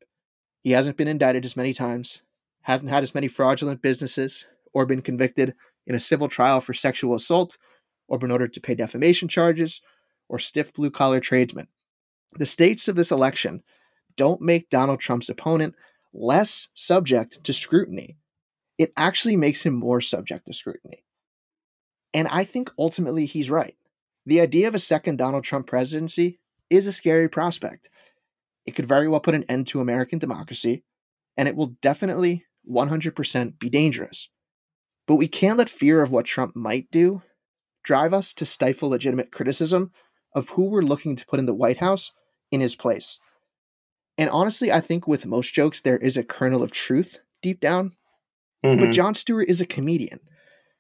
He 0.64 0.72
hasn't 0.72 0.98
been 0.98 1.08
indicted 1.08 1.46
as 1.46 1.56
many 1.56 1.74
times, 1.74 2.22
hasn't 2.64 2.90
had 2.90 3.04
as 3.04 3.16
many 3.16 3.28
fraudulent 3.28 3.82
businesses, 3.82 4.46
or 4.74 4.86
been 4.86 5.02
convicted 5.02 5.54
in 5.86 5.96
a 5.96 6.00
civil 6.00 6.28
trial 6.28 6.60
for 6.60 6.74
sexual 6.74 7.16
assault, 7.16 7.58
or 8.08 8.18
been 8.18 8.32
ordered 8.32 8.54
to 8.54 8.62
pay 8.62 8.76
defamation 8.76 9.28
charges, 9.28 9.82
or 10.28 10.40
stiff 10.40 10.74
blue 10.74 10.92
collar 10.92 11.20
tradesmen. 11.20 11.68
The 12.38 12.46
states 12.46 12.88
of 12.88 12.96
this 12.96 13.12
election 13.12 13.64
don't 14.18 14.42
make 14.42 14.70
Donald 14.70 15.00
Trump's 15.00 15.30
opponent 15.30 15.76
less 16.14 16.70
subject 16.74 17.44
to 17.44 17.54
scrutiny. 17.54 18.18
It 18.78 18.92
actually 18.98 19.38
makes 19.38 19.62
him 19.62 19.74
more 19.74 20.02
subject 20.02 20.48
to 20.48 20.54
scrutiny. 20.54 21.04
And 22.14 22.28
I 22.28 22.44
think 22.44 22.72
ultimately 22.78 23.26
he's 23.26 23.50
right. 23.50 23.76
The 24.26 24.42
idea 24.42 24.68
of 24.68 24.76
a 24.76 24.80
second 24.80 25.18
Donald 25.18 25.44
Trump 25.44 25.68
presidency 25.68 26.40
is 26.70 26.88
a 26.88 26.92
scary 26.92 27.30
prospect. 27.30 27.88
It 28.66 28.76
could 28.76 28.88
very 28.88 29.08
well 29.08 29.20
put 29.20 29.36
an 29.36 29.46
end 29.48 29.68
to 29.68 29.80
American 29.80 30.20
democracy, 30.20 30.84
and 31.38 31.48
it 31.48 31.56
will 31.56 31.78
definitely 31.82 32.46
100% 32.70 33.60
be 33.60 33.70
dangerous. 33.70 34.30
But 35.08 35.16
we 35.16 35.28
can't 35.28 35.58
let 35.58 35.70
fear 35.70 36.02
of 36.02 36.12
what 36.12 36.26
Trump 36.26 36.56
might 36.56 36.92
do 36.92 37.22
drive 37.84 38.14
us 38.14 38.34
to 38.34 38.46
stifle 38.46 38.90
legitimate 38.90 39.32
criticism 39.32 39.92
of 40.36 40.50
who 40.50 40.64
we're 40.64 40.82
looking 40.82 41.16
to 41.16 41.26
put 41.26 41.40
in 41.40 41.46
the 41.46 41.54
White 41.54 41.78
House 41.78 42.12
in 42.52 42.60
his 42.60 42.76
place. 42.76 43.18
And 44.18 44.30
honestly, 44.30 44.72
I 44.74 44.82
think 44.82 45.08
with 45.08 45.26
most 45.26 45.54
jokes, 45.54 45.80
there 45.80 45.98
is 45.98 46.18
a 46.18 46.24
kernel 46.24 46.62
of 46.62 46.72
truth 46.72 47.20
deep 47.42 47.62
down. 47.62 47.94
Mm-hmm. 48.66 48.84
But 48.84 48.92
Jon 48.92 49.16
Stewart 49.16 49.48
is 49.48 49.62
a 49.62 49.66
comedian. 49.66 50.20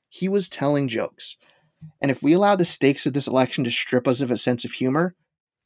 He 0.09 0.27
was 0.27 0.49
telling 0.49 0.89
jokes. 0.89 1.37
And 2.01 2.11
if 2.11 2.21
we 2.21 2.33
allow 2.33 2.57
the 2.57 2.65
stakes 2.65 3.05
of 3.05 3.13
this 3.13 3.27
election 3.27 3.63
to 3.63 3.71
strip 3.71 4.07
us 4.07 4.19
of 4.19 4.29
a 4.29 4.37
sense 4.37 4.65
of 4.65 4.73
humor, 4.73 5.15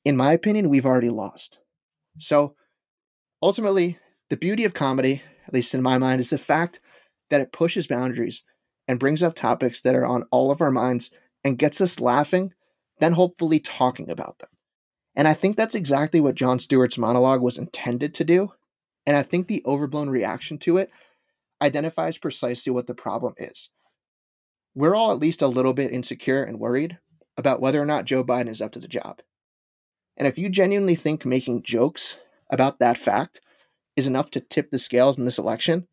in 0.04 0.18
my 0.18 0.34
opinion, 0.34 0.70
we've 0.70 0.86
already 0.86 1.10
lost. 1.10 1.60
So 2.20 2.56
ultimately, 3.42 3.98
the 4.30 4.38
beauty 4.38 4.66
of 4.66 4.74
comedy, 4.74 5.22
at 5.48 5.54
least 5.54 5.74
in 5.74 5.82
my 5.82 5.98
mind, 5.98 6.22
is 6.22 6.30
the 6.30 6.38
fact 6.38 6.80
that 7.30 7.42
it 7.42 7.52
pushes 7.52 7.88
boundaries 7.88 8.44
and 8.88 9.00
brings 9.00 9.24
up 9.24 9.36
topics 9.36 9.82
that 9.82 9.96
are 9.96 10.06
on 10.06 10.24
all 10.32 10.52
of 10.52 10.62
our 10.62 10.72
minds 10.72 11.12
and 11.44 11.58
gets 11.58 11.82
us 11.82 12.00
laughing, 12.00 12.54
then 13.00 13.14
hopefully 13.14 13.60
talking 13.60 14.10
about 14.10 14.40
them. 14.40 14.50
And 15.16 15.28
I 15.28 15.34
think 15.34 15.56
that's 15.58 15.76
exactly 15.76 16.20
what 16.22 16.36
Jon 16.36 16.60
Stewart's 16.60 16.98
monologue 16.98 17.42
was 17.42 17.58
intended 17.58 18.14
to 18.16 18.24
do. 18.24 18.54
And 19.06 19.18
I 19.18 19.24
think 19.24 19.48
the 19.48 19.64
overblown 19.66 20.10
reaction 20.10 20.58
to 20.60 20.78
it 20.78 20.90
identifies 21.62 22.18
precisely 22.18 22.72
what 22.72 22.88
the 22.88 22.96
problem 22.96 23.34
is. 23.38 23.70
We're 24.74 24.96
all 24.96 25.12
at 25.12 25.20
least 25.20 25.42
a 25.42 25.48
little 25.48 25.74
bit 25.74 25.92
insecure 25.92 26.44
and 26.44 26.60
worried 26.60 26.98
about 27.38 27.60
whether 27.60 27.82
or 27.82 27.86
not 27.86 28.06
Joe 28.06 28.24
Biden 28.24 28.50
is 28.50 28.62
up 28.62 28.72
to 28.74 28.80
the 28.80 28.88
job. 28.88 29.22
And 30.18 30.28
if 30.28 30.38
you 30.38 30.50
genuinely 30.50 30.96
think 30.96 31.26
making 31.26 31.64
jokes 31.64 32.18
about 32.50 32.80
that 32.80 32.98
fact 32.98 33.42
is 33.96 34.08
enough 34.08 34.32
to 34.32 34.40
tip 34.40 34.72
the 34.72 34.80
scales 34.80 35.18
in 35.18 35.26
this 35.26 35.38
election, 35.38 35.88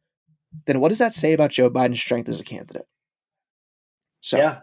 then 0.66 0.80
what 0.80 0.88
does 0.88 0.98
that 0.98 1.14
say 1.14 1.32
about 1.32 1.50
Joe 1.50 1.70
Biden's 1.70 2.00
strength 2.00 2.28
as 2.28 2.40
a 2.40 2.44
candidate? 2.44 2.86
So, 4.20 4.38
yeah, 4.38 4.60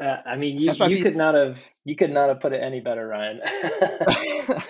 uh, 0.00 0.18
I 0.24 0.36
mean, 0.36 0.58
you, 0.58 0.72
you 0.72 1.02
could 1.02 1.16
not 1.16 1.34
have 1.34 1.58
you 1.84 1.96
could 1.96 2.10
not 2.10 2.28
have 2.28 2.40
put 2.40 2.52
it 2.52 2.62
any 2.62 2.80
better, 2.80 3.06
Ryan. 3.06 3.40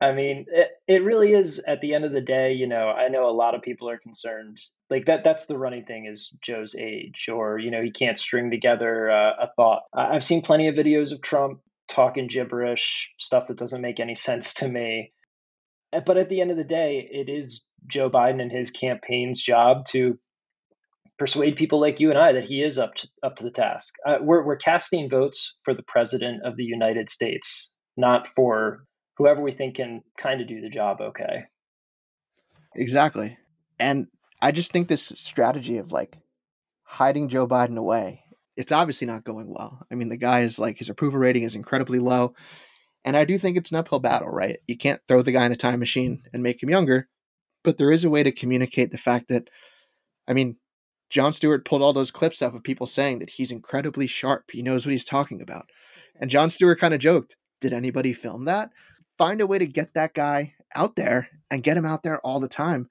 I 0.00 0.12
mean, 0.12 0.46
it, 0.48 0.68
it 0.86 1.04
really 1.04 1.32
is 1.32 1.60
at 1.60 1.80
the 1.80 1.94
end 1.94 2.04
of 2.04 2.12
the 2.12 2.20
day, 2.20 2.52
you 2.52 2.66
know, 2.66 2.88
I 2.88 3.08
know 3.08 3.28
a 3.28 3.32
lot 3.32 3.54
of 3.54 3.62
people 3.62 3.88
are 3.88 3.96
concerned. 3.96 4.60
Like 4.90 5.06
that 5.06 5.24
that's 5.24 5.46
the 5.46 5.56
running 5.56 5.84
thing 5.84 6.06
is 6.06 6.30
Joe's 6.42 6.74
age 6.74 7.28
or, 7.32 7.58
you 7.58 7.70
know, 7.70 7.80
he 7.80 7.90
can't 7.90 8.18
string 8.18 8.50
together 8.50 9.10
uh, 9.10 9.44
a 9.44 9.48
thought. 9.56 9.84
I've 9.94 10.24
seen 10.24 10.42
plenty 10.42 10.68
of 10.68 10.74
videos 10.74 11.12
of 11.12 11.22
Trump 11.22 11.60
talking 11.88 12.28
gibberish, 12.28 13.12
stuff 13.18 13.48
that 13.48 13.58
doesn't 13.58 13.80
make 13.80 14.00
any 14.00 14.14
sense 14.14 14.54
to 14.54 14.68
me. 14.68 15.12
Uh, 15.92 16.00
but 16.04 16.16
at 16.16 16.28
the 16.28 16.40
end 16.40 16.50
of 16.50 16.56
the 16.56 16.64
day, 16.64 17.08
it 17.10 17.28
is 17.28 17.64
Joe 17.86 18.10
Biden 18.10 18.40
and 18.40 18.50
his 18.50 18.70
campaign's 18.70 19.40
job 19.40 19.86
to 19.86 20.18
persuade 21.18 21.56
people 21.56 21.80
like 21.80 22.00
you 22.00 22.10
and 22.10 22.18
I 22.18 22.32
that 22.32 22.44
he 22.44 22.62
is 22.62 22.78
up 22.78 22.94
to, 22.96 23.08
up 23.22 23.36
to 23.36 23.44
the 23.44 23.50
task. 23.50 23.94
Uh, 24.06 24.16
we're 24.20 24.44
we're 24.44 24.56
casting 24.56 25.08
votes 25.08 25.54
for 25.64 25.74
the 25.74 25.84
president 25.86 26.44
of 26.44 26.56
the 26.56 26.64
United 26.64 27.10
States, 27.10 27.72
not 27.96 28.28
for 28.34 28.84
whoever 29.16 29.40
we 29.40 29.52
think 29.52 29.76
can 29.76 30.02
kind 30.18 30.40
of 30.40 30.48
do 30.48 30.60
the 30.60 30.70
job 30.70 31.00
okay. 31.00 31.44
Exactly. 32.74 33.38
And 33.78 34.08
I 34.42 34.50
just 34.50 34.72
think 34.72 34.88
this 34.88 35.12
strategy 35.16 35.78
of 35.78 35.92
like 35.92 36.18
hiding 36.82 37.28
Joe 37.28 37.46
Biden 37.46 37.78
away. 37.78 38.23
It's 38.56 38.72
obviously 38.72 39.06
not 39.06 39.24
going 39.24 39.48
well. 39.48 39.86
I 39.90 39.94
mean, 39.94 40.08
the 40.08 40.16
guy 40.16 40.40
is 40.40 40.58
like 40.58 40.78
his 40.78 40.88
approval 40.88 41.18
rating 41.18 41.42
is 41.42 41.54
incredibly 41.54 41.98
low. 41.98 42.34
And 43.04 43.16
I 43.16 43.24
do 43.24 43.38
think 43.38 43.56
it's 43.56 43.70
an 43.70 43.76
uphill 43.76 43.98
battle, 43.98 44.28
right? 44.28 44.58
You 44.66 44.76
can't 44.76 45.00
throw 45.06 45.22
the 45.22 45.32
guy 45.32 45.44
in 45.44 45.52
a 45.52 45.56
time 45.56 45.78
machine 45.78 46.22
and 46.32 46.42
make 46.42 46.62
him 46.62 46.70
younger, 46.70 47.08
but 47.62 47.76
there 47.76 47.90
is 47.90 48.04
a 48.04 48.10
way 48.10 48.22
to 48.22 48.32
communicate 48.32 48.90
the 48.90 48.96
fact 48.98 49.28
that, 49.28 49.48
I 50.26 50.32
mean, 50.32 50.56
Jon 51.10 51.32
Stewart 51.32 51.64
pulled 51.64 51.82
all 51.82 51.92
those 51.92 52.10
clips 52.10 52.40
off 52.40 52.54
of 52.54 52.62
people 52.62 52.86
saying 52.86 53.18
that 53.18 53.30
he's 53.30 53.50
incredibly 53.50 54.06
sharp. 54.06 54.44
He 54.50 54.62
knows 54.62 54.86
what 54.86 54.92
he's 54.92 55.04
talking 55.04 55.42
about. 55.42 55.66
And 56.18 56.30
Jon 56.30 56.48
Stewart 56.48 56.78
kind 56.78 56.94
of 56.94 57.00
joked, 57.00 57.36
Did 57.60 57.72
anybody 57.72 58.12
film 58.12 58.46
that? 58.46 58.70
Find 59.18 59.40
a 59.40 59.46
way 59.46 59.58
to 59.58 59.66
get 59.66 59.94
that 59.94 60.14
guy 60.14 60.54
out 60.74 60.96
there 60.96 61.28
and 61.50 61.62
get 61.62 61.76
him 61.76 61.84
out 61.84 62.02
there 62.02 62.20
all 62.20 62.40
the 62.40 62.48
time. 62.48 62.88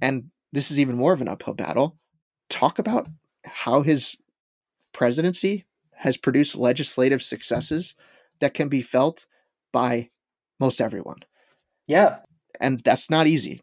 And 0.00 0.30
this 0.52 0.70
is 0.70 0.78
even 0.78 0.96
more 0.96 1.12
of 1.12 1.20
an 1.20 1.28
uphill 1.28 1.54
battle. 1.54 1.98
Talk 2.48 2.78
about 2.78 3.08
how 3.44 3.82
his 3.82 4.16
presidency 4.92 5.64
has 5.96 6.16
produced 6.16 6.56
legislative 6.56 7.22
successes 7.22 7.94
that 8.40 8.54
can 8.54 8.68
be 8.68 8.82
felt 8.82 9.26
by 9.72 10.08
most 10.58 10.80
everyone. 10.80 11.20
Yeah. 11.86 12.18
And 12.60 12.80
that's 12.80 13.10
not 13.10 13.26
easy. 13.26 13.62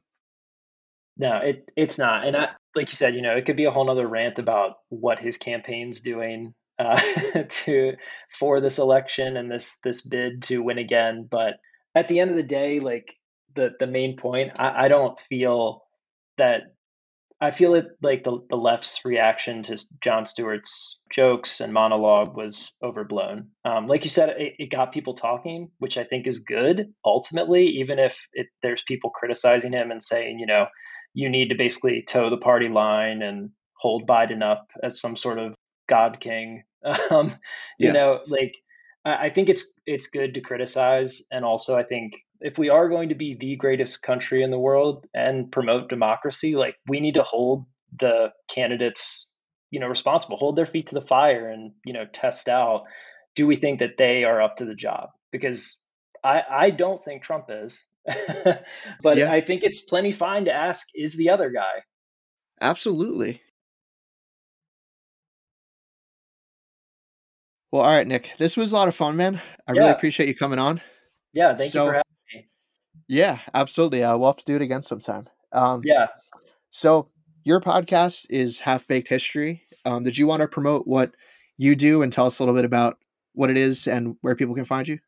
No, 1.18 1.38
it 1.38 1.70
it's 1.76 1.98
not. 1.98 2.26
And 2.26 2.36
I 2.36 2.50
like 2.76 2.90
you 2.90 2.96
said, 2.96 3.14
you 3.14 3.22
know, 3.22 3.36
it 3.36 3.46
could 3.46 3.58
be 3.58 3.66
a 3.66 3.72
whole 3.72 3.86
nother 3.86 4.08
rant 4.08 4.40
about 4.40 4.78
what 4.88 5.20
his 5.20 5.38
campaign's 5.38 6.00
doing 6.02 6.54
uh, 6.80 7.00
to 7.50 7.94
for 8.38 8.62
this 8.62 8.80
election 8.80 9.36
and 9.36 9.52
this 9.52 9.80
this 9.84 10.02
bid 10.02 10.44
to 10.44 10.60
win 10.60 10.78
again. 10.78 11.28
But 11.30 11.56
at 11.94 12.08
the 12.08 12.20
end 12.20 12.32
of 12.32 12.38
the 12.38 12.44
day, 12.44 12.80
like 12.80 13.14
the 13.56 13.72
the 13.80 13.88
main 13.88 14.18
point, 14.18 14.54
I, 14.56 14.86
I 14.86 14.88
don't 14.88 15.20
feel 15.28 15.84
that 16.38 16.74
I 17.42 17.52
feel 17.52 17.74
it 17.74 17.86
like 18.02 18.26
the, 18.26 18.40
the 18.50 18.58
left's 18.58 19.06
reaction 19.06 19.64
to 19.64 19.78
Jon 20.02 20.26
Stewart's 20.26 21.00
jokes 21.10 21.62
and 21.62 21.74
monologue 21.74 22.36
was 22.36 22.76
overblown. 22.84 23.48
Um, 23.64 23.88
like 23.88 24.04
you 24.04 24.10
said, 24.10 24.30
it, 24.38 24.56
it, 24.60 24.72
got 24.72 24.92
people 24.92 25.14
talking, 25.14 25.70
which 25.78 25.98
I 25.98 26.04
think 26.04 26.28
is 26.28 26.40
good 26.40 26.94
ultimately, 27.06 27.66
even 27.66 27.98
if 27.98 28.18
it, 28.34 28.48
there's 28.62 28.84
people 28.84 29.10
criticizing 29.10 29.72
him 29.72 29.90
and 29.90 30.04
saying, 30.04 30.40
you 30.40 30.46
know, 30.46 30.68
you 31.14 31.30
need 31.30 31.48
to 31.50 31.56
basically 31.56 32.04
toe 32.06 32.30
the 32.30 32.38
party 32.38 32.68
line 32.68 33.22
and 33.22 33.52
hold 33.78 34.06
Biden 34.06 34.44
up 34.44 34.68
as 34.84 35.00
some 35.00 35.16
sort 35.16 35.40
of 35.40 35.56
God 35.88 36.20
king. 36.20 36.64
Um, 37.12 37.36
you 37.78 37.88
yeah. 37.88 37.92
know, 37.92 38.20
like 38.30 38.56
I 39.18 39.30
think 39.30 39.50
it's 39.50 39.74
it's 39.86 40.08
good 40.08 40.34
to 40.34 40.42
criticize, 40.42 41.22
and 41.32 41.46
also 41.46 41.78
I 41.78 41.84
think 41.84 42.14
if 42.42 42.58
we 42.58 42.70
are 42.70 42.90
going 42.90 43.10
to 43.10 43.16
be 43.16 43.36
the 43.40 43.56
greatest 43.56 44.02
country 44.02 44.44
in 44.44 44.52
the 44.52 44.60
world 44.60 45.06
and 45.14 45.52
promote 45.52 45.90
democracy, 45.90 46.56
like 46.56 46.76
we 46.88 47.00
need 47.00 47.16
to 47.16 47.24
hold 47.24 47.66
the 48.00 48.30
candidates, 48.50 49.28
you 49.72 49.80
know, 49.80 49.88
responsible, 49.88 50.38
hold 50.38 50.56
their 50.56 50.66
feet 50.66 50.88
to 50.88 50.96
the 50.96 51.06
fire, 51.06 51.50
and 51.50 51.72
you 51.86 51.94
know, 51.94 52.06
test 52.12 52.48
out 52.48 52.84
do 53.36 53.48
we 53.48 53.56
think 53.56 53.80
that 53.80 53.98
they 53.98 54.24
are 54.24 54.42
up 54.42 54.58
to 54.58 54.66
the 54.66 54.76
job? 54.76 55.10
Because 55.32 55.78
I 56.24 56.44
I 56.50 56.70
don't 56.72 57.04
think 57.06 57.24
Trump 57.24 57.46
is, 57.50 57.86
but 59.02 59.18
yeah. 59.18 59.32
I 59.32 59.42
think 59.42 59.64
it's 59.64 59.82
plenty 59.82 60.12
fine 60.12 60.46
to 60.46 60.54
ask 60.54 60.88
is 60.96 61.16
the 61.16 61.30
other 61.30 61.50
guy. 61.50 61.84
Absolutely. 62.62 63.42
Well, 67.72 67.84
all 67.84 67.90
right, 67.90 68.08
Nick. 68.08 68.32
This 68.38 68.58
was 68.58 68.72
a 68.72 68.76
lot 68.76 68.88
of 68.88 68.96
fun, 68.96 69.16
man. 69.16 69.42
I 69.68 69.74
yeah. 69.74 69.80
really 69.80 69.92
appreciate 69.92 70.28
you 70.28 70.36
coming 70.36 70.60
on. 70.60 70.82
Yeah, 71.34 71.56
thank 71.56 71.72
so, 71.72 71.84
you 71.84 71.90
for 71.90 71.94
having 71.94 72.04
me. 72.34 72.50
Yeah, 73.08 73.40
absolutely. 73.54 74.04
Uh, 74.04 74.18
we'll 74.18 74.30
have 74.30 74.38
to 74.38 74.46
do 74.46 74.56
it 74.56 74.62
again 74.62 74.82
sometime. 74.82 75.30
Um, 75.52 75.82
yeah. 75.84 76.08
So 76.72 77.10
your 77.44 77.62
podcast 77.62 78.26
is 78.30 78.60
Half 78.60 78.88
Baked 78.88 79.08
History. 79.08 79.64
Um, 79.86 80.04
did 80.04 80.18
you 80.18 80.28
want 80.28 80.42
to 80.42 80.48
promote 80.48 80.88
what 80.88 81.12
you 81.58 81.76
do 81.76 82.02
and 82.02 82.12
tell 82.12 82.26
us 82.26 82.40
a 82.40 82.44
little 82.44 82.56
bit 82.56 82.66
about 82.66 82.98
what 83.34 83.50
it 83.50 83.58
is 83.58 83.88
and 83.88 84.16
where 84.22 84.36
people 84.36 84.56
can 84.56 84.66
find 84.66 84.88
you? 84.88 85.00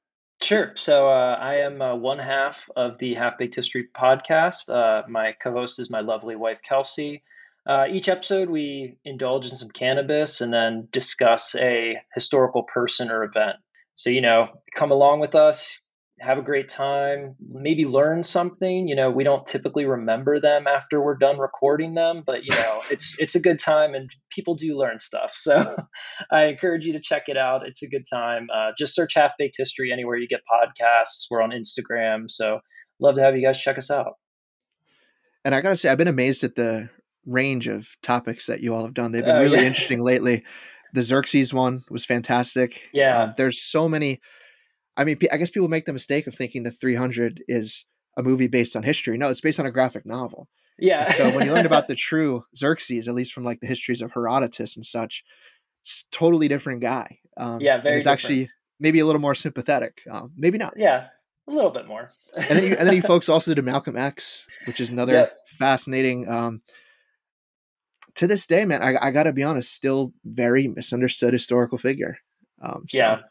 Sure. 0.41 0.73
So 0.75 1.07
uh, 1.07 1.37
I 1.39 1.55
am 1.57 1.81
uh, 1.81 1.95
one 1.95 2.17
half 2.17 2.57
of 2.75 2.97
the 2.97 3.13
Half 3.13 3.37
Baked 3.37 3.55
History 3.55 3.87
podcast. 3.95 4.69
Uh, 4.69 5.07
my 5.07 5.35
co-host 5.41 5.79
is 5.79 5.89
my 5.89 6.01
lovely 6.01 6.35
wife 6.35 6.59
Kelsey. 6.67 7.23
Uh, 7.71 7.85
each 7.89 8.09
episode, 8.09 8.49
we 8.49 8.97
indulge 9.05 9.47
in 9.47 9.55
some 9.55 9.69
cannabis 9.69 10.41
and 10.41 10.53
then 10.53 10.89
discuss 10.91 11.55
a 11.55 11.95
historical 12.13 12.63
person 12.63 13.09
or 13.09 13.23
event. 13.23 13.55
So, 13.95 14.09
you 14.09 14.19
know, 14.19 14.49
come 14.75 14.91
along 14.91 15.21
with 15.21 15.35
us, 15.35 15.79
have 16.19 16.37
a 16.37 16.41
great 16.41 16.67
time, 16.67 17.35
maybe 17.39 17.85
learn 17.85 18.23
something. 18.23 18.89
You 18.89 18.97
know, 18.97 19.09
we 19.09 19.23
don't 19.23 19.45
typically 19.45 19.85
remember 19.85 20.41
them 20.41 20.67
after 20.67 21.01
we're 21.01 21.15
done 21.15 21.39
recording 21.39 21.93
them, 21.93 22.23
but 22.25 22.43
you 22.43 22.51
know, 22.51 22.81
it's 22.91 23.17
it's 23.19 23.35
a 23.35 23.39
good 23.39 23.57
time 23.57 23.93
and 23.93 24.09
people 24.29 24.55
do 24.55 24.77
learn 24.77 24.99
stuff. 24.99 25.31
So, 25.33 25.77
I 26.29 26.47
encourage 26.47 26.83
you 26.83 26.91
to 26.91 26.99
check 27.01 27.23
it 27.27 27.37
out. 27.37 27.65
It's 27.65 27.83
a 27.83 27.87
good 27.87 28.03
time. 28.11 28.49
Uh, 28.53 28.71
just 28.77 28.93
search 28.93 29.13
Half 29.15 29.35
Baked 29.39 29.55
History 29.57 29.93
anywhere 29.93 30.17
you 30.17 30.27
get 30.27 30.41
podcasts. 30.41 31.27
We're 31.29 31.41
on 31.41 31.51
Instagram, 31.51 32.29
so 32.29 32.59
love 32.99 33.15
to 33.15 33.21
have 33.21 33.37
you 33.37 33.47
guys 33.47 33.61
check 33.61 33.77
us 33.77 33.89
out. 33.89 34.15
And 35.45 35.55
I 35.55 35.61
gotta 35.61 35.77
say, 35.77 35.87
I've 35.87 35.97
been 35.97 36.09
amazed 36.09 36.43
at 36.43 36.55
the 36.55 36.89
range 37.25 37.67
of 37.67 37.87
topics 38.01 38.45
that 38.45 38.61
you 38.61 38.73
all 38.73 38.83
have 38.83 38.93
done. 38.93 39.11
They've 39.11 39.25
been 39.25 39.35
oh, 39.35 39.41
really 39.41 39.59
yeah. 39.59 39.67
interesting 39.67 40.01
lately. 40.01 40.43
The 40.93 41.03
Xerxes 41.03 41.53
one 41.53 41.83
was 41.89 42.05
fantastic. 42.05 42.81
Yeah. 42.93 43.23
Um, 43.23 43.33
there's 43.37 43.61
so 43.61 43.87
many. 43.87 44.19
I 44.97 45.03
mean, 45.03 45.17
I 45.31 45.37
guess 45.37 45.49
people 45.49 45.69
make 45.69 45.85
the 45.85 45.93
mistake 45.93 46.27
of 46.27 46.35
thinking 46.35 46.63
the 46.63 46.71
300 46.71 47.43
is 47.47 47.85
a 48.17 48.23
movie 48.23 48.47
based 48.47 48.75
on 48.75 48.83
history. 48.83 49.17
No, 49.17 49.29
it's 49.29 49.41
based 49.41 49.59
on 49.59 49.65
a 49.65 49.71
graphic 49.71 50.05
novel. 50.05 50.49
Yeah. 50.77 51.05
And 51.05 51.15
so 51.15 51.29
when 51.29 51.45
you 51.45 51.53
learn 51.53 51.65
about 51.65 51.87
the 51.87 51.95
true 51.95 52.43
Xerxes, 52.55 53.07
at 53.07 53.13
least 53.13 53.31
from 53.31 53.45
like 53.45 53.61
the 53.61 53.67
histories 53.67 54.01
of 54.01 54.11
Herodotus 54.13 54.75
and 54.75 54.85
such, 54.85 55.23
it's 55.83 56.05
totally 56.11 56.47
different 56.47 56.81
guy. 56.81 57.19
Um, 57.37 57.61
yeah, 57.61 57.81
very. 57.81 57.97
It's 57.97 58.07
actually 58.07 58.49
maybe 58.79 58.99
a 58.99 59.05
little 59.05 59.21
more 59.21 59.35
sympathetic. 59.35 60.01
Um, 60.09 60.31
maybe 60.35 60.57
not. 60.57 60.73
Yeah, 60.75 61.07
a 61.47 61.51
little 61.51 61.71
bit 61.71 61.87
more. 61.87 62.11
and 62.35 62.59
then 62.59 62.63
you, 62.63 62.75
and 62.75 62.87
then 62.87 62.95
you 62.95 63.01
folks 63.13 63.29
also 63.29 63.53
did 63.53 63.63
Malcolm 63.63 63.97
X, 63.97 64.45
which 64.65 64.79
is 64.79 64.89
another 64.89 65.13
yep. 65.13 65.37
fascinating 65.59 66.27
um, 66.27 66.61
to 68.15 68.27
this 68.27 68.47
day, 68.47 68.65
man, 68.65 68.81
I, 68.81 68.95
I 69.01 69.11
got 69.11 69.23
to 69.23 69.33
be 69.33 69.43
honest, 69.43 69.73
still 69.73 70.13
very 70.23 70.67
misunderstood 70.67 71.33
historical 71.33 71.77
figure. 71.77 72.17
Um, 72.61 72.85
so 72.89 72.97
yeah, 72.97 73.17
it 73.17 73.23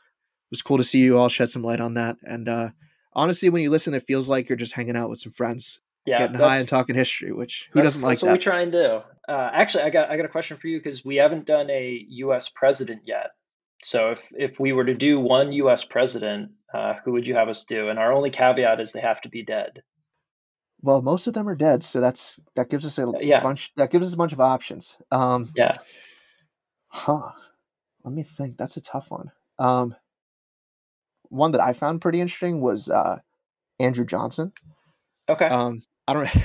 was 0.50 0.62
cool 0.62 0.78
to 0.78 0.84
see 0.84 0.98
you 0.98 1.18
all 1.18 1.28
shed 1.28 1.50
some 1.50 1.62
light 1.62 1.80
on 1.80 1.94
that. 1.94 2.16
And 2.22 2.48
uh, 2.48 2.70
honestly, 3.12 3.48
when 3.48 3.62
you 3.62 3.70
listen, 3.70 3.94
it 3.94 4.02
feels 4.02 4.28
like 4.28 4.48
you're 4.48 4.56
just 4.56 4.74
hanging 4.74 4.96
out 4.96 5.10
with 5.10 5.20
some 5.20 5.32
friends, 5.32 5.78
yeah, 6.06 6.18
getting 6.18 6.36
high 6.36 6.58
and 6.58 6.68
talking 6.68 6.96
history. 6.96 7.32
Which 7.32 7.68
who 7.72 7.82
doesn't 7.82 8.02
like 8.02 8.18
that's 8.18 8.20
that? 8.20 8.26
That's 8.26 8.30
what 8.30 8.38
we 8.38 8.42
try 8.42 8.62
and 8.62 8.72
do. 8.72 9.00
Uh, 9.28 9.50
actually, 9.52 9.84
I 9.84 9.90
got 9.90 10.10
I 10.10 10.16
got 10.16 10.26
a 10.26 10.30
question 10.30 10.56
for 10.56 10.66
you 10.66 10.78
because 10.78 11.04
we 11.04 11.16
haven't 11.16 11.46
done 11.46 11.70
a 11.70 12.04
U.S. 12.08 12.48
president 12.48 13.02
yet. 13.06 13.30
So 13.82 14.10
if 14.10 14.20
if 14.32 14.60
we 14.60 14.72
were 14.72 14.84
to 14.84 14.94
do 14.94 15.20
one 15.20 15.52
U.S. 15.52 15.84
president, 15.84 16.50
uh, 16.74 16.94
who 17.04 17.12
would 17.12 17.26
you 17.26 17.34
have 17.34 17.48
us 17.48 17.64
do? 17.64 17.88
And 17.88 17.98
our 17.98 18.12
only 18.12 18.30
caveat 18.30 18.80
is 18.80 18.92
they 18.92 19.00
have 19.00 19.20
to 19.22 19.28
be 19.28 19.44
dead. 19.44 19.82
Well, 20.82 21.02
most 21.02 21.26
of 21.26 21.34
them 21.34 21.48
are 21.48 21.54
dead, 21.54 21.82
so 21.82 22.00
that's 22.00 22.40
that 22.56 22.70
gives 22.70 22.86
us 22.86 22.98
a 22.98 23.12
yeah. 23.20 23.42
bunch. 23.42 23.72
That 23.76 23.90
gives 23.90 24.06
us 24.06 24.14
a 24.14 24.16
bunch 24.16 24.32
of 24.32 24.40
options. 24.40 24.96
Um, 25.10 25.52
yeah. 25.54 25.72
Huh. 26.88 27.32
Let 28.04 28.14
me 28.14 28.22
think. 28.22 28.56
That's 28.56 28.76
a 28.76 28.80
tough 28.80 29.10
one. 29.10 29.30
Um, 29.58 29.94
one 31.28 31.52
that 31.52 31.60
I 31.60 31.74
found 31.74 32.00
pretty 32.00 32.20
interesting 32.20 32.60
was 32.60 32.88
uh, 32.88 33.18
Andrew 33.78 34.06
Johnson. 34.06 34.52
Okay. 35.28 35.46
Um, 35.46 35.82
I 36.08 36.14
don't. 36.14 36.28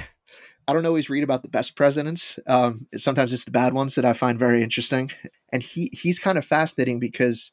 I 0.67 0.73
don't 0.73 0.85
always 0.87 1.11
read 1.11 1.23
about 1.23 1.43
the 1.43 1.47
best 1.47 1.75
presidents. 1.75 2.39
Um, 2.47 2.87
sometimes 2.97 3.31
it's 3.31 3.45
the 3.45 3.51
bad 3.51 3.73
ones 3.73 3.93
that 3.95 4.05
I 4.05 4.13
find 4.13 4.39
very 4.39 4.63
interesting. 4.63 5.11
And 5.51 5.61
he 5.61 5.91
he's 5.93 6.17
kind 6.17 6.39
of 6.39 6.45
fascinating 6.45 6.99
because 6.99 7.51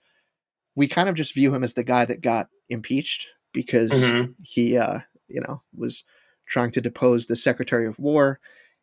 we 0.74 0.88
kind 0.88 1.10
of 1.10 1.14
just 1.14 1.34
view 1.34 1.54
him 1.54 1.62
as 1.62 1.74
the 1.74 1.84
guy 1.84 2.06
that 2.06 2.22
got 2.22 2.48
impeached 2.70 3.26
because 3.52 3.90
mm-hmm. 3.90 4.32
he 4.42 4.78
uh, 4.78 5.00
you 5.28 5.42
know 5.42 5.62
was 5.74 6.04
trying 6.46 6.70
to 6.72 6.80
depose 6.80 7.26
the 7.26 7.36
Secretary 7.36 7.86
of 7.86 7.98
War 7.98 8.40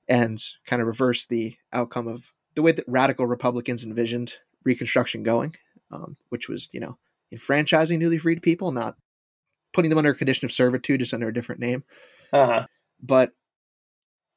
and 0.07 0.43
kind 0.65 0.81
of 0.81 0.87
reverse 0.87 1.25
the 1.25 1.55
outcome 1.71 2.07
of 2.07 2.31
the 2.55 2.61
way 2.61 2.71
that 2.71 2.85
radical 2.87 3.27
Republicans 3.27 3.83
envisioned 3.83 4.33
Reconstruction 4.63 5.23
going, 5.23 5.55
um, 5.91 6.17
which 6.29 6.49
was, 6.49 6.67
you 6.71 6.79
know, 6.79 6.97
enfranchising 7.31 7.99
newly 7.99 8.17
freed 8.17 8.41
people, 8.41 8.71
not 8.71 8.95
putting 9.71 9.89
them 9.89 9.97
under 9.97 10.11
a 10.11 10.15
condition 10.15 10.45
of 10.45 10.51
servitude, 10.51 10.99
just 10.99 11.13
under 11.13 11.27
a 11.27 11.33
different 11.33 11.61
name. 11.61 11.83
Uh-huh. 12.33 12.65
But 13.01 13.31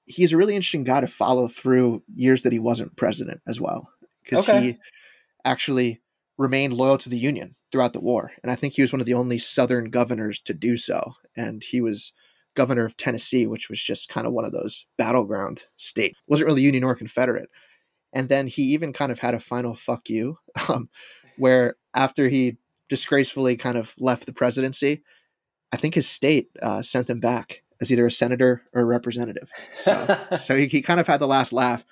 he's 0.05 0.33
a 0.33 0.37
really 0.37 0.55
interesting 0.55 0.85
guy 0.85 1.01
to 1.01 1.07
follow 1.07 1.49
through 1.49 2.03
years 2.15 2.43
that 2.43 2.53
he 2.53 2.59
wasn't 2.59 2.97
president 2.97 3.41
as 3.47 3.61
well, 3.61 3.89
because 4.23 4.49
okay. 4.49 4.61
he 4.61 4.79
actually 5.45 6.01
remained 6.39 6.75
loyal 6.75 6.99
to 6.99 7.09
the 7.09 7.19
Union 7.19 7.57
throughout 7.71 7.95
the 7.95 8.01
war. 8.01 8.33
And 8.43 8.53
I 8.53 8.57
think 8.57 8.75
he 8.75 8.83
was 8.83 8.93
one 8.93 9.01
of 9.01 9.07
the 9.07 9.15
only 9.15 9.39
Southern 9.39 9.91
governors 9.91 10.39
to 10.41 10.53
do 10.53 10.77
so. 10.77 11.15
And 11.37 11.63
he 11.63 11.81
was 11.81 12.13
governor 12.55 12.85
of 12.85 12.97
Tennessee, 12.97 13.47
which 13.47 13.69
was 13.69 13.83
just 13.83 14.09
kind 14.09 14.27
of 14.27 14.33
one 14.33 14.45
of 14.45 14.53
those 14.53 14.87
battleground 14.99 15.65
states. 15.77 16.19
wasn't 16.27 16.47
really 16.47 16.63
Union 16.63 16.85
or 16.85 16.95
Confederate. 16.95 17.49
And 18.13 18.29
then 18.29 18.47
he 18.47 18.63
even 18.63 18.93
kind 18.93 19.11
of 19.11 19.21
had 19.21 19.35
a 19.35 19.41
final 19.41 19.75
fuck 19.75 20.09
you, 20.11 20.39
um, 20.69 20.89
where 21.39 21.77
after 21.95 22.29
he 22.29 22.59
disgracefully 22.89 23.57
kind 23.57 23.79
of 23.79 23.95
left 23.99 24.27
the 24.27 24.33
presidency, 24.33 25.03
I 25.73 25.79
think 25.79 25.95
his 25.95 26.09
state 26.09 26.51
uh, 26.63 26.83
sent 26.83 27.09
him 27.09 27.21
back 27.21 27.63
as 27.81 27.91
either 27.91 28.07
a 28.07 28.13
senator 28.13 28.63
or 28.75 28.83
a 28.83 28.85
representative. 28.85 29.49
So, 29.75 30.19
so 30.37 30.57
he, 30.57 30.67
he, 30.67 30.83
kind 30.83 31.01
of 31.01 31.07
had 31.07 31.21
the 31.21 31.27
last 31.27 31.53
laugh. 31.53 31.85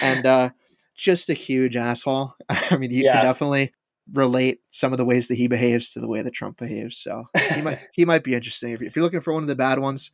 And 0.00 0.26
uh, 0.26 0.50
just 0.96 1.30
a 1.30 1.34
huge 1.34 1.76
asshole. 1.76 2.34
I 2.48 2.76
mean, 2.76 2.90
you 2.90 3.04
yeah. 3.04 3.14
can 3.14 3.24
definitely 3.24 3.72
relate 4.12 4.60
some 4.70 4.92
of 4.92 4.98
the 4.98 5.04
ways 5.04 5.28
that 5.28 5.36
he 5.36 5.48
behaves 5.48 5.92
to 5.92 6.00
the 6.00 6.08
way 6.08 6.22
that 6.22 6.34
Trump 6.34 6.58
behaves. 6.58 6.96
So 6.96 7.28
he 7.52 7.62
might 7.62 7.80
he 7.92 8.04
might 8.04 8.24
be 8.24 8.34
interesting. 8.34 8.72
If, 8.72 8.82
if 8.82 8.96
you're 8.96 9.04
looking 9.04 9.20
for 9.20 9.32
one 9.32 9.42
of 9.42 9.48
the 9.48 9.56
bad 9.56 9.78
ones, 9.78 10.10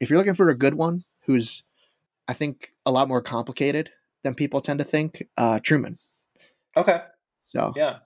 if 0.00 0.10
you're 0.10 0.18
looking 0.18 0.34
for 0.34 0.48
a 0.48 0.58
good 0.58 0.74
one, 0.74 1.04
who's 1.26 1.62
I 2.28 2.32
think 2.32 2.72
a 2.86 2.90
lot 2.90 3.08
more 3.08 3.22
complicated 3.22 3.90
than 4.22 4.34
people 4.34 4.60
tend 4.60 4.78
to 4.78 4.84
think, 4.84 5.26
uh, 5.36 5.60
Truman. 5.62 5.98
Okay. 6.76 7.00
So 7.44 7.72
yeah, 7.76 7.98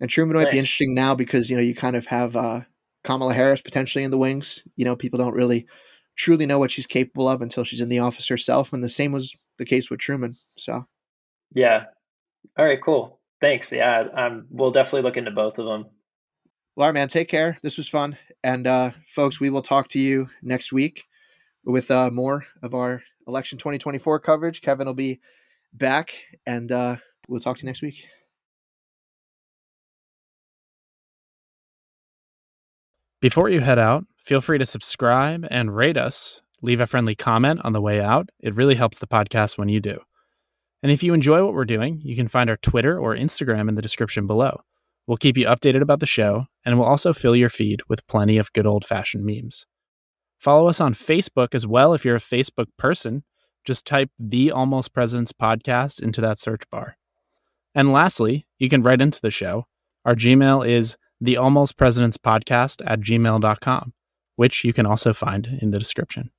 and 0.00 0.10
Truman 0.10 0.36
might 0.36 0.44
nice. 0.44 0.52
be 0.52 0.58
interesting 0.58 0.94
now 0.94 1.14
because 1.14 1.50
you 1.50 1.56
know 1.56 1.62
you 1.62 1.74
kind 1.74 1.96
of 1.96 2.06
have 2.06 2.36
uh, 2.36 2.60
Kamala 3.04 3.34
Harris 3.34 3.60
potentially 3.60 4.04
in 4.04 4.10
the 4.10 4.18
wings. 4.18 4.62
You 4.76 4.84
know, 4.84 4.96
people 4.96 5.18
don't 5.18 5.34
really 5.34 5.66
truly 6.16 6.46
know 6.46 6.58
what 6.58 6.70
she's 6.70 6.86
capable 6.86 7.28
of 7.28 7.42
until 7.42 7.64
she's 7.64 7.80
in 7.80 7.88
the 7.88 7.98
office 7.98 8.28
herself, 8.28 8.72
and 8.72 8.82
the 8.82 8.88
same 8.88 9.12
was 9.12 9.34
the 9.58 9.64
case 9.64 9.90
with 9.90 10.00
Truman. 10.00 10.36
So, 10.58 10.86
yeah. 11.54 11.84
All 12.58 12.64
right, 12.64 12.82
cool. 12.82 13.15
Thanks. 13.40 13.72
Yeah, 13.72 14.04
I'm. 14.14 14.46
We'll 14.50 14.72
definitely 14.72 15.02
look 15.02 15.16
into 15.16 15.30
both 15.30 15.58
of 15.58 15.66
them. 15.66 15.86
Well, 16.74 16.84
all 16.84 16.88
right, 16.88 16.94
man. 16.94 17.08
Take 17.08 17.28
care. 17.28 17.58
This 17.62 17.76
was 17.76 17.88
fun, 17.88 18.18
and 18.42 18.66
uh, 18.66 18.90
folks, 19.08 19.40
we 19.40 19.50
will 19.50 19.62
talk 19.62 19.88
to 19.88 19.98
you 19.98 20.28
next 20.42 20.72
week 20.72 21.04
with 21.64 21.90
uh, 21.90 22.10
more 22.10 22.46
of 22.62 22.74
our 22.74 23.02
election 23.26 23.58
2024 23.58 24.20
coverage. 24.20 24.62
Kevin 24.62 24.86
will 24.86 24.94
be 24.94 25.20
back, 25.72 26.12
and 26.46 26.72
uh, 26.72 26.96
we'll 27.28 27.40
talk 27.40 27.58
to 27.58 27.62
you 27.62 27.66
next 27.66 27.82
week. 27.82 27.96
Before 33.20 33.48
you 33.48 33.60
head 33.60 33.78
out, 33.78 34.04
feel 34.22 34.40
free 34.40 34.58
to 34.58 34.66
subscribe 34.66 35.46
and 35.50 35.74
rate 35.74 35.96
us. 35.96 36.40
Leave 36.62 36.80
a 36.80 36.86
friendly 36.86 37.14
comment 37.14 37.60
on 37.64 37.72
the 37.72 37.80
way 37.80 38.00
out. 38.00 38.30
It 38.40 38.54
really 38.54 38.74
helps 38.74 38.98
the 38.98 39.06
podcast 39.06 39.58
when 39.58 39.68
you 39.68 39.80
do. 39.80 40.00
And 40.82 40.92
if 40.92 41.02
you 41.02 41.14
enjoy 41.14 41.44
what 41.44 41.54
we're 41.54 41.64
doing, 41.64 42.00
you 42.04 42.14
can 42.14 42.28
find 42.28 42.50
our 42.50 42.56
Twitter 42.56 42.98
or 42.98 43.14
Instagram 43.14 43.68
in 43.68 43.74
the 43.74 43.82
description 43.82 44.26
below. 44.26 44.60
We'll 45.06 45.16
keep 45.16 45.36
you 45.36 45.46
updated 45.46 45.82
about 45.82 46.00
the 46.00 46.06
show, 46.06 46.46
and 46.64 46.78
we'll 46.78 46.88
also 46.88 47.12
fill 47.12 47.36
your 47.36 47.48
feed 47.48 47.80
with 47.88 48.06
plenty 48.06 48.38
of 48.38 48.52
good 48.52 48.66
old 48.66 48.84
fashioned 48.84 49.24
memes. 49.24 49.66
Follow 50.38 50.68
us 50.68 50.80
on 50.80 50.94
Facebook 50.94 51.54
as 51.54 51.66
well 51.66 51.94
if 51.94 52.04
you're 52.04 52.16
a 52.16 52.20
Facebook 52.20 52.66
person. 52.76 53.24
Just 53.64 53.86
type 53.86 54.10
the 54.18 54.50
Almost 54.50 54.92
Presidents 54.92 55.32
podcast 55.32 56.02
into 56.02 56.20
that 56.20 56.38
search 56.38 56.62
bar. 56.70 56.96
And 57.74 57.92
lastly, 57.92 58.46
you 58.58 58.68
can 58.68 58.82
write 58.82 59.00
into 59.00 59.20
the 59.20 59.30
show. 59.30 59.66
Our 60.04 60.14
Gmail 60.14 60.66
is 60.66 60.96
the 61.20 61.36
almost 61.36 61.76
presidents 61.76 62.18
podcast 62.18 62.82
at 62.86 63.00
gmail.com, 63.00 63.92
which 64.36 64.64
you 64.64 64.72
can 64.72 64.86
also 64.86 65.12
find 65.12 65.58
in 65.60 65.70
the 65.70 65.78
description. 65.78 66.30